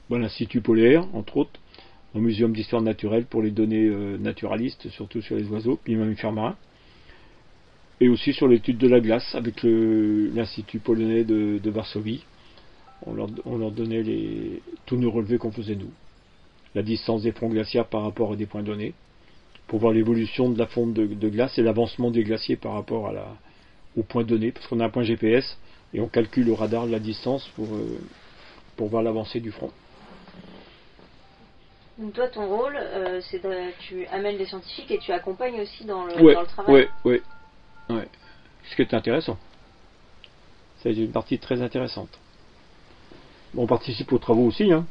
l'Institut 0.10 0.62
polaire, 0.62 1.08
entre 1.14 1.38
autres 1.38 1.60
au 2.16 2.20
Muséum 2.20 2.54
d'histoire 2.54 2.82
naturelle 2.82 3.26
pour 3.26 3.42
les 3.42 3.52
données 3.52 3.88
euh, 3.88 4.18
naturalistes, 4.18 4.90
surtout 4.90 5.22
sur 5.22 5.36
les 5.36 5.46
oiseaux, 5.50 5.78
puis 5.84 5.96
mammifères 5.96 6.32
marins. 6.32 6.56
Et 8.00 8.08
aussi 8.08 8.34
sur 8.34 8.48
l'étude 8.48 8.78
de 8.78 8.88
la 8.88 9.00
glace 9.02 9.36
avec 9.36 9.64
l'Institut 9.64 10.80
polonais 10.80 11.24
de, 11.24 11.70
Varsovie. 11.70 12.24
On 13.06 13.14
leur, 13.14 13.72
donnait 13.72 14.04
tous 14.86 14.98
nos 14.98 15.12
relevés 15.12 15.38
qu'on 15.38 15.52
faisait 15.52 15.76
nous. 15.76 15.92
La 16.74 16.84
distance 16.84 17.24
des 17.24 17.32
fronts 17.32 17.50
glaciaires 17.50 17.86
par 17.86 18.04
rapport 18.04 18.34
à 18.34 18.36
des 18.36 18.46
points 18.46 18.64
donnés. 18.64 18.94
pour 19.68 19.80
voir 19.80 19.94
l'évolution 19.94 20.50
de 20.50 20.60
la 20.60 20.68
fonte 20.68 20.94
de, 20.94 21.30
glace 21.30 21.58
et 21.58 21.62
l'avancement 21.62 22.12
des 22.12 22.24
glaciers 22.24 22.58
par 22.58 22.74
rapport 22.74 23.08
à 23.08 23.14
la, 23.14 23.28
au 23.96 24.04
point 24.04 24.24
donné, 24.24 24.52
parce 24.52 24.68
qu'on 24.68 24.80
a 24.82 24.86
un 24.86 24.90
point 24.90 25.04
GPS 25.04 25.58
et 25.94 26.02
on 26.02 26.08
calcule 26.08 26.50
au 26.50 26.56
radar 26.56 26.86
la 26.86 27.00
distance 27.00 27.50
euh, 27.60 27.98
pour 28.76 28.90
voir 28.90 29.04
l'avancée 29.04 29.40
du 29.40 29.52
front. 29.52 29.72
Donc 31.98 32.14
toi, 32.14 32.28
ton 32.28 32.48
rôle, 32.48 32.76
euh, 32.76 33.22
c'est 33.22 33.40
que 33.40 33.72
tu 33.80 34.06
amènes 34.08 34.38
des 34.38 34.46
scientifiques 34.46 34.92
et 34.92 34.98
tu 34.98 35.12
accompagnes 35.12 35.62
aussi 35.62 35.86
dans 35.86 36.06
le, 36.06 36.14
dans 36.34 36.42
le 36.42 36.48
travail. 36.48 36.90
Oui, 37.06 37.22
oui, 37.90 37.96
ouais. 37.96 38.08
Ce 38.70 38.76
qui 38.76 38.82
est 38.82 38.94
intéressant. 38.94 39.38
C'est 40.82 40.94
une 40.94 41.12
partie 41.12 41.40
très 41.40 41.62
intéressante. 41.62 42.10
On 43.56 43.66
participe 43.66 44.12
aux 44.12 44.18
travaux 44.18 44.46
aussi, 44.46 44.72
hein. 44.72 44.86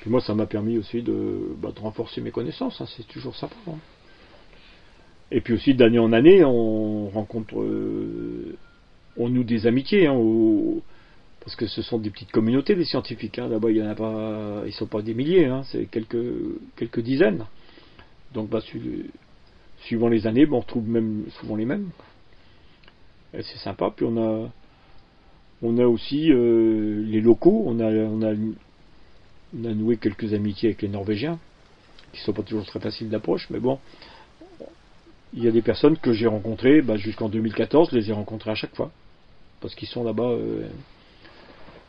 Puis 0.00 0.10
moi, 0.10 0.20
ça 0.20 0.34
m'a 0.34 0.46
permis 0.46 0.78
aussi 0.78 1.02
de, 1.02 1.54
bah, 1.58 1.70
renforcer 1.80 2.20
mes 2.20 2.30
connaissances. 2.30 2.80
Hein. 2.80 2.86
C'est 2.96 3.06
toujours 3.06 3.36
ça. 3.36 3.48
Hein. 3.68 3.76
Et 5.30 5.40
puis 5.40 5.54
aussi, 5.54 5.74
d'année 5.74 5.98
en 5.98 6.12
année, 6.12 6.44
on 6.44 7.08
rencontre, 7.08 7.60
euh, 7.60 8.56
on 9.16 9.28
noue 9.28 9.44
des 9.44 9.66
amitiés, 9.66 10.06
hein, 10.06 10.14
parce 11.44 11.56
que 11.56 11.66
ce 11.66 11.82
sont 11.82 11.98
des 11.98 12.10
petites 12.10 12.32
communautés 12.32 12.74
des 12.74 12.84
scientifiques. 12.84 13.36
Là-bas, 13.36 13.70
il 13.70 13.76
y 13.76 13.82
en 13.82 13.88
a 13.88 13.94
pas, 13.94 14.62
ils 14.66 14.72
sont 14.72 14.86
pas 14.86 15.02
des 15.02 15.14
milliers, 15.14 15.50
c'est 15.64 15.86
quelques 15.86 16.16
quelques 16.76 17.00
dizaines. 17.00 17.44
Donc, 18.32 18.48
bah, 18.48 18.60
suivant 19.82 20.08
les 20.08 20.26
années, 20.26 20.46
on 20.50 20.60
retrouve 20.60 20.88
même 20.88 21.24
souvent 21.40 21.56
les 21.56 21.66
mêmes. 21.66 21.90
Et 23.34 23.42
c'est 23.42 23.58
sympa. 23.58 23.92
Puis 23.94 24.06
on 24.08 24.16
a 24.16 24.50
on 25.62 25.78
a 25.78 25.86
aussi 25.86 26.32
euh, 26.32 27.02
les 27.06 27.20
locaux. 27.20 27.64
On 27.66 27.80
a 27.80 28.34
noué 29.52 29.96
quelques 29.98 30.32
amitiés 30.32 30.70
avec 30.70 30.82
les 30.82 30.88
Norvégiens, 30.88 31.38
qui 32.12 32.20
sont 32.20 32.32
pas 32.32 32.42
toujours 32.42 32.66
très 32.66 32.80
faciles 32.80 33.08
d'approche, 33.08 33.48
mais 33.50 33.60
bon, 33.60 33.78
il 35.32 35.44
y 35.44 35.48
a 35.48 35.50
des 35.50 35.62
personnes 35.62 35.96
que 35.96 36.12
j'ai 36.12 36.26
rencontrées 36.26 36.80
bah, 36.80 36.96
jusqu'en 36.96 37.28
2014, 37.28 37.90
je 37.90 37.96
les 37.96 38.10
ai 38.10 38.12
rencontrées 38.12 38.50
à 38.50 38.54
chaque 38.54 38.74
fois, 38.74 38.90
parce 39.60 39.74
qu'ils 39.74 39.88
sont 39.88 40.04
là-bas, 40.04 40.30
euh, 40.30 40.68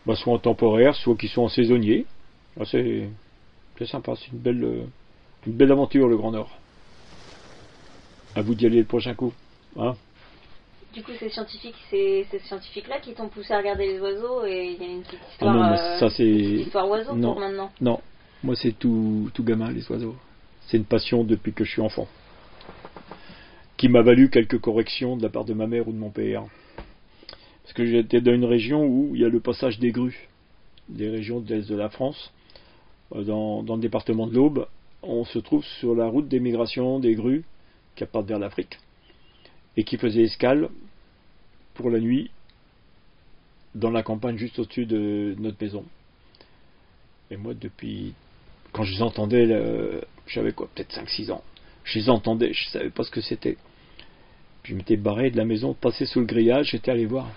bah, 0.05 0.15
soit 0.15 0.33
en 0.33 0.39
temporaire, 0.39 0.95
soit 0.95 1.15
qu'ils 1.15 1.29
sont 1.29 1.43
en 1.43 1.49
saisonnier. 1.49 2.05
Ah, 2.59 2.63
c'est 2.65 3.09
sympa, 3.85 4.13
c'est 4.15 4.31
une 4.31 4.39
belle, 4.39 4.63
euh, 4.63 4.83
une 5.45 5.53
belle 5.53 5.71
aventure 5.71 6.07
le 6.07 6.17
Grand 6.17 6.31
Nord. 6.31 6.49
À 8.35 8.41
vous 8.41 8.55
d'y 8.55 8.65
aller 8.65 8.79
le 8.79 8.85
prochain 8.85 9.13
coup. 9.13 9.33
Hein 9.77 9.95
du 10.95 11.03
coup, 11.03 11.11
ces 11.19 11.29
scientifiques, 11.29 11.75
c'est 11.89 12.25
ces 12.31 12.39
scientifiques-là 12.39 12.99
qui 12.99 13.13
t'ont 13.13 13.27
poussé 13.27 13.53
à 13.53 13.57
regarder 13.57 13.85
les 13.85 13.99
oiseaux 13.99 14.45
et 14.45 14.77
il 14.79 14.81
y 14.81 14.89
a 14.89 14.93
une 14.93 15.01
petite 15.01 15.19
histoire, 15.29 15.53
ah 15.53 15.71
non, 15.71 15.99
ça, 15.99 16.09
c'est... 16.09 16.25
histoire 16.25 16.87
oiseau 16.87 17.13
non, 17.13 17.33
pour 17.33 17.41
maintenant. 17.41 17.69
Non, 17.81 17.99
moi 18.43 18.55
c'est 18.55 18.71
tout, 18.71 19.29
tout 19.33 19.43
gamin 19.43 19.71
les 19.71 19.91
oiseaux. 19.91 20.15
C'est 20.67 20.77
une 20.77 20.85
passion 20.85 21.25
depuis 21.25 21.51
que 21.51 21.65
je 21.65 21.71
suis 21.71 21.81
enfant, 21.81 22.07
qui 23.75 23.89
m'a 23.89 24.01
valu 24.01 24.29
quelques 24.29 24.59
corrections 24.59 25.17
de 25.17 25.23
la 25.23 25.29
part 25.29 25.43
de 25.43 25.53
ma 25.53 25.67
mère 25.67 25.85
ou 25.89 25.91
de 25.91 25.97
mon 25.97 26.11
père. 26.11 26.45
Parce 27.65 27.73
que 27.73 27.85
j'étais 27.87 28.21
dans 28.21 28.31
une 28.31 28.45
région 28.45 28.85
où 28.85 29.15
il 29.15 29.21
y 29.21 29.25
a 29.25 29.27
le 29.27 29.39
passage 29.39 29.79
des 29.79 29.91
grues, 29.91 30.29
des 30.87 31.09
régions 31.09 31.39
de 31.39 31.51
l'est 31.51 31.67
de 31.67 31.75
la 31.75 31.89
France, 31.89 32.31
euh, 33.15 33.23
dans, 33.23 33.63
le 33.63 33.81
département 33.81 34.27
de 34.27 34.35
l'Aube. 34.35 34.67
On 35.01 35.25
se 35.25 35.39
trouve 35.39 35.65
sur 35.79 35.95
la 35.95 36.05
route 36.05 36.27
d'émigration 36.27 36.99
des 36.99 37.15
grues 37.15 37.43
qui 37.95 38.05
partent 38.05 38.27
vers 38.27 38.37
l'Afrique 38.37 38.77
et 39.77 39.83
qui 39.83 39.97
faisait 39.97 40.21
escale 40.21 40.69
pour 41.73 41.89
la 41.89 41.99
nuit 41.99 42.29
dans 43.73 43.89
la 43.89 44.03
campagne 44.03 44.37
juste 44.37 44.59
au-dessus 44.59 44.85
de 44.85 45.33
notre 45.39 45.57
maison. 45.59 45.85
Et 47.31 47.37
moi, 47.37 47.55
depuis 47.55 48.13
quand 48.73 48.83
je 48.83 48.93
les 48.93 49.01
entendais, 49.01 50.03
j'avais 50.27 50.51
quoi, 50.51 50.69
peut-être 50.75 50.95
5-6 50.95 51.31
ans, 51.31 51.43
je 51.83 51.97
les 51.97 52.09
entendais, 52.11 52.53
je 52.53 52.69
savais 52.69 52.91
pas 52.91 53.03
ce 53.03 53.09
que 53.09 53.21
c'était. 53.21 53.57
Je 54.63 54.75
m'étais 54.75 54.97
barré 54.97 55.31
de 55.31 55.37
la 55.37 55.45
maison, 55.45 55.73
passé 55.73 56.05
sous 56.05 56.19
le 56.19 56.27
grillage, 56.27 56.69
j'étais 56.69 56.91
allé 56.91 57.07
voir. 57.07 57.27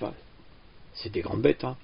Bah, 0.00 0.14
c'est 0.94 1.12
des 1.12 1.20
grandes 1.20 1.42
bêtes. 1.42 1.64
Hein. 1.64 1.76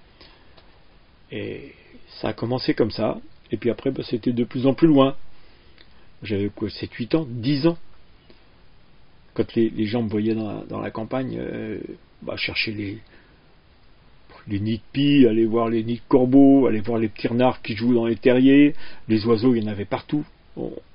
Et 1.30 1.72
ça 2.20 2.28
a 2.28 2.32
commencé 2.32 2.74
comme 2.74 2.90
ça. 2.90 3.18
Et 3.50 3.56
puis 3.56 3.70
après, 3.70 3.90
bah, 3.90 4.02
c'était 4.08 4.32
de 4.32 4.44
plus 4.44 4.66
en 4.66 4.74
plus 4.74 4.88
loin. 4.88 5.16
J'avais 6.22 6.48
quoi, 6.48 6.68
7-8 6.68 7.16
ans, 7.16 7.26
10 7.28 7.66
ans 7.68 7.78
quand 9.38 9.54
les, 9.54 9.86
gens 9.86 10.02
me 10.02 10.08
voyaient 10.08 10.34
dans 10.34 10.80
la, 10.80 10.90
campagne, 10.90 11.36
euh, 11.38 11.78
bah, 12.22 12.36
chercher 12.36 12.72
les, 12.72 12.98
les 14.48 14.58
nids 14.58 14.78
de 14.78 14.82
pie, 14.92 15.26
aller 15.28 15.46
voir 15.46 15.68
les 15.68 15.84
nids 15.84 15.96
de 15.96 16.08
corbeaux, 16.08 16.66
aller 16.66 16.80
voir 16.80 16.98
les 16.98 17.08
petits 17.08 17.28
renards 17.28 17.62
qui 17.62 17.76
jouent 17.76 17.94
dans 17.94 18.06
les 18.06 18.16
terriers, 18.16 18.74
les 19.08 19.24
oiseaux, 19.26 19.54
il 19.54 19.62
y 19.62 19.66
en 19.66 19.70
avait 19.70 19.84
partout. 19.84 20.24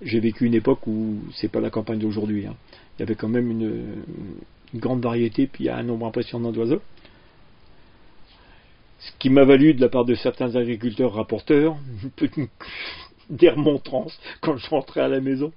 J'ai 0.01 0.19
vécu 0.19 0.45
une 0.45 0.55
époque 0.55 0.85
où 0.87 1.19
c'est 1.35 1.47
pas 1.47 1.61
la 1.61 1.69
campagne 1.69 1.99
d'aujourd'hui. 1.99 2.45
Hein. 2.45 2.55
Il 2.97 2.99
y 2.99 3.03
avait 3.03 3.15
quand 3.15 3.29
même 3.29 3.49
une, 3.49 4.03
grande 4.75 5.01
variété, 5.01 5.47
puis 5.47 5.63
il 5.63 5.67
y 5.67 5.69
a 5.69 5.77
un 5.77 5.83
nombre 5.83 6.07
impressionnant 6.07 6.51
d'oiseaux. 6.51 6.81
Ce 9.03 9.11
qui 9.19 9.29
m'a 9.29 9.43
valu 9.43 9.73
de 9.73 9.81
la 9.81 9.89
part 9.89 10.05
de 10.05 10.15
certains 10.15 10.55
agriculteurs 10.55 11.13
rapporteurs 11.13 11.75
des 13.29 13.49
remontrances 13.49 14.17
quand 14.41 14.57
je 14.57 14.69
rentrais 14.69 15.01
à 15.01 15.07
la 15.07 15.19
maison. 15.19 15.51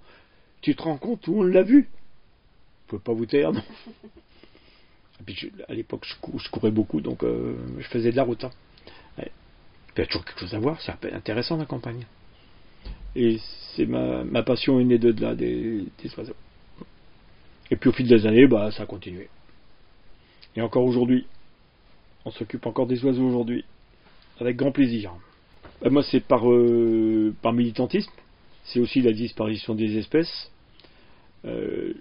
Tu 0.63 0.75
te 0.75 0.83
rends 0.83 0.99
compte 0.99 1.27
où 1.29 1.41
on 1.41 1.43
l'a 1.43 1.63
vu? 1.63 1.79
Ne 1.79 2.89
pouvez 2.89 3.03
pas 3.03 3.13
vous 3.13 3.27
taire, 3.27 3.53
non? 3.53 3.63
Puis 5.25 5.53
à 5.69 5.75
l'époque, 5.75 6.05
je, 6.05 6.51
courais 6.51 6.71
beaucoup, 6.71 7.01
donc 7.01 7.23
euh, 7.23 7.57
je 7.79 7.89
faisais 7.89 8.11
de 8.11 8.17
la 8.17 8.25
route. 8.25 8.45
Hein. 8.45 8.51
Il 9.97 10.01
y 10.01 10.03
a 10.03 10.07
toujours 10.07 10.25
quelque 10.27 10.41
chose 10.41 10.55
à 10.55 10.59
voir, 10.59 10.79
c'est 10.83 10.93
intéressant 11.13 11.57
la 11.57 11.65
campagne. 11.65 12.05
Et 13.15 13.39
c'est 13.75 13.87
ma, 13.87 14.43
passion 14.43 14.79
est 14.79 14.85
née 14.85 14.99
de 14.99 15.11
là, 15.23 15.35
des, 15.35 15.87
oiseaux. 16.19 16.37
Et 17.71 17.77
puis 17.77 17.89
au 17.89 17.93
fil 17.93 18.07
des 18.07 18.27
années, 18.27 18.47
bah, 18.47 18.71
ça 18.73 18.83
a 18.83 18.87
continué. 18.87 19.31
Et 20.55 20.61
encore 20.61 20.85
aujourd'hui, 20.85 21.27
on 22.27 22.31
s'occupe 22.33 22.67
encore 22.67 22.87
des 22.87 23.03
oiseaux 23.05 23.25
aujourd'hui, 23.25 23.65
avec 24.41 24.57
grand 24.57 24.73
plaisir. 24.73 25.13
Bah, 25.81 25.91
moi, 25.91 26.03
c'est 26.03 26.21
par, 26.21 26.51
euh, 26.51 27.33
par 27.41 27.53
militantisme, 27.53 28.11
c'est 28.65 28.81
aussi 28.81 29.01
la 29.01 29.13
disparition 29.13 29.75
des 29.75 29.97
espèces. 29.97 30.51
Euh, 31.45 31.95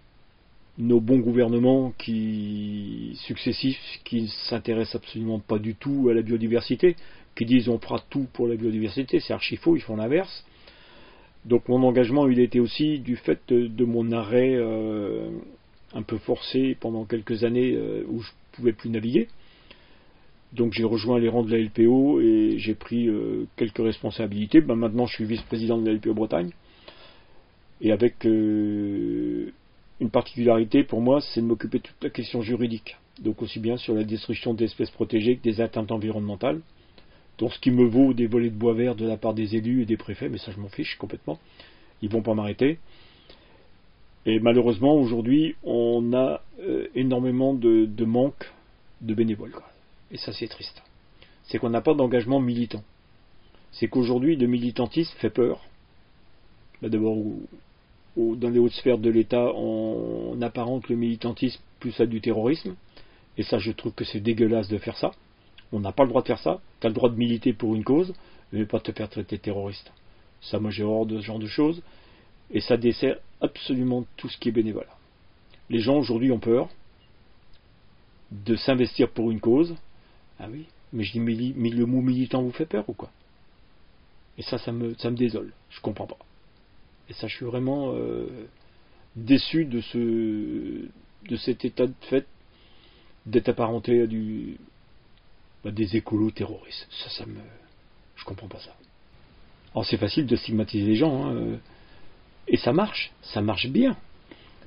nos 0.78 1.00
bons 1.00 1.20
gouvernements 1.20 1.94
qui 1.98 3.18
successifs 3.22 3.80
qui 4.04 4.24
ne 4.24 4.28
s'intéressent 4.50 4.96
absolument 4.96 5.40
pas 5.40 5.60
du 5.60 5.76
tout 5.76 6.10
à 6.10 6.14
la 6.14 6.22
biodiversité, 6.22 6.96
qui 7.36 7.46
disent 7.46 7.70
on 7.70 7.80
fera 7.80 8.04
tout 8.10 8.28
pour 8.34 8.48
la 8.48 8.56
biodiversité, 8.56 9.20
c'est 9.20 9.32
archi 9.32 9.56
faux, 9.56 9.78
ils 9.78 9.82
font 9.82 9.96
l'inverse. 9.96 10.44
Donc 11.46 11.70
mon 11.70 11.82
engagement 11.84 12.28
il 12.28 12.40
était 12.40 12.60
aussi 12.60 13.00
du 13.00 13.16
fait 13.16 13.40
de, 13.48 13.86
mon 13.86 14.12
arrêt 14.12 14.56
euh, 14.56 15.30
un 15.94 16.02
peu 16.02 16.18
forcé 16.18 16.76
pendant 16.80 17.06
quelques 17.06 17.44
années 17.44 17.74
euh, 17.76 18.04
où 18.10 18.22
je 18.22 18.32
ne 18.32 18.56
pouvais 18.58 18.74
plus 18.74 18.90
naviguer. 18.90 19.30
Donc 20.56 20.74
j'ai 20.74 20.84
rejoint 20.84 21.20
les 21.20 21.30
rangs 21.30 21.44
de 21.44 21.52
la 21.52 21.60
LPO 21.60 22.22
et 22.22 22.56
j'ai 22.58 22.76
pris 22.76 23.08
euh, 23.08 23.46
quelques 23.56 23.84
responsabilités. 23.84 24.62
Ben, 24.62 24.76
maintenant 24.76 25.06
je 25.06 25.16
suis 25.16 25.26
vice-président 25.26 25.78
de 25.78 25.88
la 25.88 25.94
LPO 25.94 26.14
Bretagne. 26.14 26.52
Et 27.82 27.92
avec 27.92 28.24
une 28.24 29.52
particularité 30.10 30.84
pour 30.84 31.02
moi, 31.02 31.20
c'est 31.20 31.42
de 31.42 31.46
m'occuper 31.46 31.80
de 31.80 31.84
toute 31.84 32.04
la 32.04 32.10
question 32.10 32.42
juridique. 32.42 32.96
Donc 33.20 33.42
aussi 33.42 33.60
bien 33.60 33.76
sur 33.78 33.94
la 33.94 34.04
destruction 34.04 34.54
d'espèces 34.54 34.92
protégées 34.92 35.36
que 35.38 35.44
des 35.44 35.60
atteintes 35.60 35.92
environnementales. 35.92 36.62
Donc 37.38 37.54
ce 37.54 37.60
qui 37.60 37.72
me 37.72 37.86
vaut 37.86 38.14
des 38.14 38.28
volets 38.28 38.50
de 38.50 38.56
bois 38.56 38.74
vert 38.74 38.96
de 38.96 39.06
la 39.06 39.18
part 39.18 39.34
des 39.34 39.56
élus 39.56 39.82
et 39.82 39.86
des 39.86 39.98
préfets, 39.98 40.30
mais 40.30 40.38
ça 40.38 40.52
je 40.52 40.60
m'en 40.60 40.70
fiche 40.70 40.96
complètement. 40.98 41.38
Ils 42.02 42.10
vont 42.10 42.22
pas 42.22 42.34
m'arrêter. 42.34 42.80
Et 44.26 44.40
malheureusement 44.40 44.96
aujourd'hui, 44.96 45.56
on 45.64 46.14
a 46.14 46.42
euh, 46.62 46.88
énormément 46.96 47.54
de, 47.54 48.06
manque 48.06 48.52
de 49.02 49.14
bénévoles. 49.14 49.54
Et 50.12 50.18
ça 50.18 50.34
c'est 50.34 50.48
triste. 50.48 50.82
C'est 51.44 51.60
qu'on 51.60 51.70
n'a 51.70 51.82
pas 51.82 51.94
d'engagement 51.94 52.40
militant. 52.40 52.84
C'est 53.72 53.88
qu'aujourd'hui 53.88 54.36
le 54.36 54.48
militantisme 54.48 55.16
fait 55.18 55.30
peur. 55.30 55.62
Bah, 56.82 56.90
d'abord 56.90 57.18
dans 58.18 58.50
les 58.50 58.60
hautes 58.60 58.72
sphères 58.72 58.98
de 58.98 59.10
l'État, 59.10 59.52
on, 59.56 60.42
apparente 60.42 60.88
le 60.90 60.96
militantisme 60.96 61.62
plus 61.80 62.00
à 62.00 62.06
du 62.06 62.22
terrorisme. 62.22 62.76
Et 63.38 63.44
ça, 63.44 63.58
je 63.58 63.72
trouve 63.72 63.94
que 63.94 64.06
c'est 64.06 64.20
dégueulasse 64.20 64.70
de 64.70 64.78
faire 64.78 64.98
ça. 64.98 65.12
On 65.72 65.80
n'a 65.80 65.92
pas 65.92 66.04
le 66.04 66.10
droit 66.10 66.22
de 66.22 66.28
faire 66.28 66.40
ça. 66.40 66.62
Tu 66.80 66.88
as 66.88 66.90
le 66.90 66.96
droit 66.96 67.10
de 67.10 67.16
militer 67.16 67.54
pour 67.54 67.76
une 67.76 67.84
cause, 67.84 68.14
mais 68.54 68.66
pas 68.66 68.78
de 68.78 68.84
te 68.84 68.92
faire 68.94 69.10
traiter 69.10 69.38
terroriste. 69.38 69.92
Ça, 70.42 70.60
moi, 70.60 70.72
j'ai 70.72 70.84
horreur 70.84 71.06
de 71.06 71.20
ce 71.20 71.26
genre 71.26 71.40
de 71.40 71.48
choses. 71.48 71.82
Et 72.52 72.62
ça 72.62 72.78
dessert 72.78 73.18
absolument 73.42 74.06
tout 74.18 74.30
ce 74.30 74.38
qui 74.38 74.50
est 74.50 74.54
bénévole. 74.54 74.88
Les 75.70 75.80
gens 75.80 75.98
aujourd'hui 75.98 76.32
ont 76.32 76.40
peur 76.40 76.70
de 78.32 78.56
s'investir 78.56 79.10
pour 79.10 79.32
une 79.32 79.40
cause. 79.40 79.76
Ah 80.40 80.48
oui, 80.52 80.66
mais 80.94 81.04
je 81.04 81.14
dis, 81.14 81.20
le 81.20 81.86
mot 81.86 82.02
militant 82.02 82.42
vous 82.42 82.52
fait 82.52 82.66
peur 82.66 82.88
ou 82.90 82.94
quoi? 82.94 83.12
Et 84.38 84.42
ça, 84.42 84.58
ça 84.58 84.72
me, 84.72 84.94
désole. 85.12 85.54
Je 85.70 85.80
comprends 85.82 86.08
pas. 86.08 86.18
Et 87.10 87.14
ça, 87.14 87.28
je 87.28 87.36
suis 87.36 87.46
vraiment 87.46 87.94
euh, 87.94 88.28
déçu 89.16 89.66
de 89.66 89.82
ce 89.82 90.86
de 91.28 91.38
cet 91.38 91.66
état 91.66 91.88
de 91.88 91.94
fait 92.10 92.28
d'être 93.26 93.50
apparenté 93.50 94.02
à 94.02 94.08
du 94.08 94.58
des 95.64 95.96
écolos 95.96 96.32
terroristes. 96.32 96.88
Ça, 96.92 97.10
ça 97.10 97.26
me, 97.26 97.40
je 98.16 98.24
comprends 98.26 98.48
pas 98.48 98.60
ça. 98.60 98.76
Alors 99.74 99.86
c'est 99.86 99.98
facile 99.98 100.28
de 100.28 100.36
stigmatiser 100.36 100.86
les 100.86 100.96
gens. 100.96 101.26
Hein. 101.26 101.58
Et 102.48 102.58
ça 102.58 102.74
marche, 102.74 103.12
ça 103.22 103.42
marche 103.42 103.68
bien. 103.68 103.98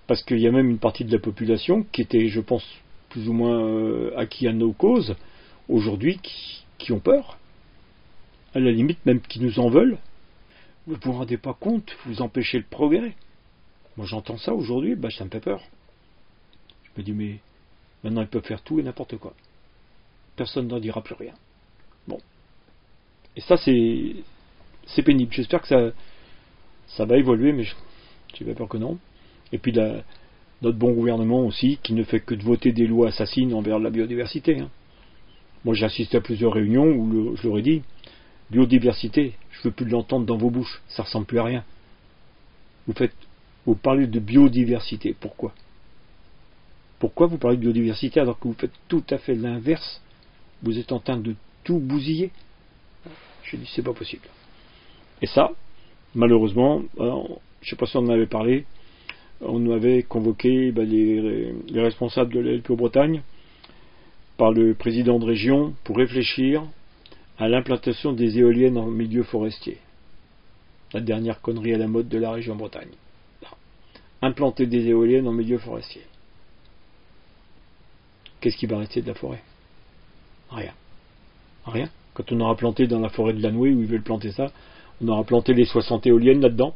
Parce 0.06 0.22
qu'il 0.22 0.38
y 0.38 0.46
a 0.46 0.50
même 0.50 0.70
une 0.70 0.78
partie 0.78 1.04
de 1.04 1.12
la 1.12 1.18
population 1.18 1.84
qui 1.92 2.02
était, 2.02 2.28
je 2.28 2.40
pense, 2.40 2.64
plus 3.10 3.28
ou 3.28 3.32
moins 3.32 3.62
euh, 3.62 4.16
acquis 4.16 4.48
à 4.48 4.52
nos 4.52 4.72
causes, 4.72 5.14
aujourd'hui, 5.68 6.18
qui, 6.18 6.64
qui 6.78 6.92
ont 6.92 7.00
peur. 7.00 7.38
À 8.54 8.60
la 8.60 8.70
limite, 8.70 9.04
même 9.04 9.20
qui 9.20 9.40
nous 9.40 9.58
en 9.58 9.68
veulent. 9.68 9.98
Vous 10.86 10.94
ne 10.94 11.00
vous 11.00 11.12
rendez 11.12 11.36
pas 11.36 11.52
compte, 11.52 11.94
vous 12.06 12.22
empêchez 12.22 12.58
le 12.58 12.64
progrès. 12.64 13.14
Moi 13.96 14.06
j'entends 14.06 14.38
ça 14.38 14.54
aujourd'hui, 14.54 14.94
bah, 14.94 15.10
ça 15.10 15.24
me 15.24 15.30
fait 15.30 15.40
peur. 15.40 15.62
Je 16.84 17.00
me 17.00 17.04
dis, 17.04 17.12
mais 17.12 17.38
maintenant 18.02 18.22
ils 18.22 18.28
peuvent 18.28 18.44
faire 18.44 18.62
tout 18.62 18.78
et 18.80 18.82
n'importe 18.82 19.18
quoi. 19.18 19.34
Personne 20.36 20.68
n'en 20.68 20.78
dira 20.78 21.02
plus 21.02 21.14
rien. 21.14 21.34
Bon. 22.06 22.20
Et 23.36 23.40
ça, 23.40 23.56
c'est, 23.56 24.16
c'est 24.86 25.02
pénible. 25.02 25.32
J'espère 25.32 25.60
que 25.60 25.68
ça, 25.68 25.90
ça 26.86 27.04
va 27.04 27.18
évoluer, 27.18 27.52
mais 27.52 27.64
j'ai 28.34 28.44
pas 28.44 28.54
peur 28.54 28.68
que 28.68 28.78
non. 28.78 28.98
Et 29.52 29.58
puis 29.58 29.72
notre 30.62 30.78
bon 30.78 30.92
gouvernement 30.92 31.44
aussi, 31.44 31.78
qui 31.82 31.92
ne 31.92 32.04
fait 32.04 32.20
que 32.20 32.34
de 32.34 32.42
voter 32.42 32.72
des 32.72 32.86
lois 32.86 33.08
assassines 33.08 33.52
envers 33.52 33.78
la 33.78 33.90
biodiversité. 33.90 34.60
Hein. 34.60 34.70
Moi, 35.64 35.74
j'ai 35.74 35.84
assisté 35.84 36.16
à 36.16 36.20
plusieurs 36.20 36.52
réunions 36.52 36.86
où 36.86 37.36
je 37.36 37.48
leur 37.48 37.59
ai 37.59 37.62
dit 37.62 37.82
biodiversité, 38.50 39.34
je 39.50 39.62
veux 39.62 39.70
plus 39.70 39.86
l'entendre 39.86 40.24
dans 40.24 40.36
vos 40.36 40.50
bouches, 40.50 40.82
ça 40.88 41.02
ressemble 41.02 41.26
plus 41.26 41.38
à 41.38 41.44
rien. 41.44 41.64
Vous 42.86 42.94
faites, 42.94 43.14
vous 43.66 43.74
parlez 43.74 44.06
de 44.06 44.20
biodiversité, 44.20 45.14
pourquoi? 45.18 45.52
Pourquoi 46.98 47.26
vous 47.26 47.38
parlez 47.38 47.56
de 47.56 47.62
biodiversité 47.62 48.20
alors 48.20 48.38
que 48.38 48.48
vous 48.48 48.56
faites 48.59 48.72
tout 48.88 49.04
à 49.11 49.18
fait 49.18 49.34
l'inverse? 49.34 50.00
Vous 50.62 50.78
êtes 50.78 50.90
en 50.92 50.98
train 50.98 51.18
de 51.18 51.34
tout 51.62 51.78
bousiller? 51.78 52.30
Je 53.44 53.56
dis 53.56 53.70
c'est 53.74 53.82
pas 53.82 53.92
possible. 53.92 54.26
Et 55.22 55.26
ça, 55.26 55.50
malheureusement, 56.14 56.82
je 56.98 57.04
ne 57.04 57.38
sais 57.62 57.76
pas 57.76 57.86
si 57.86 57.96
on 57.96 58.00
en 58.00 58.09
avait 58.09 58.26
parlé, 58.26 58.64
on 59.40 59.70
avait 59.70 60.02
convoqué 60.02 60.72
ben, 60.72 60.88
les, 60.88 61.52
les, 61.68 61.82
responsables 61.82 62.32
de 62.32 62.40
l'LPO 62.40 62.74
Bretagne 62.74 63.22
par 64.39 64.53
le 64.53 64.74
président 64.74 65.18
de 65.18 65.26
région 65.26 65.74
pour 65.84 65.99
réfléchir 65.99 66.64
à 67.39 67.49
l'implantation 67.49 68.12
des 68.12 68.39
éoliennes 68.39 68.78
en 68.78 68.86
milieu 68.86 69.24
forestier. 69.24 69.78
La 70.95 71.01
dernière 71.01 71.43
connerie 71.43 71.74
à 71.74 71.78
la 71.78 71.89
mode 71.89 72.09
de 72.09 72.18
la 72.18 72.30
région 72.30 72.57
Bretagne. 72.57 72.89
Implanter 74.22 74.66
des 74.66 74.86
éoliennes 74.86 75.28
en 75.28 75.32
milieu 75.32 75.59
forestier. 75.59 76.03
Qu'est-ce 78.41 78.57
qui 78.57 78.66
va 78.66 78.78
rester 78.78 79.03
de 79.03 79.09
la 79.09 79.14
forêt? 79.14 79.43
Rien. 80.51 80.72
Rien. 81.66 81.91
Quand 82.14 82.32
on 82.32 82.41
aura 82.41 82.57
planté 82.57 82.86
dans 82.86 83.01
la 83.01 83.11
forêt 83.11 83.32
de 83.32 83.43
Lanoué, 83.43 83.70
où 83.70 83.80
ils 83.80 83.86
veulent 83.86 84.03
planter 84.03 84.32
ça, 84.32 84.51
on 85.01 85.09
aura 85.09 85.24
planté 85.24 85.53
les 85.53 85.66
60 85.66 86.07
éoliennes 86.07 86.41
là-dedans. 86.41 86.74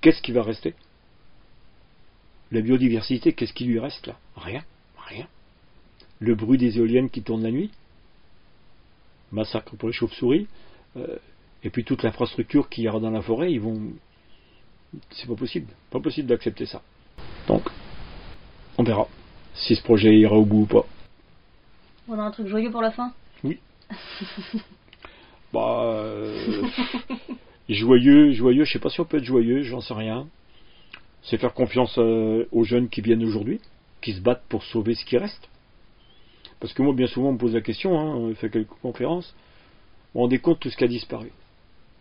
Qu'est-ce 0.00 0.22
qui 0.22 0.32
va 0.32 0.42
rester? 0.42 0.74
La 2.50 2.60
biodiversité, 2.60 3.32
qu'est-ce 3.32 3.52
qui 3.52 3.64
lui 3.64 3.78
reste 3.78 4.06
là? 4.06 4.16
Rien. 4.36 4.62
Rien. 5.08 5.26
Le 6.20 6.34
bruit 6.34 6.58
des 6.58 6.78
éoliennes 6.78 7.10
qui 7.10 7.22
tournent 7.22 7.42
la 7.42 7.50
nuit 7.50 7.70
Massacre 9.30 9.76
pour 9.76 9.88
les 9.88 9.94
chauves-souris. 9.94 10.46
Euh, 10.96 11.16
et 11.62 11.70
puis 11.70 11.84
toute 11.84 12.02
l'infrastructure 12.02 12.68
qu'il 12.68 12.84
y 12.84 12.88
aura 12.88 13.00
dans 13.00 13.10
la 13.10 13.22
forêt, 13.22 13.52
ils 13.52 13.60
vont. 13.60 13.78
C'est 15.10 15.26
pas 15.26 15.34
possible. 15.34 15.66
Pas 15.90 16.00
possible 16.00 16.28
d'accepter 16.28 16.66
ça. 16.66 16.82
Donc, 17.46 17.68
on 18.78 18.84
verra 18.84 19.06
si 19.54 19.74
ce 19.74 19.82
projet 19.82 20.14
ira 20.14 20.36
au 20.36 20.44
bout 20.44 20.62
ou 20.62 20.66
pas. 20.66 20.86
On 22.08 22.18
a 22.18 22.22
un 22.22 22.30
truc 22.30 22.46
joyeux 22.46 22.70
pour 22.70 22.80
la 22.80 22.90
fin? 22.90 23.12
Oui. 23.44 23.58
bah. 25.52 25.82
Euh, 25.84 26.62
joyeux, 27.68 28.32
joyeux, 28.32 28.64
je 28.64 28.72
sais 28.72 28.78
pas 28.78 28.88
si 28.88 29.00
on 29.00 29.04
peut 29.04 29.18
être 29.18 29.24
joyeux, 29.24 29.62
j'en 29.62 29.80
sais 29.80 29.94
rien. 29.94 30.26
C'est 31.22 31.38
faire 31.38 31.52
confiance 31.52 31.98
euh, 31.98 32.46
aux 32.52 32.64
jeunes 32.64 32.88
qui 32.88 33.00
viennent 33.00 33.24
aujourd'hui, 33.24 33.60
qui 34.00 34.14
se 34.14 34.20
battent 34.20 34.44
pour 34.48 34.62
sauver 34.62 34.94
ce 34.94 35.04
qui 35.04 35.18
reste. 35.18 35.48
Parce 36.60 36.72
que 36.72 36.82
moi, 36.82 36.92
bien 36.92 37.06
souvent, 37.06 37.28
on 37.28 37.32
me 37.32 37.38
pose 37.38 37.54
la 37.54 37.60
question, 37.60 37.98
hein, 37.98 38.14
on 38.14 38.34
fait 38.34 38.50
quelques 38.50 38.68
conférences, 38.82 39.34
on 40.14 40.20
rendez 40.20 40.38
compte 40.38 40.60
tout 40.60 40.70
ce 40.70 40.76
qui 40.76 40.84
a 40.84 40.88
disparu. 40.88 41.30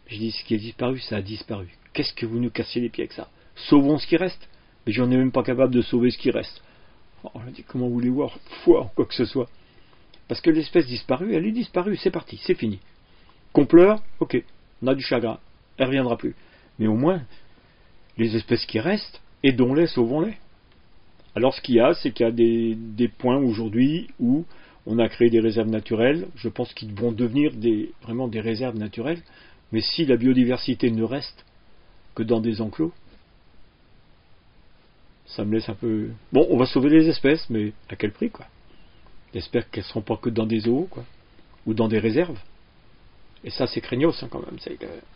Je 0.08 0.18
dis, 0.18 0.32
ce 0.32 0.44
qui 0.44 0.56
a 0.56 0.58
disparu, 0.58 1.00
ça 1.00 1.18
a 1.18 1.22
disparu. 1.22 1.68
Qu'est-ce 1.94 2.14
que 2.14 2.26
vous 2.26 2.40
nous 2.40 2.50
cassez 2.50 2.80
les 2.80 2.90
pieds 2.90 3.04
avec 3.04 3.14
ça? 3.14 3.30
Sauvons 3.56 3.98
ce 3.98 4.08
qui 4.08 4.18
reste. 4.18 4.48
Mais 4.86 4.94
j'en 4.94 5.12
ai 5.12 5.18
même 5.18 5.32
pas 5.32 5.44
capable 5.44 5.74
de 5.74 5.82
sauver 5.82 6.12
ce 6.12 6.18
qui 6.18 6.32
reste. 6.32 6.62
Oh, 7.24 7.32
je 7.46 7.52
dis, 7.52 7.64
comment 7.64 7.90
voulez-vous 7.90 8.16
voir 8.16 8.38
foi 8.64 8.90
quoi 8.96 9.06
que 9.06 9.14
ce 9.14 9.26
soit? 9.26 9.50
Parce 10.28 10.42
que 10.42 10.50
l'espèce 10.50 10.88
disparue, 10.88 11.34
elle 11.34 11.46
est 11.46 11.52
disparue, 11.52 11.98
c'est 11.98 12.12
parti, 12.12 12.40
c'est 12.44 12.56
fini. 12.56 12.80
Qu'on 13.54 13.66
pleure, 13.66 14.02
ok, 14.20 14.42
on 14.82 14.88
a 14.88 14.96
du 14.96 15.02
chagrin, 15.02 15.40
elle 15.78 15.88
reviendra 15.88 16.18
plus. 16.18 16.36
Mais 16.80 16.88
au 16.88 16.96
moins, 16.96 17.22
les 18.18 18.36
espèces 18.36 18.66
qui 18.66 18.80
restent, 18.80 19.22
aidons-les, 19.44 19.88
sauvons-les. 19.88 20.38
Alors 21.38 21.54
ce 21.54 21.62
qu'il 21.62 21.76
y 21.76 21.80
a, 21.80 21.94
c'est 21.94 22.10
qu'il 22.10 22.26
y 22.26 22.30
a 22.30 22.32
des, 22.32 23.08
points 23.08 23.38
aujourd'hui 23.38 24.08
où 24.20 24.44
on 24.88 24.98
a 24.98 25.08
créé 25.08 25.30
des 25.30 25.40
réserves 25.40 25.70
naturelles. 25.70 26.30
Je 26.36 26.50
pense 26.50 26.74
qu'ils 26.74 26.92
vont 26.96 27.12
devenir 27.12 27.52
vraiment 28.02 28.28
des 28.28 28.42
réserves 28.42 28.76
naturelles. 28.76 29.22
Mais 29.72 29.82
si 29.82 30.04
la 30.06 30.18
biodiversité 30.18 30.90
ne 30.90 31.04
reste 31.04 31.46
que 32.16 32.24
dans 32.24 32.40
des 32.40 32.60
enclos, 32.60 32.92
ça 35.28 35.46
me 35.46 35.54
laisse 35.54 35.70
un 35.70 35.76
peu. 35.76 36.10
Bon, 36.34 36.48
on 36.50 36.58
va 36.58 36.66
sauver 36.66 36.90
les 36.90 37.08
espèces, 37.08 37.48
mais 37.52 37.72
à 37.88 37.96
quel 37.96 38.14
prix, 38.14 38.32
quoi? 38.32 38.48
J'espère 39.32 39.70
qu'elles 39.70 39.84
ne 39.84 39.90
seront 39.90 40.02
pas 40.02 40.18
que 40.18 40.32
dans 40.32 40.48
des 40.48 40.68
eaux, 40.68 40.88
quoi, 40.90 41.06
ou 41.68 41.76
dans 41.76 41.88
des 41.88 42.00
réserves. 42.00 42.40
Et 43.44 43.52
ça, 43.52 43.68
c'est 43.68 43.82
craignos, 43.82 44.24
hein, 44.24 44.28
quand 44.32 44.42
même. 44.44 44.58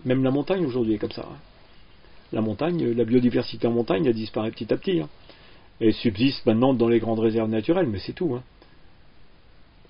Même 0.06 0.24
la 0.24 0.30
montagne 0.30 0.68
aujourd'hui 0.68 0.94
est 0.94 1.00
comme 1.00 1.14
ça. 1.14 1.28
Hein. 1.28 1.38
La 2.32 2.42
montagne, 2.42 2.92
la 2.92 3.06
biodiversité 3.06 3.66
en 3.66 3.72
montagne, 3.72 4.06
elle 4.06 4.14
disparaît 4.14 4.52
petit 4.52 4.72
à 4.72 4.78
petit. 4.78 5.00
Hein 5.00 5.10
et 5.82 5.92
subsiste 5.92 6.46
maintenant 6.46 6.74
dans 6.74 6.88
les 6.88 7.00
grandes 7.00 7.20
réserves 7.20 7.50
naturelles, 7.50 7.88
mais 7.88 8.00
c'est 8.00 8.14
tout. 8.14 8.36
Hein. 8.36 8.44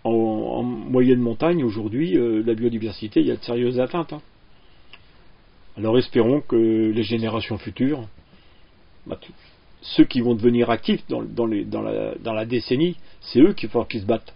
En, 0.04 0.64
moyenne 0.64 1.20
montagne, 1.20 1.64
aujourd'hui, 1.64 2.18
euh, 2.18 2.42
la 2.46 2.56
biodiversité, 2.56 3.20
il 3.20 3.28
y 3.28 3.32
a 3.32 3.36
de 3.36 3.44
sérieuses 3.44 3.80
atteintes. 3.80 4.14
Hein. 4.14 4.22
Alors 5.78 5.98
espérons 5.98 6.42
que 6.42 6.56
les 6.56 7.04
générations 7.04 7.58
futures, 7.58 8.08
bah, 9.06 9.20
ceux 9.82 10.06
qui 10.06 10.22
vont 10.22 10.34
devenir 10.34 10.70
actifs 10.70 11.04
dans, 11.08 11.46
la, 11.46 12.46
décennie, 12.46 12.98
c'est 13.20 13.40
eux 13.40 13.54
qui 13.54 13.68
qu'ils 13.90 14.02
se 14.02 14.06
battent. 14.06 14.34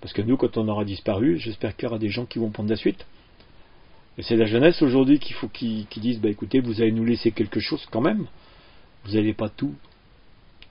Parce 0.00 0.12
que 0.12 0.22
nous, 0.22 0.36
quand 0.36 0.56
on 0.56 0.68
aura 0.68 0.84
disparu, 0.84 1.38
j'espère 1.38 1.76
qu'il 1.76 1.84
y 1.84 1.88
aura 1.88 1.98
des 1.98 2.08
gens 2.08 2.24
qui 2.24 2.38
vont 2.38 2.50
prendre 2.50 2.70
la 2.70 2.76
suite. 2.76 3.06
Et 4.16 4.22
c'est 4.22 4.36
la 4.36 4.46
jeunesse 4.46 4.80
aujourd'hui 4.80 5.18
qu'il 5.18 5.34
faut 5.34 5.48
qu'ils 5.48 5.86
disent 5.96 6.20
bah 6.20 6.30
écoutez, 6.30 6.60
vous 6.60 6.80
allez 6.80 6.92
nous 6.92 7.04
laisser 7.04 7.32
quelque 7.32 7.60
chose 7.60 7.86
quand 7.90 8.00
même. 8.00 8.26
Vous 9.04 9.14
n'allez 9.14 9.34
pas 9.34 9.48
tout 9.48 9.74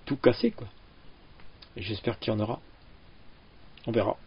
tout 0.07 0.15
quoi. 0.15 0.33
J'espère 1.75 2.17
qu'il 2.17 2.33
y 2.33 2.35
en 2.35 2.39
aura. 2.39 2.59
On 3.85 3.91
verra. 3.91 4.17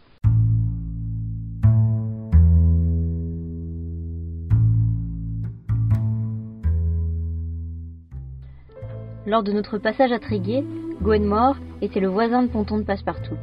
Lors 9.26 9.42
de 9.42 9.52
notre 9.52 9.78
passage 9.78 10.12
à 10.12 10.18
Tréguier, 10.18 10.64
Gwenmore 11.02 11.56
était 11.80 12.00
le 12.00 12.08
voisin 12.08 12.42
de 12.42 12.48
ponton 12.48 12.78
de 12.78 12.84
Passepartout. 12.84 13.36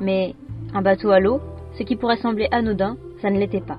Mais 0.00 0.34
un 0.72 0.82
bateau 0.82 1.10
à 1.10 1.20
l'eau, 1.20 1.40
ce 1.78 1.82
qui 1.82 1.96
pourrait 1.96 2.16
sembler 2.18 2.48
anodin, 2.52 2.96
ça 3.20 3.30
ne 3.30 3.38
l'était 3.38 3.60
pas. 3.60 3.78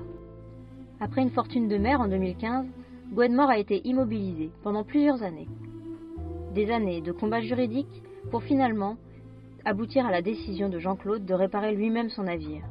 Après 1.00 1.22
une 1.22 1.30
fortune 1.30 1.68
de 1.68 1.78
mer 1.78 2.00
en 2.00 2.08
2015, 2.08 2.66
Gwenmore 3.12 3.50
a 3.50 3.58
été 3.58 3.80
immobilisé 3.86 4.50
pendant 4.62 4.84
plusieurs 4.84 5.22
années 5.22 5.48
des 6.58 6.72
années 6.72 7.00
de 7.00 7.12
combats 7.12 7.40
juridiques 7.40 8.02
pour 8.32 8.42
finalement 8.42 8.96
aboutir 9.64 10.04
à 10.04 10.10
la 10.10 10.22
décision 10.22 10.68
de 10.68 10.80
Jean-Claude 10.80 11.24
de 11.24 11.32
réparer 11.32 11.72
lui-même 11.72 12.10
son 12.10 12.24
navire 12.24 12.64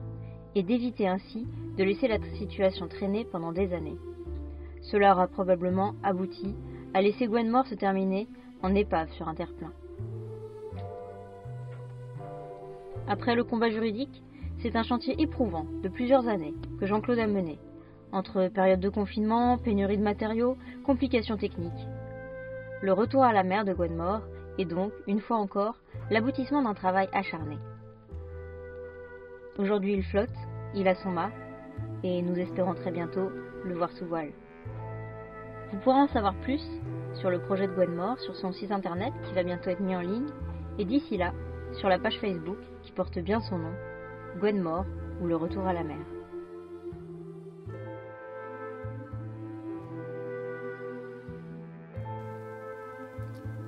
et 0.56 0.64
d'éviter 0.64 1.08
ainsi 1.08 1.48
de 1.78 1.86
laisser 1.86 2.10
la 2.10 2.18
situation 2.38 2.90
traîner 2.90 3.24
pendant 3.24 3.54
des 3.54 3.72
années. 3.72 3.96
Cela 4.82 5.14
aura 5.14 5.28
probablement 5.28 5.94
abouti 6.04 6.54
à 6.94 7.02
laisser 7.02 7.28
Gwenmore 7.28 7.66
se 7.68 7.76
terminer 7.76 8.28
en 8.62 8.76
épave 8.76 9.10
sur 9.12 9.30
un 9.30 9.36
terre-plein. 9.36 9.72
Après 13.08 13.36
le 13.36 13.46
combat 13.46 13.70
juridique, 13.70 14.22
c'est 14.62 14.76
un 14.76 14.84
chantier 14.84 15.16
éprouvant 15.18 15.66
de 15.82 15.88
plusieurs 15.88 16.28
années 16.28 16.56
que 16.78 16.88
Jean-Claude 16.88 17.20
a 17.20 17.28
mené, 17.28 17.58
entre 18.12 18.50
période 18.50 18.82
de 18.82 18.90
confinement, 18.90 19.58
pénurie 19.58 19.98
de 19.98 20.04
matériaux, 20.04 20.58
complications 20.84 21.38
techniques. 21.38 21.88
Le 22.84 22.94
retour 22.94 23.24
à 23.24 23.34
la 23.34 23.42
mer 23.42 23.66
de 23.66 23.74
Gwenmore 23.74 24.22
est 24.60 24.66
donc, 24.66 24.92
une 25.08 25.20
fois 25.20 25.38
encore, 25.38 25.78
l'aboutissement 26.12 26.62
d'un 26.62 26.76
travail 26.76 27.10
acharné. 27.12 27.58
Aujourd'hui 29.58 29.94
il 29.94 30.04
flotte, 30.04 30.30
il 30.76 30.88
a 30.88 30.94
son 30.94 31.10
mât, 31.10 31.32
et 32.04 32.22
nous 32.22 32.38
espérons 32.38 32.76
très 32.76 32.92
bientôt 32.92 33.32
le 33.66 33.74
voir 33.74 33.92
sous 33.94 34.06
voile. 34.06 34.30
Vous 35.72 35.80
pourrez 35.80 36.02
en 36.02 36.08
savoir 36.08 36.36
plus 36.36 36.62
sur 37.16 37.32
le 37.32 37.40
projet 37.40 37.68
de 37.68 37.74
Gwenmore 37.74 38.20
sur 38.20 38.36
son 38.36 38.52
site 38.52 38.72
internet 38.72 39.12
qui 39.24 39.34
va 39.34 39.42
bientôt 39.42 39.72
être 39.72 39.82
mis 39.82 39.96
en 39.96 40.02
ligne, 40.02 40.30
et 40.78 40.86
d'ici 40.86 41.18
là, 41.18 41.34
sur 41.74 41.90
la 41.90 41.98
page 41.98 42.20
Facebook 42.20 42.60
qui 42.84 42.92
porte 42.92 43.18
bien 43.18 43.40
son 43.42 43.58
nom, 43.58 43.74
Gwenmore 44.40 44.86
ou 45.20 45.26
le 45.26 45.36
retour 45.36 45.66
à 45.66 45.74
la 45.74 45.84
mer. 45.84 45.98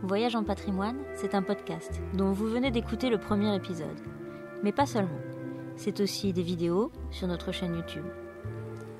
Voyage 0.02 0.38
en 0.38 0.46
patrimoine, 0.46 0.98
c'est 1.14 1.36
un 1.36 1.42
podcast 1.42 2.00
dont 2.14 2.32
vous 2.32 2.48
venez 2.48 2.72
d'écouter 2.72 3.10
le 3.10 3.18
premier 3.18 3.54
épisode. 3.54 4.00
Mais 4.64 4.72
pas 4.72 4.86
seulement. 4.86 5.20
C'est 5.76 6.00
aussi 6.00 6.32
des 6.32 6.42
vidéos 6.42 6.90
sur 7.12 7.28
notre 7.28 7.52
chaîne 7.52 7.76
YouTube. 7.76 8.06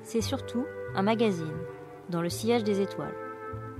C'est 0.02 0.20
surtout 0.20 0.66
un 0.94 1.00
magazine, 1.00 1.56
dans 2.10 2.20
le 2.20 2.28
sillage 2.28 2.64
des 2.64 2.82
étoiles. 2.82 3.14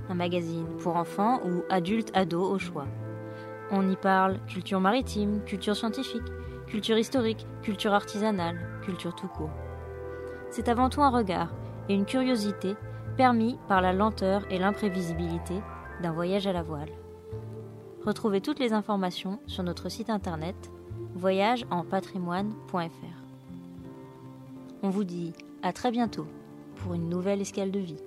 Un 0.09 0.15
magazine 0.15 0.65
pour 0.79 0.95
enfants 0.95 1.41
ou 1.45 1.61
adultes 1.69 2.09
ados 2.15 2.49
au 2.49 2.57
choix. 2.57 2.87
On 3.69 3.87
y 3.87 3.95
parle 3.95 4.39
culture 4.47 4.79
maritime, 4.79 5.43
culture 5.45 5.75
scientifique, 5.75 6.27
culture 6.65 6.97
historique, 6.97 7.45
culture 7.61 7.93
artisanale, 7.93 8.57
culture 8.81 9.13
tout 9.13 9.27
court. 9.27 9.53
C'est 10.49 10.69
avant 10.69 10.89
tout 10.89 11.03
un 11.03 11.11
regard 11.11 11.53
et 11.87 11.93
une 11.93 12.05
curiosité 12.05 12.75
permis 13.15 13.59
par 13.67 13.79
la 13.79 13.93
lenteur 13.93 14.41
et 14.49 14.57
l'imprévisibilité 14.57 15.61
d'un 16.01 16.13
voyage 16.13 16.47
à 16.47 16.53
la 16.53 16.63
voile. 16.63 16.89
Retrouvez 18.05 18.41
toutes 18.41 18.59
les 18.59 18.73
informations 18.73 19.39
sur 19.45 19.63
notre 19.63 19.89
site 19.89 20.09
internet 20.09 20.55
voyageenpatrimoine.fr. 21.15 22.87
On 24.81 24.89
vous 24.89 25.03
dit 25.03 25.33
à 25.61 25.71
très 25.71 25.91
bientôt 25.91 26.25
pour 26.77 26.95
une 26.95 27.09
nouvelle 27.09 27.41
escale 27.41 27.69
de 27.69 27.79
vie. 27.79 28.01